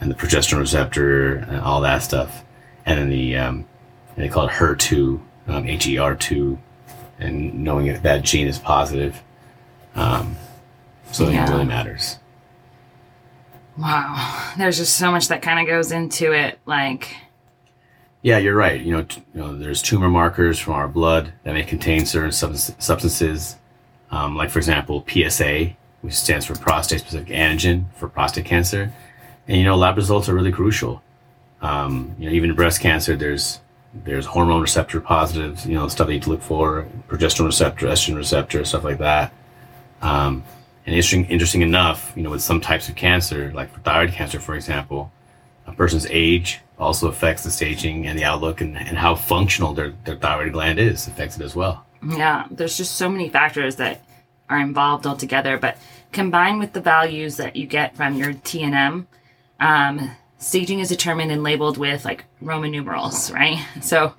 and 0.00 0.10
the 0.10 0.14
progesterone 0.14 0.60
receptor 0.60 1.36
and 1.36 1.60
all 1.60 1.80
that 1.82 1.98
stuff, 2.02 2.44
and 2.86 2.98
then 2.98 3.08
the 3.10 3.36
um, 3.36 3.66
they 4.16 4.28
call 4.28 4.46
it 4.46 4.52
HER2, 4.52 5.20
um, 5.48 5.64
HER2, 5.64 6.58
and 7.18 7.64
knowing 7.64 7.86
if 7.86 8.02
that 8.02 8.22
gene 8.22 8.46
is 8.46 8.58
positive. 8.58 9.22
Um, 9.94 10.36
so 11.10 11.28
Yeah. 11.28 11.46
it 11.46 11.50
really 11.52 11.64
matters. 11.64 12.18
Wow. 13.78 14.52
There's 14.58 14.76
just 14.78 14.96
so 14.96 15.10
much 15.10 15.28
that 15.28 15.40
kind 15.42 15.58
of 15.60 15.66
goes 15.66 15.92
into 15.92 16.32
it. 16.32 16.58
Like, 16.66 17.16
Yeah, 18.22 18.38
you're 18.38 18.54
right. 18.54 18.80
You 18.80 18.92
know, 18.92 19.02
t- 19.02 19.22
you 19.34 19.40
know, 19.40 19.56
there's 19.56 19.82
tumor 19.82 20.08
markers 20.08 20.58
from 20.58 20.74
our 20.74 20.86
blood 20.86 21.32
that 21.42 21.54
may 21.54 21.64
contain 21.64 22.06
certain 22.06 22.30
subs- 22.30 22.72
substances, 22.78 23.56
um, 24.12 24.36
like 24.36 24.50
for 24.50 24.60
example 24.60 25.04
PSA, 25.08 25.76
which 26.02 26.14
stands 26.14 26.46
for 26.46 26.54
prostate-specific 26.56 27.28
antigen 27.28 27.86
for 27.96 28.08
prostate 28.08 28.44
cancer, 28.44 28.92
and 29.48 29.58
you 29.58 29.64
know, 29.64 29.76
lab 29.76 29.96
results 29.96 30.28
are 30.28 30.34
really 30.34 30.52
crucial. 30.52 31.02
Um, 31.62 32.14
you 32.18 32.28
know, 32.28 32.34
even 32.34 32.50
in 32.50 32.56
breast 32.56 32.80
cancer, 32.80 33.16
there's 33.16 33.60
there's 33.92 34.24
hormone 34.24 34.62
receptor 34.62 35.00
positives, 35.00 35.66
you 35.66 35.74
know, 35.74 35.86
stuff 35.88 36.06
that 36.06 36.12
you 36.12 36.18
need 36.18 36.24
to 36.24 36.30
look 36.30 36.42
for, 36.42 36.86
progesterone 37.08 37.46
receptor, 37.46 37.86
estrogen 37.86 38.16
receptor, 38.16 38.64
stuff 38.64 38.84
like 38.84 38.98
that. 38.98 39.32
Um, 40.00 40.44
and 40.86 40.94
interesting, 40.94 41.26
interesting 41.26 41.60
enough, 41.60 42.12
you 42.16 42.22
know, 42.22 42.30
with 42.30 42.40
some 42.40 42.60
types 42.60 42.88
of 42.88 42.96
cancer, 42.96 43.52
like 43.52 43.70
for 43.72 43.80
thyroid 43.80 44.12
cancer, 44.12 44.40
for 44.40 44.54
example, 44.54 45.12
a 45.66 45.72
person's 45.72 46.06
age 46.06 46.60
also 46.82 47.08
affects 47.08 47.44
the 47.44 47.50
staging 47.50 48.06
and 48.06 48.18
the 48.18 48.24
outlook 48.24 48.60
and, 48.60 48.76
and 48.76 48.98
how 48.98 49.14
functional 49.14 49.72
their, 49.72 49.94
their 50.04 50.16
thyroid 50.16 50.52
gland 50.52 50.78
is 50.78 51.06
affects 51.06 51.36
it 51.38 51.42
as 51.42 51.54
well. 51.54 51.86
yeah, 52.06 52.46
there's 52.50 52.76
just 52.76 52.96
so 52.96 53.08
many 53.08 53.28
factors 53.28 53.76
that 53.76 54.04
are 54.50 54.58
involved 54.58 55.06
altogether. 55.06 55.56
But 55.58 55.78
combined 56.12 56.58
with 56.58 56.72
the 56.72 56.80
values 56.80 57.36
that 57.36 57.56
you 57.56 57.66
get 57.66 57.96
from 57.96 58.16
your 58.16 58.34
TNM, 58.34 59.06
um, 59.60 60.10
staging 60.38 60.80
is 60.80 60.88
determined 60.88 61.30
and 61.30 61.42
labeled 61.42 61.78
with 61.78 62.04
like 62.04 62.24
Roman 62.40 62.70
numerals, 62.72 63.30
right? 63.30 63.64
So 63.80 64.14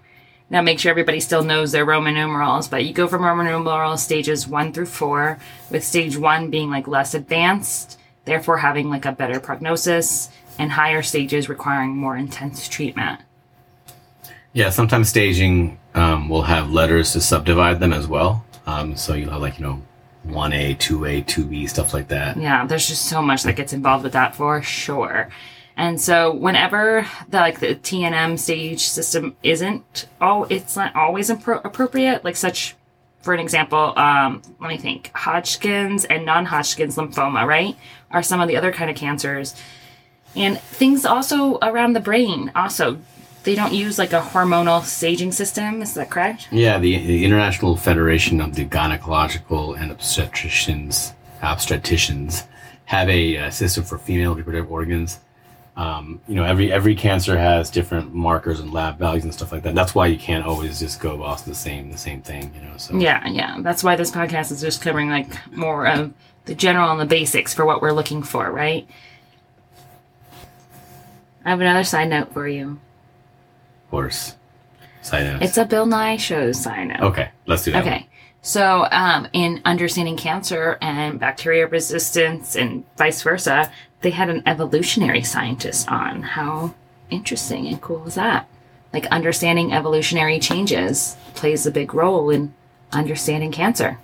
now 0.50 0.62
make 0.62 0.80
sure 0.80 0.92
everybody 0.92 1.20
still 1.20 1.44
knows 1.44 1.72
their 1.72 1.86
Roman 1.86 2.14
numerals, 2.14 2.68
but 2.68 2.86
you 2.86 2.94
go 2.94 3.08
from 3.08 3.24
Roman 3.24 3.48
numerals 3.48 4.04
stages 4.04 4.48
one 4.48 4.72
through 4.72 4.86
four, 4.86 5.40
with 5.72 5.84
stage 5.84 6.18
one 6.18 6.50
being 6.50 6.70
like 6.70 6.88
less 6.88 7.14
advanced, 7.14 8.00
therefore 8.26 8.58
having 8.58 8.90
like 8.90 9.06
a 9.06 9.12
better 9.12 9.40
prognosis, 9.40 10.30
and 10.58 10.72
higher 10.72 11.02
stages 11.02 11.50
requiring 11.50 11.96
more 11.96 12.16
intense 12.16 12.68
treatment. 12.68 13.22
Yeah, 14.54 14.70
sometimes 14.70 15.10
staging 15.10 15.80
um, 15.96 16.30
will 16.30 16.44
have 16.44 16.72
letters 16.72 17.14
to 17.14 17.22
subdivide 17.22 17.80
them 17.80 17.94
as 17.94 18.08
well. 18.08 18.46
Um, 18.66 18.96
so 18.96 19.14
you'll 19.14 19.32
have 19.32 19.42
like, 19.42 19.58
you 19.60 19.66
know, 19.66 19.82
1A, 20.28 20.78
2A, 20.78 21.26
2B, 21.26 21.70
stuff 21.70 21.94
like 21.94 22.08
that. 22.10 22.38
Yeah, 22.38 22.66
there's 22.66 22.88
just 22.88 23.06
so 23.06 23.22
much 23.22 23.44
that 23.44 23.56
gets 23.56 23.74
involved 23.74 24.04
with 24.04 24.14
that 24.14 24.36
for 24.36 24.62
sure. 24.62 25.30
And 25.76 26.00
so 26.00 26.34
whenever 26.34 27.08
the 27.30 27.40
like 27.40 27.60
the 27.60 27.76
TNM 27.76 28.38
stage 28.38 28.82
system 28.82 29.36
isn't 29.42 30.08
all 30.22 30.46
it's 30.50 30.76
not 30.76 30.96
always 30.96 31.30
appro- 31.30 31.66
appropriate 31.66 32.24
like 32.24 32.36
such 32.36 32.76
for 33.22 33.34
an 33.34 33.40
example 33.40 33.98
um 33.98 34.42
let 34.60 34.70
me 34.70 34.78
think 34.78 35.12
Hodgkin's 35.16 36.06
and 36.06 36.26
non-Hodgkin's 36.26 36.96
lymphoma 36.96 37.48
right 37.48 37.76
are 38.12 38.22
some 38.22 38.40
of 38.40 38.48
the 38.48 38.56
other 38.56 38.72
kind 38.72 38.92
of 38.92 38.96
cancers 38.96 39.56
and 40.36 40.60
things 40.60 41.06
also 41.06 41.58
around 41.62 41.94
the 41.94 42.00
brain 42.00 42.52
also 42.56 42.98
they 43.44 43.56
don't 43.56 43.74
use 43.74 44.00
like 44.00 44.14
a 44.14 44.22
hormonal 44.22 44.82
staging 44.84 45.32
system 45.32 45.82
is 45.82 45.94
that 45.96 46.10
correct 46.10 46.48
Yeah, 46.52 46.80
the, 46.80 46.98
the 47.06 47.26
International 47.26 47.76
Federation 47.76 48.40
of 48.42 48.56
the 48.56 48.66
Gynecological 48.66 49.78
and 49.80 49.92
Obstetricians, 49.92 51.14
obstetricians 51.42 52.48
have 52.86 53.10
a, 53.10 53.38
uh 53.38 53.50
system 53.50 53.84
for 53.84 53.98
female 53.98 54.36
reproductive 54.36 54.72
organs. 54.72 55.20
Um, 55.76 56.22
you 56.28 56.36
know, 56.36 56.44
every 56.44 56.72
every 56.72 56.96
cancer 56.96 57.36
has 57.38 57.72
different 57.72 58.14
markers 58.14 58.60
and 58.60 58.72
lab 58.72 59.00
values 59.00 59.24
and 59.24 59.34
stuff 59.34 59.52
like 59.52 59.64
that. 59.64 59.74
That's 59.74 59.96
why 59.96 60.06
you 60.06 60.20
can't 60.20 60.46
always 60.46 60.80
just 60.80 61.00
go 61.00 61.24
off 61.24 61.46
the 61.46 61.56
same 61.56 61.92
the 61.92 61.98
same 61.98 62.22
thing. 62.22 62.54
You 62.56 62.62
know, 62.62 62.78
so 62.78 62.96
Yeah, 62.96 63.28
yeah. 63.28 63.58
That's 63.62 63.84
why 63.84 63.96
this 63.96 64.12
podcast 64.12 64.52
is 64.52 64.62
just 64.62 64.82
covering 64.84 65.10
like 65.10 65.28
more 65.56 65.88
of 65.88 66.14
the 66.46 66.54
general 66.54 66.92
and 66.92 67.00
the 67.00 67.06
basics 67.06 67.54
for 67.56 67.66
what 67.66 67.82
we're 67.82 67.92
looking 67.92 68.22
for, 68.22 68.52
right? 68.52 68.88
I 71.46 71.50
have 71.50 71.62
another 71.62 71.84
side 71.84 72.10
note 72.10 72.34
for 72.34 72.48
you. 72.48 72.80
of 73.86 73.92
course. 73.92 74.36
Side 75.02 75.26
notes. 75.26 75.46
It's 75.46 75.58
a 75.58 75.66
Bill 75.66 75.86
Nye 75.86 76.18
show 76.18 76.52
side 76.54 76.88
note. 76.88 77.02
okay, 77.02 77.30
let's 77.46 77.64
do 77.64 77.72
that. 77.74 77.86
Okay. 77.86 78.08
So, 78.42 78.88
um, 78.92 79.28
in 79.32 79.62
understanding 79.64 80.18
cancer 80.18 80.78
and 80.82 81.18
bacteria 81.20 81.66
resistance 81.68 82.56
and 82.56 82.84
vice 82.98 83.22
versa, 83.22 83.72
they 84.02 84.10
had 84.10 84.30
an 84.30 84.44
evolutionary 84.46 85.24
scientist 85.24 85.90
on. 85.90 86.22
How 86.24 86.74
interesting 87.10 87.68
and 87.68 87.82
cool 87.82 88.06
is 88.06 88.16
that? 88.16 88.48
Like, 88.92 89.06
understanding 89.08 89.72
evolutionary 89.74 90.40
changes 90.40 91.16
plays 91.36 91.66
a 91.66 91.72
big 91.72 91.94
role 91.94 92.30
in 92.30 92.54
understanding 92.92 93.52
cancer. 93.52 93.98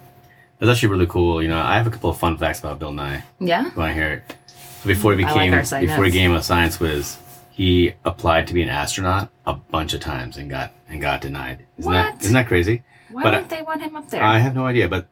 That's 0.59 0.71
actually 0.71 0.89
really 0.89 1.07
cool. 1.07 1.41
You 1.41 1.49
know, 1.49 1.59
I 1.59 1.75
have 1.77 1.87
a 1.87 1.91
couple 1.91 2.09
of 2.09 2.17
fun 2.17 2.37
facts 2.37 2.59
about 2.59 2.79
Bill 2.79 2.91
Nye. 2.93 3.23
Yeah? 3.39 3.65
You 3.65 3.71
want 3.75 3.89
to 3.89 3.93
hear 3.93 4.13
it? 4.13 4.35
So 4.81 4.87
before 4.87 5.13
he 5.15 5.23
like 5.23 5.33
became 5.33 5.65
side 5.65 5.81
before 5.85 6.05
he 6.05 6.11
became 6.11 6.33
a 6.33 6.41
science 6.41 6.79
whiz, 6.79 7.17
he 7.59 7.93
applied 8.05 8.47
to 8.47 8.53
be 8.53 8.61
an 8.63 8.69
astronaut 8.69 9.27
a 9.45 9.53
bunch 9.53 9.93
of 9.93 9.99
times 9.99 10.37
and 10.37 10.49
got 10.49 10.71
and 10.87 11.01
got 11.01 11.19
denied. 11.19 11.65
Isn't 11.77 11.91
What? 11.91 11.93
that 11.93 12.21
isn't 12.21 12.33
that 12.33 12.47
crazy? 12.47 12.83
Why 13.11 13.23
But 13.23 13.31
didn't 13.31 13.49
they 13.49 13.61
want 13.61 13.81
him 13.81 13.97
up 13.97 14.09
there? 14.09 14.23
I 14.23 14.37
have 14.39 14.55
no 14.55 14.65
idea. 14.65 14.87
But 14.87 15.07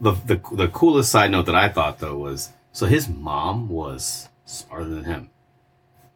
the, 0.00 0.12
the 0.12 0.40
the 0.52 0.68
coolest 0.68 1.10
side 1.12 1.30
note 1.30 1.44
that 1.46 1.54
I 1.54 1.68
thought 1.68 1.98
though 1.98 2.16
was 2.16 2.50
so 2.72 2.86
his 2.86 3.10
mom 3.10 3.68
was 3.68 4.30
smarter 4.46 4.86
than 4.86 5.04
him. 5.04 5.28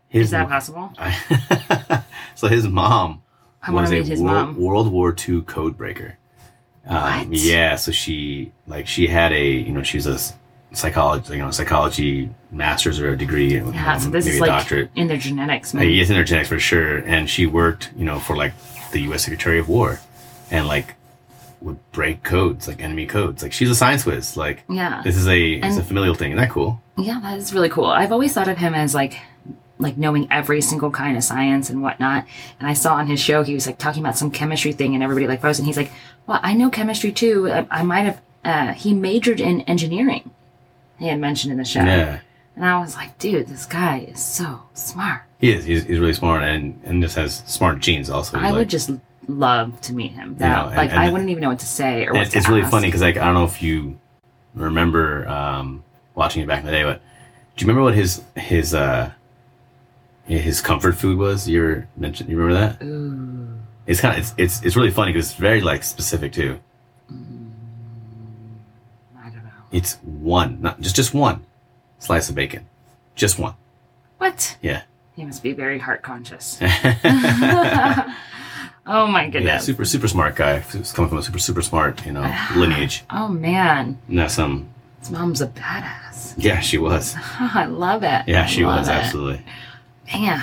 His 0.09 0.29
Is 0.29 0.31
that 0.31 0.49
possible? 0.49 0.93
I, 0.99 2.03
so 2.35 2.49
his 2.49 2.67
mom 2.67 3.23
I 3.62 3.71
was 3.71 3.91
a 3.93 4.03
his 4.03 4.19
World, 4.23 4.47
mom. 4.49 4.57
World 4.57 4.91
War 4.91 5.15
II 5.29 5.43
code 5.43 5.77
breaker. 5.77 6.16
Um, 6.87 7.29
What? 7.29 7.39
yeah, 7.39 7.77
so 7.77 7.93
she 7.93 8.53
like 8.66 8.87
she 8.87 9.09
had 9.09 9.33
a 9.33 9.45
you 9.66 9.72
know 9.72 9.83
she's 9.83 10.07
a 10.07 10.14
s- 10.14 10.33
psychology 10.77 11.33
you 11.35 11.39
know 11.41 11.51
psychology 11.51 12.29
master's 12.53 13.01
or 13.01 13.11
a 13.11 13.16
degree 13.16 13.55
Yeah, 13.59 13.95
um, 13.95 14.01
so 14.01 14.11
this 14.11 14.24
maybe 14.27 14.35
is 14.37 14.41
a 14.41 14.45
like 14.45 14.51
doctorate. 14.61 14.91
in 14.95 15.07
their 15.09 15.16
genetics, 15.16 15.74
Uh, 15.74 15.79
man. 15.79 15.91
yes, 15.91 16.09
genetics 16.09 16.49
for 16.49 16.59
sure. 16.61 16.99
And 16.99 17.29
she 17.29 17.47
worked 17.47 17.91
you 17.97 18.05
know 18.05 18.18
for 18.20 18.37
like 18.37 18.53
the 18.93 19.01
U.S. 19.09 19.22
Secretary 19.24 19.59
of 19.59 19.68
War, 19.68 19.99
and 20.51 20.66
like 20.68 20.95
would 21.61 21.79
break 21.93 22.22
codes 22.22 22.68
like 22.68 22.81
enemy 22.83 23.07
codes. 23.07 23.43
Like 23.43 23.53
she's 23.53 23.70
a 23.70 23.74
science 23.74 24.05
whiz. 24.07 24.37
Like 24.37 24.62
Yeah. 24.68 25.01
this 25.03 25.16
is 25.16 25.27
a 25.27 25.53
it's 25.55 25.79
a 25.79 25.83
familial 25.83 26.14
thing. 26.14 26.33
Isn't 26.33 26.43
that 26.43 26.51
cool? 26.51 26.81
Yeah, 26.99 27.18
that 27.20 27.39
is 27.39 27.53
really 27.55 27.68
cool. 27.70 27.87
I've 27.87 28.12
always 28.12 28.33
thought 28.35 28.49
of 28.49 28.59
him 28.59 28.74
as 28.74 28.95
like 28.95 29.18
like 29.79 29.97
knowing 29.99 30.27
every 30.31 30.61
single 30.62 30.91
kind 30.91 31.16
of 31.16 31.24
science 31.24 31.68
and 31.70 31.83
whatnot. 31.83 32.24
And 32.61 32.68
I 32.68 32.72
saw 32.74 32.95
on 32.95 33.07
his 33.09 33.20
show 33.20 33.43
he 33.43 33.53
was 33.55 33.66
like 33.66 33.77
talking 33.79 34.03
about 34.03 34.16
some 34.16 34.31
chemistry 34.31 34.72
thing 34.72 34.95
and 34.95 35.03
everybody 35.03 35.27
like 35.27 35.41
froze 35.41 35.59
and 35.59 35.66
he's 35.66 35.77
like, 35.77 35.91
Well, 36.27 36.41
I 36.43 36.53
know 36.55 36.70
chemistry 36.70 37.12
too. 37.12 37.51
I, 37.51 37.66
I 37.70 37.83
might 37.83 38.03
have 38.11 38.20
uh 38.45 38.72
he 38.74 38.95
majored 38.95 39.41
in 39.41 39.62
engineering. 39.62 40.31
He 40.99 41.09
had 41.09 41.20
mentioned 41.20 41.53
in 41.53 41.59
the 41.59 41.64
show. 41.64 41.80
Yeah. 41.80 42.20
And 42.55 42.64
I 42.64 42.78
was 42.78 42.97
like, 42.97 43.18
dude, 43.18 43.49
this 43.49 43.66
guy 43.66 43.99
is 43.99 44.20
so 44.22 44.62
smart. 44.72 45.22
He 45.38 45.53
is. 45.53 45.64
He's, 45.64 45.84
he's 45.84 45.99
really 45.99 46.14
smart 46.14 46.42
and, 46.42 46.80
and 46.84 47.03
just 47.03 47.16
has 47.16 47.42
smart 47.47 47.80
genes 47.80 48.09
also. 48.09 48.38
I 48.38 48.44
like, 48.51 48.55
would 48.55 48.70
just 48.70 48.90
love 49.28 49.78
to 49.82 49.92
meet 49.92 50.12
him. 50.12 50.36
That, 50.38 50.49
know, 50.57 50.68
and- 50.68 50.76
like 50.76 50.90
and 50.90 50.99
I 51.01 51.11
wouldn't 51.11 51.28
even 51.30 51.42
know 51.42 51.51
what 51.51 51.59
to 51.59 51.66
say 51.66 52.07
or 52.07 52.14
what 52.14 52.22
it's, 52.22 52.34
it's 52.34 52.49
really 52.49 52.62
funny 52.62 52.88
because 52.88 53.03
like 53.03 53.18
I 53.18 53.24
don't 53.26 53.34
know 53.34 53.44
if 53.44 53.62
you 53.62 53.99
remember 54.55 55.28
um, 55.28 55.84
watching 56.14 56.42
it 56.42 56.49
back 56.49 56.61
in 56.61 56.66
the 56.66 56.72
day, 56.72 56.84
but 56.84 57.03
do 57.57 57.64
you 57.64 57.68
remember 57.68 57.84
what 57.84 57.94
his 57.94 58.22
his 58.36 58.74
uh 58.74 59.11
his 60.26 60.61
comfort 60.61 60.92
food 60.97 61.18
was? 61.18 61.49
You 61.49 61.62
ever 61.62 61.88
mentioned? 61.97 62.30
You 62.30 62.38
remember 62.38 62.61
that? 62.61 62.84
Ooh. 62.84 63.49
It's 63.86 64.01
kind 64.01 64.14
of 64.14 64.20
it's 64.20 64.34
it's 64.36 64.62
it's 64.62 64.76
really 64.76 64.90
funny 64.90 65.12
because 65.12 65.30
it's 65.30 65.38
very 65.38 65.61
like 65.61 65.82
specific 65.82 66.32
too. 66.32 66.59
Know. 67.11 67.45
It's 69.73 69.95
one, 70.03 70.61
not 70.62 70.81
just 70.81 70.97
just 70.97 71.12
one 71.14 71.45
slice 71.99 72.29
of 72.29 72.35
bacon, 72.35 72.67
just 73.14 73.39
one. 73.39 73.55
What? 74.19 74.57
Yeah, 74.62 74.83
He 75.14 75.25
must 75.25 75.43
be 75.43 75.53
very 75.53 75.79
heart 75.79 76.03
conscious. 76.03 76.59
Oh 78.89 79.09
my 79.09 79.25
goodness. 79.29 79.49
Yeah, 79.49 79.59
super 79.59 79.85
super 79.85 80.07
smart 80.07 80.37
guy. 80.37 80.61
He's 80.61 80.93
coming 80.93 81.09
from 81.09 81.19
a 81.19 81.23
super 81.23 81.41
super 81.41 81.61
smart 81.62 82.07
you 82.07 82.12
know 82.12 82.23
lineage. 82.55 83.05
Oh 83.11 83.27
man. 83.29 83.99
That's 84.09 84.39
um 84.39 84.69
His 85.01 85.11
mom's 85.11 85.41
a 85.41 85.49
badass. 85.49 86.35
yeah 86.37 86.61
she 86.61 86.79
was 86.79 87.17
I 87.41 87.64
love 87.67 88.05
it. 88.05 88.23
yeah 88.29 88.45
I 88.45 88.47
she 88.47 88.64
was 88.64 88.87
it. 88.89 88.93
absolutely 88.93 89.43
Man. 90.14 90.41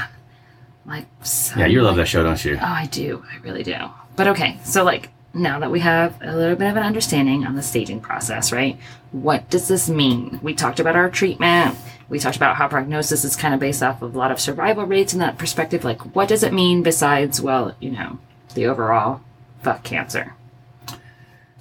Like 0.85 1.05
so 1.23 1.57
yeah 1.59 1.67
you 1.67 1.81
love 1.83 1.95
that 1.95 2.07
show 2.09 2.21
don't 2.21 2.43
you? 2.43 2.55
Oh, 2.61 2.65
I 2.65 2.87
do. 2.87 3.23
I 3.31 3.37
really 3.37 3.63
do. 3.63 3.75
But 4.17 4.27
okay, 4.27 4.59
so 4.65 4.83
like 4.83 5.09
now 5.33 5.59
that 5.59 5.71
we 5.71 5.79
have 5.79 6.21
a 6.21 6.35
little 6.35 6.55
bit 6.55 6.69
of 6.69 6.77
an 6.77 6.83
understanding 6.83 7.45
on 7.45 7.55
the 7.55 7.61
staging 7.61 7.99
process, 7.99 8.51
right? 8.51 8.77
What 9.11 9.49
does 9.49 9.67
this 9.67 9.89
mean? 9.89 10.39
We 10.43 10.53
talked 10.53 10.79
about 10.79 10.95
our 10.95 11.09
treatment. 11.09 11.77
We 12.09 12.19
talked 12.19 12.35
about 12.35 12.55
how 12.55 12.67
prognosis 12.67 13.23
is 13.23 13.35
kind 13.35 13.53
of 13.53 13.59
based 13.59 13.81
off 13.81 14.01
of 14.01 14.15
a 14.15 14.17
lot 14.17 14.31
of 14.31 14.39
survival 14.39 14.85
rates 14.85 15.13
in 15.13 15.19
that 15.19 15.37
perspective. 15.37 15.83
Like, 15.83 16.15
what 16.15 16.29
does 16.29 16.43
it 16.43 16.53
mean 16.53 16.83
besides, 16.83 17.41
well, 17.41 17.75
you 17.79 17.91
know, 17.91 18.19
the 18.53 18.67
overall 18.67 19.21
fuck 19.61 19.83
cancer? 19.83 20.35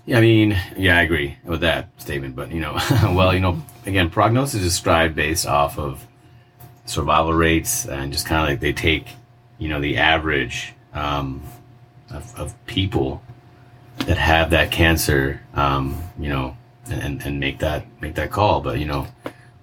Yeah, 0.05 0.19
I 0.19 0.21
mean, 0.21 0.59
yeah, 0.77 0.99
I 0.99 1.03
agree 1.03 1.39
with 1.45 1.61
that 1.61 1.89
statement. 1.99 2.35
But 2.35 2.51
you 2.51 2.61
know, 2.61 2.75
well, 3.05 3.33
you 3.33 3.41
know, 3.41 3.63
again, 3.87 4.11
prognosis 4.11 4.63
is 4.63 4.75
strived 4.75 5.15
based 5.15 5.47
off 5.47 5.79
of 5.79 6.07
survival 6.85 7.33
rates 7.33 7.87
and 7.87 8.13
just 8.13 8.27
kind 8.27 8.43
of 8.43 8.49
like 8.49 8.61
they 8.61 8.73
take, 8.73 9.07
you 9.59 9.69
know, 9.69 9.81
the 9.81 9.97
average 9.97 10.75
um, 10.93 11.43
of, 12.11 12.35
of 12.37 12.67
people 12.67 13.23
that 14.07 14.19
have 14.19 14.51
that 14.51 14.71
cancer, 14.71 15.41
um, 15.55 16.03
you 16.19 16.29
know, 16.29 16.57
and, 16.91 17.23
and 17.25 17.41
make 17.41 17.59
that 17.61 17.85
make 18.01 18.15
that 18.17 18.31
call. 18.31 18.61
But 18.61 18.79
you 18.79 18.87
know, 18.87 19.07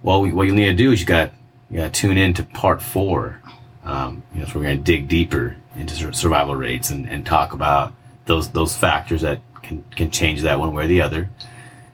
well, 0.02 0.20
we, 0.20 0.32
what 0.32 0.46
you 0.46 0.54
need 0.54 0.66
to 0.66 0.74
do 0.74 0.92
is 0.92 1.00
you 1.00 1.06
got 1.06 1.32
you 1.70 1.78
got 1.78 1.92
to 1.92 2.00
tune 2.00 2.16
in 2.16 2.34
to 2.34 2.42
part 2.42 2.82
four. 2.82 3.40
Um, 3.84 4.22
you 4.34 4.40
know, 4.40 4.46
so 4.46 4.58
we're 4.58 4.64
going 4.64 4.78
to 4.78 4.84
dig 4.84 5.08
deeper 5.08 5.56
into 5.76 6.12
survival 6.12 6.54
rates 6.54 6.90
and, 6.90 7.08
and 7.08 7.24
talk 7.24 7.52
about 7.52 7.92
those 8.26 8.50
those 8.50 8.76
factors 8.76 9.22
that 9.22 9.40
can 9.62 9.84
can 9.90 10.10
change 10.10 10.42
that 10.42 10.58
one 10.58 10.72
way 10.72 10.84
or 10.84 10.88
the 10.88 11.02
other, 11.02 11.30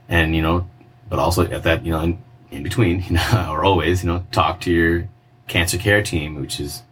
and 0.09 0.35
you 0.35 0.43
know, 0.43 0.69
but 1.09 1.19
also 1.19 1.45
at 1.45 1.63
that 1.65 1.85
you 1.85 1.93
know 1.93 2.01
in, 2.01 2.19
in 2.51 2.63
between, 2.63 3.03
you 3.03 3.11
know, 3.17 3.49
or 3.51 3.65
always, 3.65 4.03
you 4.03 4.11
know, 4.11 4.25
talk 4.33 4.61
to 4.63 4.73
your 4.73 5.09
cancer 5.49 5.79
care 5.79 6.03
team, 6.03 6.41
which 6.41 6.61
is 6.61 6.83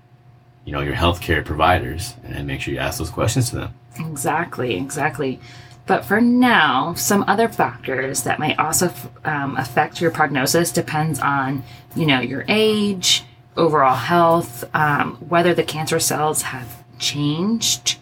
you 0.64 0.72
know 0.72 0.80
your 0.80 0.94
healthcare 0.94 1.44
providers, 1.44 2.14
and 2.24 2.46
make 2.46 2.60
sure 2.60 2.72
you 2.74 2.80
ask 2.80 2.98
those 2.98 3.10
questions 3.10 3.50
to 3.50 3.56
them. 3.56 3.74
Exactly, 3.98 4.76
exactly. 4.76 5.40
But 5.86 6.04
for 6.04 6.20
now, 6.20 6.94
some 6.94 7.24
other 7.26 7.48
factors 7.48 8.22
that 8.22 8.38
might 8.38 8.58
also 8.58 8.92
um, 9.24 9.56
affect 9.56 10.00
your 10.00 10.10
prognosis 10.10 10.72
depends 10.72 11.20
on, 11.20 11.62
you 11.94 12.06
know, 12.06 12.20
your 12.20 12.44
age, 12.48 13.24
overall 13.56 13.94
health, 13.94 14.64
um, 14.74 15.16
whether 15.28 15.52
the 15.54 15.62
cancer 15.62 16.00
cells 16.00 16.42
have 16.42 16.82
changed, 16.98 17.98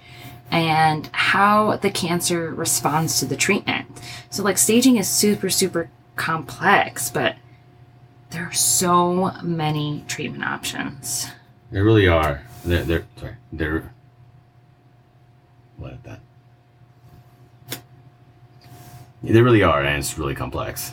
and 0.51 1.09
how 1.13 1.77
the 1.79 1.91
cancer 1.91 2.55
responds 2.55 3.19
to 3.19 3.27
the 3.27 3.37
treatment. 3.37 3.87
So, 4.31 4.45
like, 4.45 4.59
staging 4.59 4.97
is 4.97 5.09
super, 5.09 5.51
super 5.51 5.91
complex, 6.15 7.11
but 7.11 7.37
there 8.31 8.45
are 8.45 8.53
so 8.53 9.33
many 9.43 10.05
treatment 10.07 10.45
options. 10.45 11.27
There 11.71 11.85
really 11.85 12.07
are. 12.07 12.43
They're, 12.65 12.85
they're 12.85 13.07
sorry. 13.17 13.37
They're 13.53 13.93
that. 16.05 16.21
They 19.23 19.41
really 19.41 19.63
are, 19.63 19.83
and 19.83 19.99
it's 19.99 20.19
really 20.19 20.35
complex. 20.35 20.93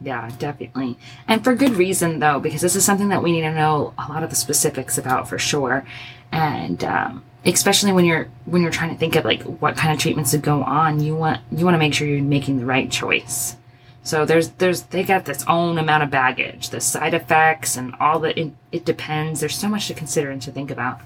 Yeah, 0.00 0.30
definitely. 0.38 0.98
And 1.28 1.42
for 1.42 1.54
good 1.54 1.72
reason, 1.72 2.18
though, 2.18 2.40
because 2.40 2.60
this 2.60 2.76
is 2.76 2.84
something 2.84 3.08
that 3.08 3.22
we 3.22 3.32
need 3.32 3.42
to 3.42 3.52
know 3.52 3.94
a 3.98 4.08
lot 4.08 4.22
of 4.22 4.30
the 4.30 4.36
specifics 4.36 4.98
about 4.98 5.28
for 5.28 5.38
sure. 5.38 5.86
And 6.32 6.82
um, 6.84 7.24
especially 7.44 7.92
when 7.92 8.04
you're 8.04 8.28
when 8.44 8.62
you're 8.62 8.70
trying 8.70 8.90
to 8.90 8.98
think 8.98 9.16
of 9.16 9.24
like 9.24 9.42
what 9.42 9.76
kind 9.76 9.92
of 9.92 9.98
treatments 9.98 10.32
to 10.32 10.38
go 10.38 10.62
on, 10.62 11.00
you 11.00 11.14
want 11.14 11.40
you 11.50 11.64
want 11.64 11.74
to 11.74 11.78
make 11.78 11.94
sure 11.94 12.06
you're 12.06 12.22
making 12.22 12.58
the 12.58 12.66
right 12.66 12.90
choice. 12.90 13.56
So 14.02 14.24
there's 14.24 14.50
there's 14.50 14.82
they 14.82 15.02
got 15.02 15.24
this 15.24 15.44
own 15.48 15.78
amount 15.78 16.02
of 16.02 16.10
baggage, 16.10 16.70
the 16.70 16.80
side 16.80 17.14
effects 17.14 17.76
and 17.76 17.94
all 17.98 18.20
that. 18.20 18.38
It, 18.38 18.52
it 18.72 18.84
depends. 18.84 19.40
There's 19.40 19.56
so 19.56 19.68
much 19.68 19.88
to 19.88 19.94
consider 19.94 20.30
and 20.30 20.42
to 20.42 20.52
think 20.52 20.70
about. 20.70 21.00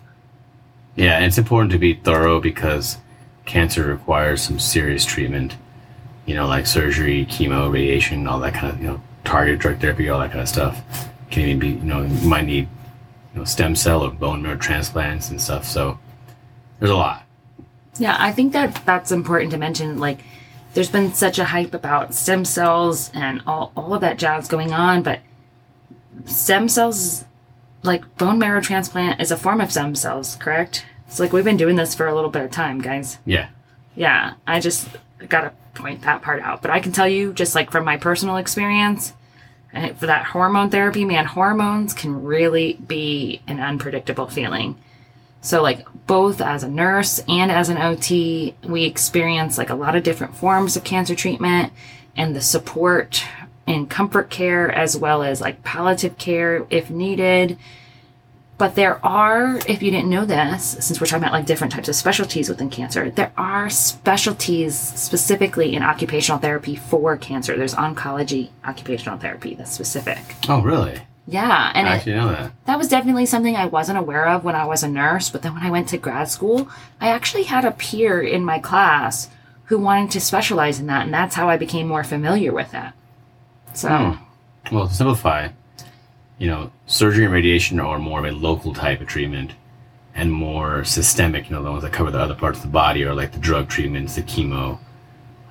Yeah, 0.96 1.20
it's 1.20 1.38
important 1.38 1.72
to 1.72 1.78
be 1.78 1.94
thorough 1.94 2.40
because 2.40 2.98
cancer 3.44 3.84
requires 3.84 4.42
some 4.42 4.58
serious 4.58 5.04
treatment. 5.04 5.56
You 6.26 6.34
know, 6.34 6.46
like 6.46 6.66
surgery, 6.66 7.26
chemo, 7.26 7.72
radiation, 7.72 8.26
all 8.26 8.40
that 8.40 8.54
kind 8.54 8.72
of 8.72 8.80
you 8.80 8.86
know 8.88 9.02
targeted 9.24 9.60
drug 9.60 9.80
therapy, 9.80 10.08
all 10.08 10.20
that 10.20 10.30
kind 10.30 10.42
of 10.42 10.48
stuff. 10.48 10.82
Can 11.30 11.42
even 11.44 11.58
be 11.58 11.68
you 11.68 11.76
know 11.76 12.02
you 12.02 12.28
might 12.28 12.46
need 12.46 12.68
you 13.32 13.38
know 13.38 13.44
stem 13.44 13.74
cell 13.76 14.02
or 14.02 14.10
bone 14.10 14.42
marrow 14.42 14.56
transplants 14.56 15.30
and 15.30 15.40
stuff. 15.40 15.64
So 15.64 15.98
there's 16.78 16.90
a 16.90 16.96
lot. 16.96 17.24
Yeah, 17.98 18.16
I 18.18 18.32
think 18.32 18.52
that 18.54 18.82
that's 18.86 19.12
important 19.12 19.50
to 19.52 19.58
mention. 19.58 19.98
Like, 19.98 20.20
there's 20.72 20.90
been 20.90 21.12
such 21.12 21.38
a 21.38 21.44
hype 21.44 21.74
about 21.74 22.14
stem 22.14 22.44
cells 22.44 23.10
and 23.12 23.42
all, 23.46 23.72
all 23.76 23.92
of 23.94 24.00
that 24.00 24.18
jazz 24.18 24.48
going 24.48 24.72
on, 24.72 25.02
but 25.02 25.20
stem 26.24 26.68
cells, 26.68 27.24
like 27.82 28.16
bone 28.16 28.38
marrow 28.38 28.60
transplant, 28.60 29.20
is 29.20 29.30
a 29.30 29.36
form 29.36 29.60
of 29.60 29.72
stem 29.72 29.94
cells, 29.94 30.36
correct? 30.36 30.84
It's 31.06 31.18
like 31.18 31.32
we've 31.32 31.44
been 31.44 31.56
doing 31.56 31.76
this 31.76 31.94
for 31.94 32.06
a 32.06 32.14
little 32.14 32.30
bit 32.30 32.44
of 32.44 32.50
time, 32.50 32.80
guys. 32.80 33.18
Yeah. 33.24 33.48
Yeah, 33.96 34.34
I 34.46 34.60
just 34.60 34.88
gotta 35.28 35.52
point 35.74 36.02
that 36.02 36.22
part 36.22 36.42
out. 36.42 36.62
But 36.62 36.70
I 36.70 36.80
can 36.80 36.92
tell 36.92 37.08
you, 37.08 37.32
just 37.32 37.54
like 37.54 37.70
from 37.70 37.84
my 37.84 37.96
personal 37.96 38.36
experience, 38.36 39.12
for 39.96 40.06
that 40.06 40.26
hormone 40.26 40.70
therapy, 40.70 41.04
man, 41.04 41.26
hormones 41.26 41.94
can 41.94 42.24
really 42.24 42.74
be 42.74 43.40
an 43.46 43.60
unpredictable 43.60 44.26
feeling. 44.26 44.76
So, 45.42 45.62
like, 45.62 45.86
both 46.06 46.40
as 46.40 46.62
a 46.62 46.68
nurse 46.68 47.20
and 47.28 47.50
as 47.50 47.68
an 47.68 47.78
OT, 47.78 48.54
we 48.62 48.84
experience 48.84 49.56
like 49.58 49.70
a 49.70 49.74
lot 49.74 49.96
of 49.96 50.02
different 50.02 50.36
forms 50.36 50.76
of 50.76 50.84
cancer 50.84 51.14
treatment 51.14 51.72
and 52.16 52.34
the 52.36 52.42
support 52.42 53.24
and 53.70 53.88
comfort 53.88 54.30
care, 54.30 54.70
as 54.70 54.96
well 54.96 55.22
as 55.22 55.40
like 55.40 55.62
palliative 55.62 56.18
care 56.18 56.66
if 56.70 56.90
needed. 56.90 57.58
But 58.58 58.74
there 58.74 59.04
are, 59.04 59.56
if 59.66 59.82
you 59.82 59.90
didn't 59.90 60.10
know 60.10 60.26
this, 60.26 60.76
since 60.80 61.00
we're 61.00 61.06
talking 61.06 61.22
about 61.22 61.32
like 61.32 61.46
different 61.46 61.72
types 61.72 61.88
of 61.88 61.94
specialties 61.94 62.50
within 62.50 62.68
cancer, 62.68 63.08
there 63.10 63.32
are 63.38 63.70
specialties 63.70 64.76
specifically 64.76 65.74
in 65.74 65.82
occupational 65.82 66.38
therapy 66.38 66.76
for 66.76 67.16
cancer. 67.16 67.56
There's 67.56 67.74
oncology 67.74 68.50
occupational 68.62 69.18
therapy 69.18 69.54
that's 69.54 69.70
specific. 69.70 70.18
Oh, 70.46 70.60
really? 70.60 71.00
Yeah, 71.26 71.72
and 71.74 71.88
I 71.88 71.92
it, 71.92 71.96
actually 71.96 72.14
know 72.16 72.28
that. 72.28 72.52
that 72.66 72.76
was 72.76 72.88
definitely 72.88 73.24
something 73.24 73.56
I 73.56 73.66
wasn't 73.66 73.98
aware 73.98 74.28
of 74.28 74.44
when 74.44 74.56
I 74.56 74.66
was 74.66 74.82
a 74.82 74.88
nurse. 74.88 75.30
But 75.30 75.40
then 75.40 75.54
when 75.54 75.62
I 75.62 75.70
went 75.70 75.88
to 75.88 75.96
grad 75.96 76.28
school, 76.28 76.68
I 77.00 77.08
actually 77.08 77.44
had 77.44 77.64
a 77.64 77.70
peer 77.70 78.20
in 78.20 78.44
my 78.44 78.58
class 78.58 79.30
who 79.66 79.78
wanted 79.78 80.10
to 80.10 80.20
specialize 80.20 80.80
in 80.80 80.86
that, 80.88 81.04
and 81.04 81.14
that's 81.14 81.36
how 81.36 81.48
I 81.48 81.56
became 81.56 81.86
more 81.86 82.04
familiar 82.04 82.52
with 82.52 82.74
it. 82.74 82.92
So. 83.74 84.16
Well, 84.70 84.88
to 84.88 84.94
simplify, 84.94 85.48
you 86.38 86.46
know, 86.48 86.70
surgery 86.86 87.24
and 87.24 87.32
radiation 87.32 87.80
are 87.80 87.98
more 87.98 88.18
of 88.18 88.24
a 88.24 88.36
local 88.36 88.74
type 88.74 89.00
of 89.00 89.06
treatment 89.06 89.52
and 90.14 90.32
more 90.32 90.84
systemic, 90.84 91.48
you 91.48 91.56
know, 91.56 91.62
the 91.62 91.70
ones 91.70 91.82
that 91.82 91.92
cover 91.92 92.10
the 92.10 92.18
other 92.18 92.34
parts 92.34 92.58
of 92.58 92.62
the 92.64 92.68
body 92.68 93.04
are 93.04 93.14
like 93.14 93.32
the 93.32 93.38
drug 93.38 93.68
treatments, 93.68 94.16
the 94.16 94.22
chemo, 94.22 94.78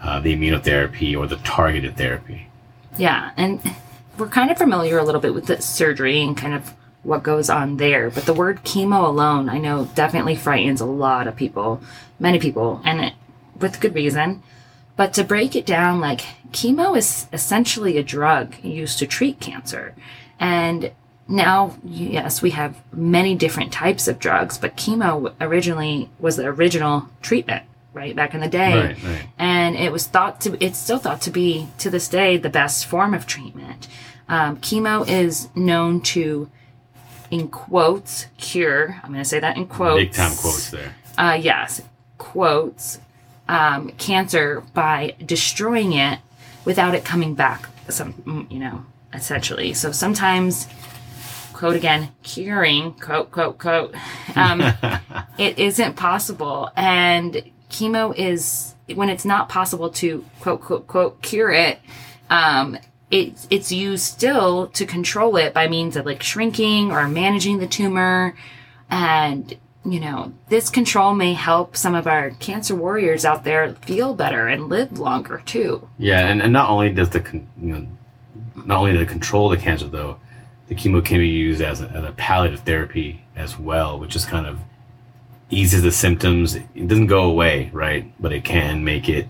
uh, 0.03 0.19
the 0.19 0.35
immunotherapy, 0.35 1.17
or 1.17 1.27
the 1.27 1.37
targeted 1.37 1.97
therapy. 1.97 2.47
yeah, 2.97 3.31
and 3.37 3.59
we're 4.17 4.27
kind 4.27 4.51
of 4.51 4.57
familiar 4.57 4.97
a 4.97 5.03
little 5.03 5.21
bit 5.21 5.33
with 5.33 5.45
the 5.45 5.61
surgery 5.61 6.21
and 6.21 6.35
kind 6.35 6.53
of 6.53 6.73
what 7.03 7.23
goes 7.23 7.49
on 7.49 7.77
there. 7.77 8.09
But 8.09 8.25
the 8.25 8.33
word 8.33 8.63
chemo 8.63 9.05
alone, 9.05 9.47
I 9.49 9.57
know, 9.57 9.89
definitely 9.95 10.35
frightens 10.35 10.81
a 10.81 10.85
lot 10.85 11.27
of 11.27 11.35
people, 11.35 11.81
many 12.19 12.39
people, 12.39 12.81
and 12.83 12.99
it, 12.99 13.13
with 13.59 13.79
good 13.79 13.95
reason. 13.95 14.43
But 14.99 15.13
to 15.13 15.23
break 15.23 15.55
it 15.55 15.65
down, 15.65 16.01
like 16.01 16.25
chemo 16.51 16.97
is 16.97 17.27
essentially 17.31 17.97
a 17.97 18.03
drug 18.03 18.61
used 18.61 18.99
to 18.99 19.07
treat 19.07 19.39
cancer. 19.39 19.95
And 20.41 20.91
now, 21.25 21.77
yes, 21.85 22.41
we 22.41 22.49
have 22.49 22.75
many 22.91 23.33
different 23.33 23.71
types 23.71 24.09
of 24.09 24.19
drugs, 24.19 24.57
but 24.57 24.75
chemo 24.75 25.33
originally 25.39 26.09
was 26.19 26.35
the 26.35 26.47
original 26.47 27.07
treatment, 27.21 27.63
right? 27.93 28.13
Back 28.13 28.33
in 28.33 28.41
the 28.41 28.49
day. 28.49 28.75
Right, 28.75 29.03
right. 29.03 29.25
And 29.37 29.77
it 29.77 29.93
was 29.93 30.05
thought 30.05 30.41
to, 30.41 30.61
it's 30.61 30.77
still 30.77 30.97
thought 30.97 31.21
to 31.21 31.31
be, 31.31 31.69
to 31.77 31.89
this 31.89 32.09
day, 32.09 32.35
the 32.35 32.49
best 32.49 32.85
form 32.85 33.13
of 33.13 33.25
treatment. 33.25 33.87
Um, 34.27 34.57
chemo 34.57 35.07
is 35.07 35.47
known 35.55 36.01
to, 36.11 36.51
in 37.31 37.47
quotes, 37.47 38.25
cure. 38.35 38.99
I'm 39.01 39.13
going 39.13 39.23
to 39.23 39.29
say 39.29 39.39
that 39.39 39.55
in 39.55 39.65
quotes. 39.65 40.03
Big 40.03 40.11
time 40.11 40.35
quotes 40.35 40.71
there. 40.71 40.93
Uh, 41.17 41.39
yes, 41.39 41.83
quotes 42.17 42.99
um, 43.49 43.89
cancer 43.97 44.63
by 44.73 45.15
destroying 45.25 45.93
it 45.93 46.19
without 46.63 46.95
it 46.95 47.03
coming 47.03 47.33
back. 47.33 47.67
Some 47.89 48.13
mm, 48.13 48.49
you 48.49 48.59
know 48.59 48.85
essentially. 49.13 49.73
So 49.73 49.91
sometimes 49.91 50.67
quote 51.51 51.75
again 51.75 52.09
curing 52.23 52.93
quote 52.93 53.31
quote 53.31 53.57
quote 53.57 53.93
um, 54.35 54.61
it 55.37 55.59
isn't 55.59 55.95
possible 55.97 56.71
and 56.77 57.43
chemo 57.69 58.15
is 58.15 58.75
when 58.95 59.09
it's 59.09 59.25
not 59.25 59.49
possible 59.49 59.89
to 59.89 60.23
quote 60.39 60.61
quote 60.61 60.87
quote 60.87 61.21
cure 61.21 61.51
it 61.51 61.79
um, 62.29 62.77
it, 63.11 63.45
it's 63.49 63.73
used 63.73 64.05
still 64.05 64.67
to 64.67 64.85
control 64.85 65.35
it 65.35 65.53
by 65.53 65.67
means 65.67 65.97
of 65.97 66.05
like 66.05 66.23
shrinking 66.23 66.91
or 66.91 67.09
managing 67.09 67.57
the 67.57 67.67
tumor 67.67 68.35
and 68.89 69.57
you 69.85 69.99
know 69.99 70.33
this 70.49 70.69
control 70.69 71.13
may 71.13 71.33
help 71.33 71.75
some 71.75 71.95
of 71.95 72.05
our 72.05 72.31
cancer 72.31 72.75
warriors 72.75 73.23
out 73.23 73.43
there 73.43 73.73
feel 73.75 74.13
better 74.13 74.47
and 74.47 74.67
live 74.67 74.99
longer 74.99 75.41
too 75.45 75.87
Yeah, 75.97 76.27
and, 76.27 76.41
and 76.41 76.51
not 76.51 76.69
only 76.69 76.91
does 76.91 77.09
the 77.09 77.21
con- 77.21 77.47
you 77.61 77.73
know, 77.73 77.87
not 78.65 78.77
only 78.79 78.97
to 78.97 79.05
control 79.05 79.49
the 79.49 79.57
cancer 79.57 79.87
though, 79.87 80.19
the 80.67 80.75
chemo 80.75 81.03
can 81.03 81.17
be 81.19 81.27
used 81.27 81.61
as 81.61 81.81
a, 81.81 81.89
as 81.89 82.03
a 82.03 82.11
palliative 82.11 82.59
therapy 82.61 83.23
as 83.35 83.57
well, 83.57 83.99
which 83.99 84.11
just 84.11 84.27
kind 84.27 84.45
of 84.45 84.59
eases 85.49 85.81
the 85.81 85.91
symptoms. 85.91 86.55
It 86.55 86.87
doesn't 86.87 87.07
go 87.07 87.23
away, 87.23 87.71
right? 87.73 88.11
But 88.19 88.33
it 88.33 88.43
can 88.43 88.83
make 88.83 89.09
it 89.09 89.27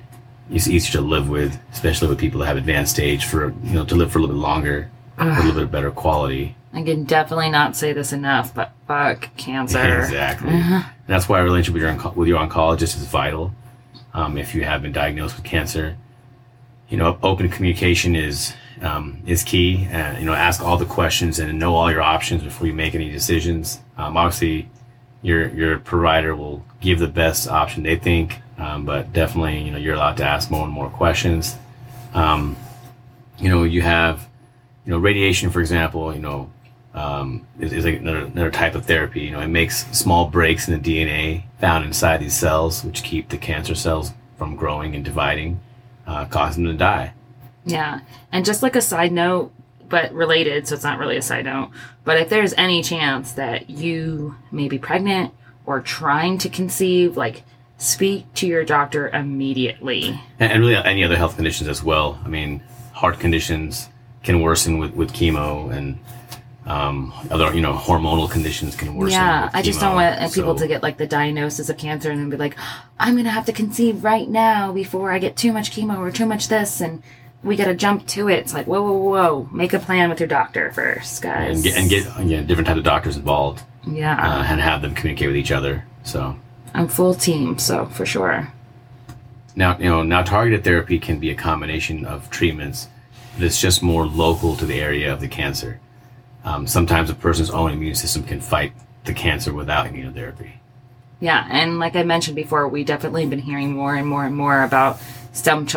it's 0.52 0.68
easier 0.68 1.00
to 1.00 1.02
live 1.02 1.30
with, 1.30 1.60
especially 1.72 2.08
with 2.08 2.18
people 2.18 2.40
that 2.40 2.48
have 2.48 2.58
advanced 2.58 2.94
stage 2.94 3.26
for 3.26 3.54
you 3.64 3.74
know 3.74 3.86
to 3.86 3.96
live 3.96 4.12
for 4.12 4.18
a 4.18 4.22
little 4.22 4.36
bit 4.36 4.42
longer, 4.42 4.90
a 5.18 5.26
little 5.44 5.62
bit 5.62 5.72
better 5.72 5.92
quality. 5.92 6.56
I 6.74 6.82
can 6.84 7.04
definitely 7.04 7.50
not 7.50 7.76
say 7.76 7.94
this 7.94 8.12
enough 8.14 8.54
but 8.54 8.72
fuck 8.88 9.30
cancer 9.38 9.78
Exactly. 10.04 10.52
That's 11.08 11.28
why 11.28 11.40
a 11.40 11.44
relationship 11.44 11.74
with 11.74 11.84
your 11.84 11.92
onco- 11.94 12.16
with 12.16 12.28
your 12.28 12.40
oncologist 12.46 12.96
is 12.98 13.06
vital. 13.08 13.52
Um, 14.14 14.38
if 14.38 14.54
you 14.54 14.64
have 14.64 14.82
been 14.84 14.92
diagnosed 14.92 15.36
with 15.36 15.46
cancer, 15.46 15.98
you 16.90 16.98
know, 16.98 17.18
open 17.24 17.50
communication 17.50 18.16
is 18.16 18.54
um, 18.82 19.22
is 19.26 19.44
key. 19.44 19.88
Uh, 19.88 20.18
you 20.20 20.26
know, 20.26 20.34
ask 20.34 20.62
all 20.64 20.78
the 20.78 20.86
questions 20.86 21.40
and 21.40 21.58
know 21.60 21.76
all 21.76 21.92
your 21.92 22.02
options 22.02 22.44
before 22.44 22.68
you 22.68 22.74
make 22.74 22.94
any 22.96 23.10
decisions. 23.10 23.80
Um, 23.98 24.18
obviously, 24.18 24.70
your 25.22 25.50
your 25.50 25.80
provider 25.80 26.36
will 26.36 26.64
give 26.80 27.00
the 27.00 27.08
best 27.08 27.48
option 27.48 27.84
they 27.84 27.96
think, 27.98 28.40
um, 28.60 28.86
but 28.86 29.12
definitely, 29.14 29.60
you 29.64 29.72
know, 29.72 29.78
you're 29.78 29.96
allowed 29.96 30.18
to 30.18 30.24
ask 30.24 30.50
more 30.52 30.64
and 30.64 30.72
more 30.74 30.90
questions. 30.90 31.56
Um, 32.14 32.56
you 33.40 33.50
know, 33.50 33.64
you 33.64 33.82
have, 33.82 34.28
you 34.86 34.92
know, 34.92 34.98
radiation, 35.00 35.50
for 35.50 35.60
example. 35.60 36.14
You 36.14 36.20
know, 36.22 36.52
um, 36.94 37.46
is, 37.60 37.72
is 37.72 37.86
like 37.86 38.00
another, 38.00 38.26
another 38.26 38.52
type 38.52 38.76
of 38.76 38.86
therapy. 38.86 39.22
You 39.22 39.32
know, 39.32 39.40
it 39.40 39.48
makes 39.48 39.86
small 39.98 40.28
breaks 40.28 40.68
in 40.68 40.82
the 40.82 41.08
DNA 41.08 41.44
found 41.60 41.86
inside 41.86 42.20
these 42.20 42.34
cells, 42.34 42.84
which 42.84 43.04
keep 43.04 43.30
the 43.30 43.38
cancer 43.38 43.76
cells 43.76 44.12
from 44.38 44.56
growing 44.56 44.96
and 44.96 45.04
dividing, 45.04 45.60
uh, 46.08 46.26
causing 46.26 46.64
them 46.64 46.74
to 46.74 46.78
die. 46.78 47.14
Yeah. 47.66 48.00
And 48.32 48.46
just 48.46 48.64
like 48.64 48.76
a 48.76 48.82
side 48.82 49.12
note, 49.12 49.52
but 49.88 50.12
related, 50.14 50.68
so 50.68 50.76
it's 50.76 50.84
not 50.84 51.00
really 51.00 51.18
a 51.18 51.22
side 51.22 51.46
note, 51.46 51.72
but 52.04 52.18
if 52.18 52.30
there's 52.30 52.54
any 52.54 52.82
chance 52.82 53.34
that 53.34 53.70
you 53.70 54.36
may 54.52 54.68
be 54.68 54.78
pregnant 54.80 55.34
or 55.66 55.82
trying 55.82 56.38
to 56.40 56.50
conceive, 56.50 57.18
like 57.18 57.44
speak 57.78 58.32
to 58.36 58.48
your 58.48 58.64
doctor 58.64 59.10
immediately. 59.10 60.20
And, 60.40 60.52
and 60.52 60.62
really 60.62 60.76
any 60.76 61.04
other 61.04 61.16
health 61.16 61.36
conditions 61.36 61.70
as 61.70 61.84
well. 61.84 62.20
I 62.24 62.28
mean, 62.28 62.62
heart 62.94 63.20
conditions 63.20 63.90
can 64.24 64.42
worsen 64.42 64.78
with, 64.78 64.94
with 64.94 65.14
chemo 65.14 65.72
and 65.72 66.00
um, 66.70 67.12
other, 67.32 67.54
you 67.54 67.62
know, 67.62 67.74
hormonal 67.74 68.30
conditions 68.30 68.76
can 68.76 68.96
worsen. 68.96 69.20
yeah, 69.20 69.50
I 69.54 69.62
just 69.64 69.80
don't 69.80 69.96
want 69.96 70.20
people 70.34 70.56
So- 70.56 70.64
to 70.64 70.68
get 70.68 70.84
like 70.84 70.98
the 70.98 71.08
diagnosis 71.08 71.68
of 71.70 71.78
cancer 71.78 72.12
and 72.12 72.20
then 72.20 72.30
be 72.30 72.38
like, 72.38 72.56
I'm 73.00 73.16
gonna 73.18 73.32
have 73.32 73.46
to 73.48 73.54
conceive 73.54 74.04
right 74.04 74.30
now 74.30 74.72
before 74.72 75.12
I 75.12 75.18
get 75.20 75.36
too 75.36 75.52
much 75.52 75.72
chemo 75.72 75.98
or 75.98 76.12
too 76.12 76.28
much 76.28 76.48
this, 76.48 76.80
and 76.80 77.02
we 77.44 77.56
gotta 77.56 77.74
jump 77.74 78.06
to 78.08 78.30
it. 78.30 78.36
It's 78.40 78.54
like, 78.54 78.68
whoa, 78.68 78.82
whoa, 78.84 78.98
whoa, 78.98 79.50
make 79.52 79.74
a 79.74 79.80
plan 79.80 80.10
with 80.10 80.20
your 80.20 80.28
doctor 80.28 80.72
first, 80.72 81.22
guys. 81.22 81.56
and 81.56 81.64
get, 81.64 81.78
and 81.78 81.90
get 81.90 82.26
yeah, 82.28 82.42
different 82.42 82.68
types 82.68 82.78
of 82.78 82.84
doctors 82.84 83.18
involved 83.18 83.64
yeah, 83.88 84.16
uh, 84.16 84.44
and 84.44 84.62
have 84.62 84.82
them 84.84 84.94
communicate 84.94 85.28
with 85.28 85.38
each 85.38 85.52
other. 85.52 85.86
So 86.04 86.36
I'm 86.76 86.88
full 86.88 87.16
team, 87.16 87.58
so 87.58 87.88
for 87.88 88.06
sure. 88.06 88.52
now, 89.56 89.76
you 89.80 89.86
know, 89.90 90.04
now 90.04 90.22
targeted 90.22 90.64
therapy 90.64 91.00
can 91.00 91.20
be 91.20 91.32
a 91.32 91.36
combination 91.36 92.06
of 92.06 92.30
treatments 92.30 92.88
that's 93.40 93.60
just 93.60 93.82
more 93.82 94.06
local 94.06 94.56
to 94.58 94.66
the 94.66 94.80
area 94.80 95.12
of 95.12 95.20
the 95.22 95.28
cancer. 95.28 95.80
Um, 96.44 96.68
sometimes 96.68 97.10
a 97.10 97.16
person's 97.16 97.50
own 97.50 97.72
immune 97.72 97.96
system 97.96 98.24
can 98.24 98.42
fight 98.42 98.74
the 99.06 99.14
cancer 99.14 99.54
without 99.54 99.88
immunotherapy. 99.88 100.52
Yeah, 101.20 101.46
and 101.50 101.80
like 101.80 101.96
I 101.96 102.04
mentioned 102.04 102.36
before, 102.36 102.68
we 102.68 102.84
definitely 102.84 103.26
been 103.26 103.40
hearing 103.40 103.74
more 103.74 103.96
and 103.96 104.08
more 104.08 104.24
and 104.26 104.36
more 104.36 104.64
about 104.64 105.00
stem 105.34 105.68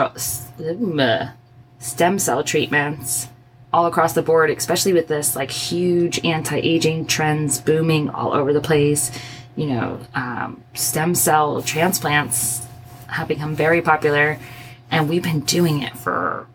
stem, 1.78 2.18
cell 2.18 2.44
treatments 2.44 3.28
all 3.72 3.86
across 3.86 4.12
the 4.12 4.22
board, 4.22 4.50
especially 4.50 4.92
with 4.92 5.08
this 5.08 5.34
like 5.34 5.50
huge 5.50 6.24
anti-aging 6.24 7.06
trends 7.06 7.60
booming 7.60 8.08
all 8.10 8.32
over 8.32 8.52
the 8.52 8.60
place. 8.60 9.10
You 9.56 9.66
know, 9.66 10.00
um, 10.14 10.62
stem 10.74 11.14
cell 11.14 11.60
transplants 11.62 12.66
have 13.08 13.28
become 13.28 13.56
very 13.56 13.82
popular, 13.82 14.38
and 14.90 15.08
we've 15.08 15.22
been 15.22 15.40
doing 15.40 15.82
it 15.82 15.96
for 15.96 16.46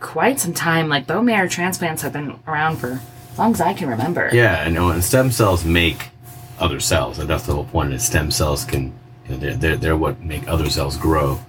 quite 0.00 0.40
some 0.40 0.52
time. 0.52 0.88
Like 0.88 1.06
bone 1.06 1.24
marrow 1.24 1.48
transplants 1.48 2.02
have 2.02 2.12
been 2.12 2.38
around 2.46 2.76
for 2.76 3.00
as 3.32 3.38
long 3.38 3.52
as 3.52 3.60
I 3.60 3.72
can 3.72 3.88
remember. 3.88 4.30
Yeah, 4.32 4.66
and, 4.66 4.76
and 4.76 5.02
stem 5.02 5.30
cells 5.30 5.64
make 5.64 6.10
other 6.58 6.80
cells. 6.80 7.18
And 7.18 7.28
that's 7.28 7.46
the 7.46 7.54
whole 7.54 7.64
point. 7.64 7.92
Is 7.92 8.04
stem 8.04 8.30
cells 8.30 8.64
can 8.64 8.92
you 9.26 9.32
know, 9.32 9.36
they're, 9.38 9.54
they're 9.56 9.76
they're 9.76 9.96
what 9.96 10.20
make 10.20 10.46
other 10.48 10.68
cells 10.68 10.96
grow, 10.96 11.40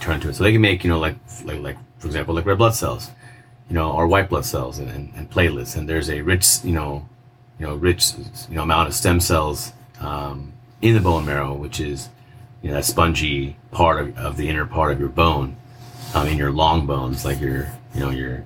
turn 0.00 0.16
into 0.16 0.30
it. 0.30 0.34
So 0.34 0.44
they 0.44 0.52
can 0.52 0.62
make 0.62 0.84
you 0.84 0.90
know 0.90 0.98
like 0.98 1.16
like 1.44 1.60
like 1.60 1.76
for 1.98 2.06
example 2.06 2.34
like 2.34 2.46
red 2.46 2.58
blood 2.58 2.74
cells, 2.74 3.10
you 3.68 3.74
know, 3.74 3.92
or 3.92 4.06
white 4.06 4.28
blood 4.30 4.44
cells 4.46 4.78
and, 4.78 4.90
and, 4.90 5.12
and 5.14 5.30
platelets. 5.30 5.76
And 5.76 5.88
there's 5.88 6.08
a 6.08 6.22
rich 6.22 6.64
you 6.64 6.72
know 6.72 7.08
you 7.58 7.66
know 7.66 7.74
rich 7.74 8.14
you 8.48 8.56
know 8.56 8.62
amount 8.62 8.88
of 8.88 8.94
stem 8.94 9.20
cells 9.20 9.72
um, 10.00 10.52
in 10.80 10.94
the 10.94 11.00
bone 11.00 11.26
marrow, 11.26 11.54
which 11.54 11.78
is 11.78 12.08
you 12.62 12.70
know 12.70 12.76
that 12.76 12.84
spongy 12.84 13.56
part 13.70 14.00
of, 14.00 14.16
of 14.16 14.36
the 14.38 14.48
inner 14.48 14.64
part 14.64 14.92
of 14.92 14.98
your 14.98 15.10
bone, 15.10 15.56
um, 16.14 16.26
in 16.28 16.38
your 16.38 16.50
long 16.50 16.86
bones 16.86 17.24
like 17.24 17.40
your 17.40 17.70
you 17.94 18.00
know 18.00 18.10
your 18.10 18.44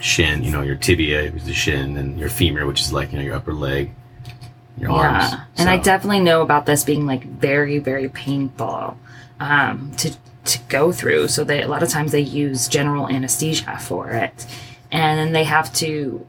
shin, 0.00 0.42
you 0.42 0.50
know, 0.50 0.62
your 0.62 0.76
tibia, 0.76 1.30
which 1.30 1.42
is 1.42 1.46
the 1.46 1.54
shin, 1.54 1.96
and 1.96 2.18
your 2.18 2.28
femur, 2.28 2.66
which 2.66 2.80
is 2.80 2.92
like, 2.92 3.12
you 3.12 3.18
know, 3.18 3.24
your 3.24 3.34
upper 3.34 3.52
leg, 3.52 3.90
your 4.78 4.90
arms. 4.90 5.34
and 5.56 5.68
I 5.68 5.76
definitely 5.76 6.20
know 6.20 6.42
about 6.42 6.66
this 6.66 6.84
being 6.84 7.06
like 7.06 7.24
very, 7.24 7.78
very 7.78 8.08
painful 8.08 8.98
um, 9.38 9.92
to 9.98 10.16
to 10.46 10.58
go 10.68 10.90
through. 10.90 11.28
So 11.28 11.44
they 11.44 11.62
a 11.62 11.68
lot 11.68 11.82
of 11.82 11.90
times 11.90 12.12
they 12.12 12.20
use 12.20 12.66
general 12.66 13.08
anesthesia 13.08 13.78
for 13.78 14.10
it, 14.10 14.46
and 14.90 15.18
then 15.18 15.32
they 15.32 15.44
have 15.44 15.72
to 15.74 16.26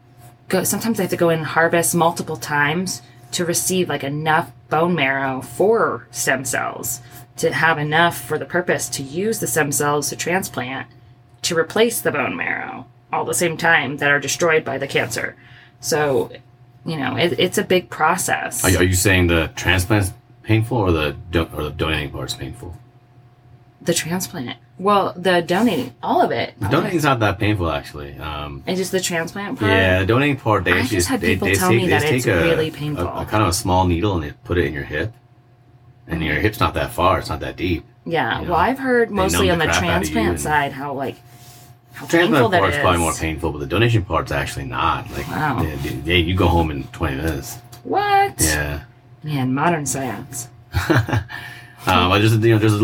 go. 0.50 0.64
Sometimes 0.64 0.98
they 0.98 1.04
have 1.04 1.12
to 1.12 1.18
go 1.18 1.30
in 1.30 1.40
and 1.40 1.48
harvest 1.48 1.96
multiple 1.96 2.38
times 2.38 3.02
to 3.32 3.46
receive 3.46 3.88
like 3.88 4.04
enough 4.04 4.52
bone 4.70 4.94
marrow 4.94 5.42
for 5.42 6.08
stem 6.12 6.44
cells 6.44 7.02
to 7.38 7.52
have 7.54 7.78
enough 7.78 8.20
for 8.20 8.38
the 8.38 8.46
purpose 8.46 8.90
to 8.90 9.04
use 9.04 9.40
the 9.40 9.48
stem 9.48 9.72
cells 9.72 10.10
to 10.10 10.16
transplant 10.16 10.88
to 11.44 11.58
replace 11.58 12.02
the 12.02 12.12
bone 12.12 12.36
marrow 12.36 12.86
all 13.12 13.26
the 13.26 13.34
same 13.34 13.58
time 13.58 13.98
that 13.98 14.12
are 14.12 14.20
destroyed 14.20 14.64
by 14.64 14.78
the 14.78 14.88
cancer. 14.88 15.36
So, 15.80 16.32
you 16.86 16.98
know, 16.98 17.16
it, 17.18 17.40
it's 17.40 17.58
a 17.58 17.64
big 17.64 17.90
process. 17.90 18.64
Are, 18.64 18.70
you- 18.70 18.78
are 18.80 18.84
you 18.84 18.94
saying 18.94 19.28
the 19.28 19.52
transplant's 19.56 20.14
painful 20.44 20.78
or 20.78 20.92
the 20.92 21.16
do- 21.32 21.50
or 21.54 21.64
the 21.64 21.72
donating 21.72 22.12
part's 22.12 22.34
painful? 22.34 22.76
the 23.84 23.94
transplant. 23.96 24.60
Well, 24.78 25.12
the 25.18 25.42
donating, 25.42 25.96
all 26.04 26.22
of 26.22 26.30
it. 26.32 26.54
The 26.60 26.68
donating's 26.68 27.04
not 27.04 27.20
that 27.22 27.40
painful 27.40 27.72
actually. 27.72 28.16
Um, 28.20 28.64
And 28.68 28.78
just 28.78 28.92
the 28.92 29.00
transplant 29.00 29.58
part. 29.58 29.72
yeah, 29.72 30.00
the 30.02 30.06
donating 30.06 30.38
part 30.38 30.66
they 30.66 30.74
I 30.74 30.80
actually 30.82 30.98
just 30.98 31.08
had 31.08 31.20
they, 31.22 31.34
people 31.34 31.48
they 31.48 31.56
tell 31.56 31.70
take, 31.70 31.82
me 31.82 31.88
that 31.90 32.04
it's 32.04 32.28
a, 32.28 32.34
really 32.44 32.68
a- 32.70 32.72
painful. 32.72 33.08
A, 33.08 33.26
kind 33.26 33.42
of 33.42 33.50
a 33.50 33.54
small 33.54 33.88
needle 33.88 34.14
and 34.14 34.24
they 34.24 34.34
put 34.44 34.60
it 34.60 34.66
in 34.66 34.74
your 34.74 34.84
hip, 34.84 35.14
and 36.12 36.22
your 36.24 36.36
hip's 36.36 36.60
not 36.60 36.74
that 36.76 36.92
far. 36.92 37.18
It's 37.20 37.30
not 37.30 37.40
that 37.40 37.56
deep. 37.58 37.84
Yeah. 38.06 38.40
You 38.40 38.46
know, 38.46 38.52
well, 38.52 38.60
I've 38.60 38.78
heard 38.80 39.10
mostly 39.12 39.50
on 39.50 39.58
the 39.60 39.66
the 39.66 39.72
crap 39.72 39.84
out 39.84 40.02
of 40.04 40.08
you 40.08 40.14
transplant 40.14 40.40
side 40.40 40.72
how 40.74 40.94
like 40.94 41.16
how 41.94 42.06
painful 42.06 42.20
Transplant 42.20 42.52
that 42.52 42.60
part's 42.60 42.76
is. 42.78 42.82
probably 42.82 43.00
more 43.00 43.14
painful, 43.14 43.52
but 43.52 43.58
the 43.60 43.66
donation 43.68 44.04
part's 44.06 44.32
actually 44.32 44.66
not. 44.66 45.10
Like, 45.12 45.28
Wow. 45.28 45.62
yeah, 45.62 45.76
yeah, 46.06 46.16
you 46.16 46.36
go 46.36 46.48
home 46.48 46.72
in 46.72 46.84
twenty 46.86 47.16
minutes. 47.18 47.58
What? 47.84 48.36
Yeah. 48.40 48.84
Man, 49.24 49.54
modern 49.54 49.86
science. 49.86 50.48
Um, 51.88 52.12
but 52.12 52.20
there's 52.20 52.34
you 52.34 52.38
know 52.54 52.60
there's 52.60 52.80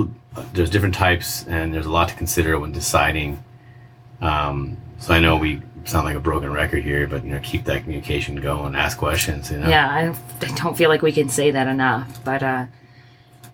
there's 0.53 0.69
different 0.71 0.95
types 0.95 1.45
and 1.47 1.71
there's 1.71 1.85
a 1.85 1.91
lot 1.91 2.09
to 2.09 2.15
consider 2.15 2.59
when 2.59 2.71
deciding. 2.71 3.43
Um, 4.21 4.77
so 4.97 5.13
I 5.13 5.19
know 5.19 5.37
we 5.37 5.61
sound 5.85 6.05
like 6.05 6.15
a 6.15 6.19
broken 6.19 6.51
record 6.51 6.83
here, 6.83 7.05
but 7.07 7.23
you 7.23 7.29
know 7.31 7.39
keep 7.43 7.65
that 7.65 7.83
communication 7.83 8.37
going, 8.37 8.73
ask 8.75 8.97
questions. 8.97 9.51
You 9.51 9.59
know. 9.59 9.69
Yeah, 9.69 9.87
I, 9.87 10.45
I 10.45 10.51
don't 10.55 10.75
feel 10.75 10.89
like 10.89 11.03
we 11.03 11.11
can 11.11 11.29
say 11.29 11.51
that 11.51 11.67
enough. 11.67 12.23
But 12.23 12.41
uh, 12.41 12.65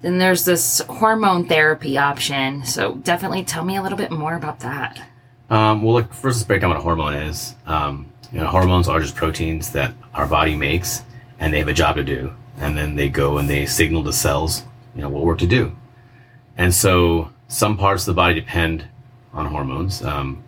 then 0.04 0.20
there's 0.20 0.46
this 0.46 0.80
hormone 0.88 1.48
therapy 1.48 1.98
option. 1.98 2.64
So 2.66 2.96
definitely 2.96 3.44
tell 3.44 3.66
me 3.66 3.78
a 3.78 3.82
little 3.82 3.98
bit 3.98 4.12
more 4.12 4.36
about 4.36 4.60
that. 4.60 5.02
Um, 5.50 5.82
well, 5.82 5.96
look, 5.96 6.14
first 6.14 6.38
let's 6.38 6.44
break 6.44 6.62
down 6.62 6.70
what 6.70 6.78
a 6.78 6.82
hormone 6.82 7.14
is. 7.14 7.56
Um, 7.66 8.12
you 8.32 8.40
know, 8.40 8.48
hormones 8.48 8.88
are 8.88 9.00
just 9.00 9.16
proteins 9.16 9.72
that 9.72 9.94
our 10.14 10.28
body 10.28 10.56
makes, 10.56 11.04
and 11.40 11.54
they 11.54 11.60
have 11.60 11.68
a 11.68 11.74
job 11.74 11.96
to 11.96 12.04
do. 12.04 12.34
And 12.58 12.78
then 12.78 12.96
they 12.96 13.10
go 13.10 13.38
and 13.40 13.50
they 13.50 13.66
signal 13.66 14.04
the 14.04 14.14
cells 14.14 14.64
you 14.96 15.02
know 15.02 15.10
what 15.10 15.24
work 15.24 15.40
to 15.40 15.48
do. 15.48 15.76
And 16.58 16.74
so 16.74 17.32
some 17.48 17.78
parts 17.78 18.04
of 18.04 18.08
the 18.08 18.14
body 18.14 18.36
depend 18.36 18.86
on 19.34 19.48
hormones. 19.48 20.04
Um, 20.04 20.44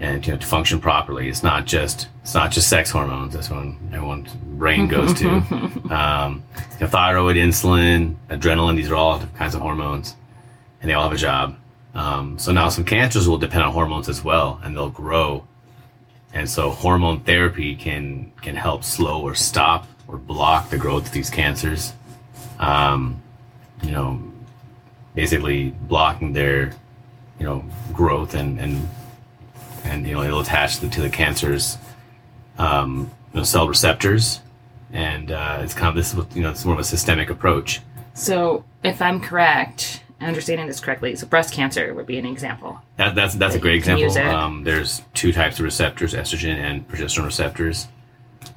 and 0.00 0.26
you 0.26 0.32
know 0.32 0.38
to 0.38 0.46
function 0.46 0.80
properly. 0.80 1.28
It's 1.28 1.42
not 1.42 1.66
just 1.66 2.08
it's 2.22 2.34
not 2.34 2.50
just 2.50 2.68
sex 2.68 2.90
hormones. 2.90 3.34
That's 3.34 3.50
when 3.50 3.78
everyone's 3.92 4.32
brain 4.32 4.88
goes 4.88 5.14
to. 5.14 5.28
um, 5.90 6.42
you 6.74 6.80
know, 6.80 6.86
thyroid, 6.86 7.36
insulin, 7.36 8.16
adrenaline. 8.28 8.76
These 8.76 8.90
are 8.90 8.96
all 8.96 9.20
kinds 9.36 9.54
of 9.54 9.60
hormones, 9.60 10.16
and 10.80 10.90
they 10.90 10.94
all 10.94 11.04
have 11.04 11.12
a 11.12 11.16
job. 11.16 11.56
Um, 11.94 12.38
so 12.38 12.50
now 12.52 12.70
some 12.70 12.84
cancers 12.84 13.28
will 13.28 13.38
depend 13.38 13.62
on 13.62 13.72
hormones 13.72 14.08
as 14.08 14.24
well, 14.24 14.58
and 14.64 14.74
they'll 14.74 14.90
grow. 14.90 15.46
And 16.32 16.48
so 16.48 16.70
hormone 16.70 17.20
therapy 17.20 17.76
can 17.76 18.32
can 18.40 18.56
help 18.56 18.84
slow 18.84 19.20
or 19.20 19.34
stop 19.34 19.86
or 20.08 20.16
block 20.16 20.70
the 20.70 20.78
growth 20.78 21.06
of 21.06 21.12
these 21.12 21.28
cancers. 21.28 21.92
Um, 22.58 23.20
you 23.82 23.90
know, 23.90 24.22
basically 25.14 25.70
blocking 25.70 26.32
their 26.32 26.72
you 27.38 27.44
know 27.44 27.64
growth 27.92 28.34
and 28.34 28.58
and 28.58 28.88
and 29.84 30.06
you 30.06 30.14
know 30.14 30.22
it'll 30.22 30.40
attach 30.40 30.76
to 30.76 30.82
the, 30.82 30.88
to 30.88 31.00
the 31.02 31.10
cancer's 31.10 31.78
um, 32.58 33.10
you 33.32 33.40
know, 33.40 33.44
cell 33.44 33.68
receptors, 33.68 34.40
and 34.92 35.30
uh, 35.30 35.60
it's 35.62 35.74
kind 35.74 35.88
of 35.88 35.94
this 35.94 36.14
you 36.36 36.42
know 36.42 36.50
it's 36.50 36.64
more 36.64 36.74
of 36.74 36.80
a 36.80 36.84
systemic 36.84 37.30
approach. 37.30 37.80
So, 38.14 38.64
if 38.82 39.00
I'm 39.00 39.20
correct, 39.20 40.02
understanding 40.20 40.66
this 40.66 40.80
correctly, 40.80 41.14
so 41.16 41.26
breast 41.26 41.54
cancer 41.54 41.94
would 41.94 42.06
be 42.06 42.18
an 42.18 42.26
example. 42.26 42.80
That, 42.96 43.14
that's 43.14 43.34
that's 43.34 43.54
a 43.54 43.58
great 43.58 43.76
you 43.76 43.82
can 43.82 43.98
use 43.98 44.16
example. 44.16 44.36
Um, 44.36 44.64
there's 44.64 45.02
two 45.14 45.32
types 45.32 45.58
of 45.58 45.64
receptors: 45.64 46.14
estrogen 46.14 46.56
and 46.56 46.86
progesterone 46.88 47.24
receptors. 47.24 47.88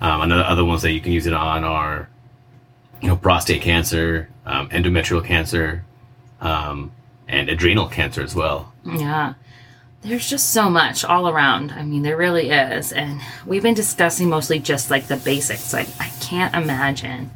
Um, 0.01 0.21
another 0.21 0.43
other 0.43 0.65
ones 0.65 0.81
that 0.81 0.91
you 0.91 1.01
can 1.01 1.11
use 1.11 1.27
it 1.27 1.33
on 1.33 1.63
are, 1.63 2.09
you 3.01 3.07
know, 3.07 3.15
prostate 3.15 3.61
cancer, 3.61 4.29
um, 4.45 4.69
endometrial 4.69 5.23
cancer, 5.23 5.85
um, 6.41 6.91
and 7.27 7.49
adrenal 7.49 7.87
cancer 7.87 8.21
as 8.21 8.35
well. 8.35 8.73
Yeah. 8.85 9.33
There's 10.03 10.29
just 10.29 10.49
so 10.51 10.69
much 10.69 11.05
all 11.05 11.29
around. 11.29 11.71
I 11.71 11.83
mean, 11.83 12.01
there 12.01 12.17
really 12.17 12.49
is. 12.49 12.91
And 12.91 13.21
we've 13.45 13.63
been 13.63 13.73
discussing 13.73 14.29
mostly 14.29 14.59
just 14.59 14.91
like 14.91 15.07
the 15.07 15.15
basics. 15.17 15.71
Like, 15.73 15.87
I 15.99 16.09
can't 16.19 16.53
imagine. 16.53 17.31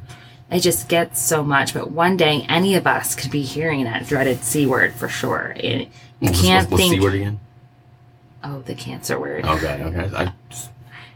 I 0.51 0.59
just 0.59 0.89
get 0.89 1.17
so 1.17 1.43
much. 1.43 1.73
But 1.73 1.91
one 1.91 2.17
day, 2.17 2.45
any 2.49 2.75
of 2.75 2.85
us 2.85 3.15
could 3.15 3.31
be 3.31 3.41
hearing 3.41 3.85
that 3.85 4.05
dreaded 4.07 4.43
C 4.43 4.65
word 4.65 4.93
for 4.93 5.07
sure. 5.07 5.53
It, 5.55 5.87
you 6.19 6.29
What's- 6.29 6.41
can't 6.41 6.69
what's, 6.69 6.71
what's 6.81 6.89
think. 6.89 6.95
the 7.01 7.05
word 7.05 7.15
again? 7.15 7.39
Oh, 8.43 8.61
the 8.61 8.75
cancer 8.75 9.19
word. 9.19 9.45
Oh, 9.45 9.55
okay, 9.55 9.81
okay. 9.83 10.15
I, 10.15 10.33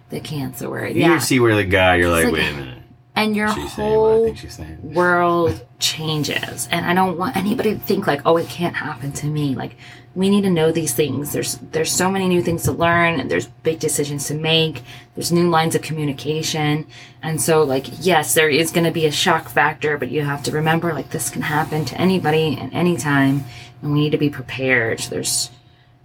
The 0.09 0.19
cancer 0.21 0.69
word. 0.69 0.95
you 0.95 1.01
Yeah. 1.01 1.19
see 1.19 1.39
where 1.39 1.55
the 1.55 1.63
guy, 1.63 1.95
you're 1.97 2.09
like, 2.09 2.25
like- 2.25 2.33
wait 2.33 2.49
a 2.49 2.53
minute. 2.53 2.77
And 3.15 3.35
your 3.35 3.49
She's 3.53 3.73
saying 3.73 3.89
what 3.99 4.07
I 4.07 4.11
whole 4.13 4.23
think 4.25 4.37
she's 4.37 4.53
saying. 4.53 4.93
world 4.93 5.65
changes. 5.79 6.67
And 6.71 6.85
i 6.85 6.93
don't 6.93 7.17
want 7.17 7.35
anybody 7.35 7.73
to 7.73 7.79
think 7.79 8.07
like 8.07 8.21
oh 8.25 8.37
it 8.37 8.47
can't 8.47 8.75
happen 8.75 9.11
to 9.13 9.27
me. 9.27 9.55
Like 9.55 9.75
we 10.13 10.29
need 10.29 10.41
to 10.41 10.49
know 10.49 10.71
these 10.71 10.93
things. 10.93 11.31
There's 11.31 11.55
there's 11.71 11.91
so 11.91 12.09
many 12.11 12.27
new 12.27 12.41
things 12.41 12.63
to 12.63 12.71
learn. 12.71 13.27
There's 13.27 13.47
big 13.47 13.79
decisions 13.79 14.27
to 14.27 14.33
make. 14.35 14.81
There's 15.15 15.31
new 15.31 15.49
lines 15.49 15.73
of 15.75 15.81
communication. 15.81 16.85
And 17.21 17.41
so 17.41 17.63
like 17.63 17.87
yes 18.05 18.33
there 18.33 18.49
is 18.49 18.71
going 18.71 18.85
to 18.85 18.91
be 18.91 19.05
a 19.05 19.11
shock 19.11 19.49
factor 19.49 19.97
but 19.97 20.09
you 20.11 20.21
have 20.21 20.43
to 20.43 20.51
remember 20.51 20.93
like 20.93 21.09
this 21.11 21.29
can 21.29 21.41
happen 21.41 21.85
to 21.85 21.99
anybody 21.99 22.57
at 22.57 22.73
any 22.73 22.97
time 22.97 23.43
and 23.81 23.93
we 23.93 23.99
need 24.01 24.11
to 24.11 24.17
be 24.17 24.29
prepared. 24.29 24.99
There's 24.99 25.49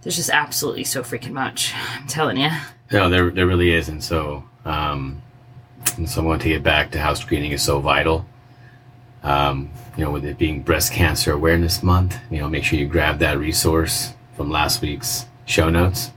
there's 0.01 0.15
just 0.15 0.29
absolutely 0.29 0.83
so 0.85 1.03
freaking 1.03 1.31
much. 1.31 1.73
I'm 1.95 2.07
telling 2.07 2.37
you 2.37 2.49
No, 2.91 3.09
there 3.09 3.29
there 3.29 3.47
really 3.47 3.71
is, 3.71 3.89
and 3.89 4.03
so 4.03 4.43
um, 4.65 5.21
and 5.97 6.09
so 6.09 6.21
I 6.21 6.25
want 6.25 6.41
to 6.41 6.47
take 6.47 6.57
it 6.57 6.63
back 6.63 6.91
to 6.91 6.99
how 6.99 7.13
screening 7.13 7.51
is 7.51 7.61
so 7.61 7.79
vital. 7.79 8.25
Um, 9.23 9.71
you 9.97 10.03
know, 10.03 10.11
with 10.11 10.25
it 10.25 10.37
being 10.37 10.61
Breast 10.61 10.93
Cancer 10.93 11.33
Awareness 11.33 11.81
Month, 11.83 12.17
you 12.29 12.39
know, 12.39 12.49
make 12.49 12.63
sure 12.63 12.79
you 12.79 12.87
grab 12.87 13.19
that 13.19 13.37
resource 13.37 14.13
from 14.35 14.49
last 14.51 14.81
week's 14.81 15.25
show 15.45 15.69
notes, 15.69 16.11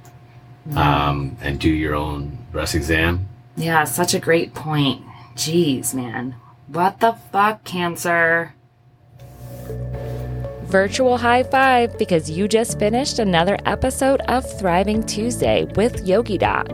um, 0.76 1.37
and 1.41 1.59
do 1.59 1.70
your 1.70 1.95
own 1.95 2.39
breast 2.53 2.74
exam. 2.74 3.26
Yeah, 3.57 3.85
such 3.85 4.14
a 4.14 4.20
great 4.20 4.55
point. 4.55 5.03
Jeez, 5.35 5.95
man. 5.95 6.37
What 6.68 7.01
the 7.01 7.12
fuck, 7.33 7.64
cancer? 7.64 8.55
Virtual 10.64 11.16
high 11.16 11.43
five 11.43 11.99
because 11.99 12.31
you 12.31 12.47
just 12.47 12.78
finished 12.78 13.18
another 13.18 13.59
episode 13.66 14.20
of 14.28 14.45
Thriving 14.59 15.03
Tuesday 15.03 15.64
with 15.74 16.07
Yogi 16.07 16.39
Doc. 16.39 16.68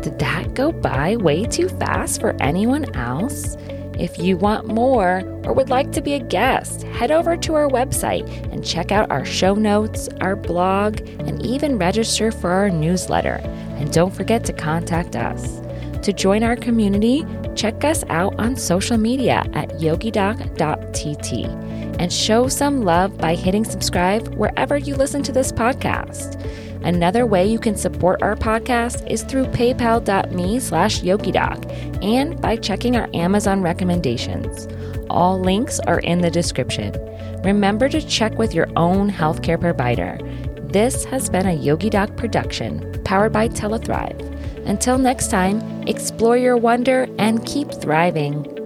Did 0.00 0.18
that 0.20 0.39
go 0.60 0.70
by 0.72 1.16
way 1.16 1.42
too 1.44 1.70
fast 1.70 2.20
for 2.20 2.36
anyone 2.38 2.94
else? 2.94 3.56
If 3.98 4.18
you 4.18 4.36
want 4.36 4.66
more 4.66 5.22
or 5.42 5.54
would 5.54 5.70
like 5.70 5.90
to 5.92 6.02
be 6.02 6.12
a 6.12 6.18
guest, 6.18 6.82
head 6.82 7.10
over 7.10 7.34
to 7.38 7.54
our 7.54 7.66
website 7.66 8.28
and 8.52 8.62
check 8.62 8.92
out 8.92 9.10
our 9.10 9.24
show 9.24 9.54
notes, 9.54 10.10
our 10.20 10.36
blog, 10.36 11.00
and 11.20 11.40
even 11.44 11.78
register 11.78 12.30
for 12.30 12.50
our 12.50 12.68
newsletter. 12.68 13.40
And 13.78 13.90
don't 13.90 14.14
forget 14.14 14.44
to 14.44 14.52
contact 14.52 15.16
us. 15.16 15.62
To 16.02 16.12
join 16.12 16.42
our 16.42 16.56
community, 16.56 17.24
check 17.56 17.82
us 17.82 18.04
out 18.10 18.38
on 18.38 18.54
social 18.54 18.98
media 18.98 19.42
at 19.54 19.70
yogidoc.tt 19.78 21.32
and 21.98 22.12
show 22.12 22.48
some 22.48 22.82
love 22.82 23.16
by 23.16 23.34
hitting 23.34 23.64
subscribe 23.64 24.34
wherever 24.34 24.76
you 24.76 24.94
listen 24.94 25.22
to 25.22 25.32
this 25.32 25.52
podcast. 25.52 26.38
Another 26.82 27.26
way 27.26 27.46
you 27.46 27.58
can 27.58 27.76
support 27.76 28.22
our 28.22 28.36
podcast 28.36 29.08
is 29.10 29.22
through 29.22 29.46
paypal.me 29.46 30.60
slash 30.60 31.00
yogidoc 31.02 32.04
and 32.04 32.40
by 32.40 32.56
checking 32.56 32.96
our 32.96 33.08
Amazon 33.14 33.62
recommendations. 33.62 34.66
All 35.10 35.38
links 35.38 35.80
are 35.80 36.00
in 36.00 36.20
the 36.20 36.30
description. 36.30 36.94
Remember 37.42 37.88
to 37.88 38.00
check 38.00 38.38
with 38.38 38.54
your 38.54 38.68
own 38.76 39.10
healthcare 39.10 39.60
provider. 39.60 40.18
This 40.72 41.04
has 41.04 41.28
been 41.28 41.46
a 41.46 41.52
Yogi 41.52 41.90
Doc 41.90 42.16
production 42.16 43.00
powered 43.04 43.32
by 43.32 43.48
TelaThrive. 43.48 44.66
Until 44.66 44.98
next 44.98 45.30
time, 45.30 45.60
explore 45.88 46.36
your 46.36 46.56
wonder 46.56 47.08
and 47.18 47.44
keep 47.44 47.72
thriving. 47.72 48.59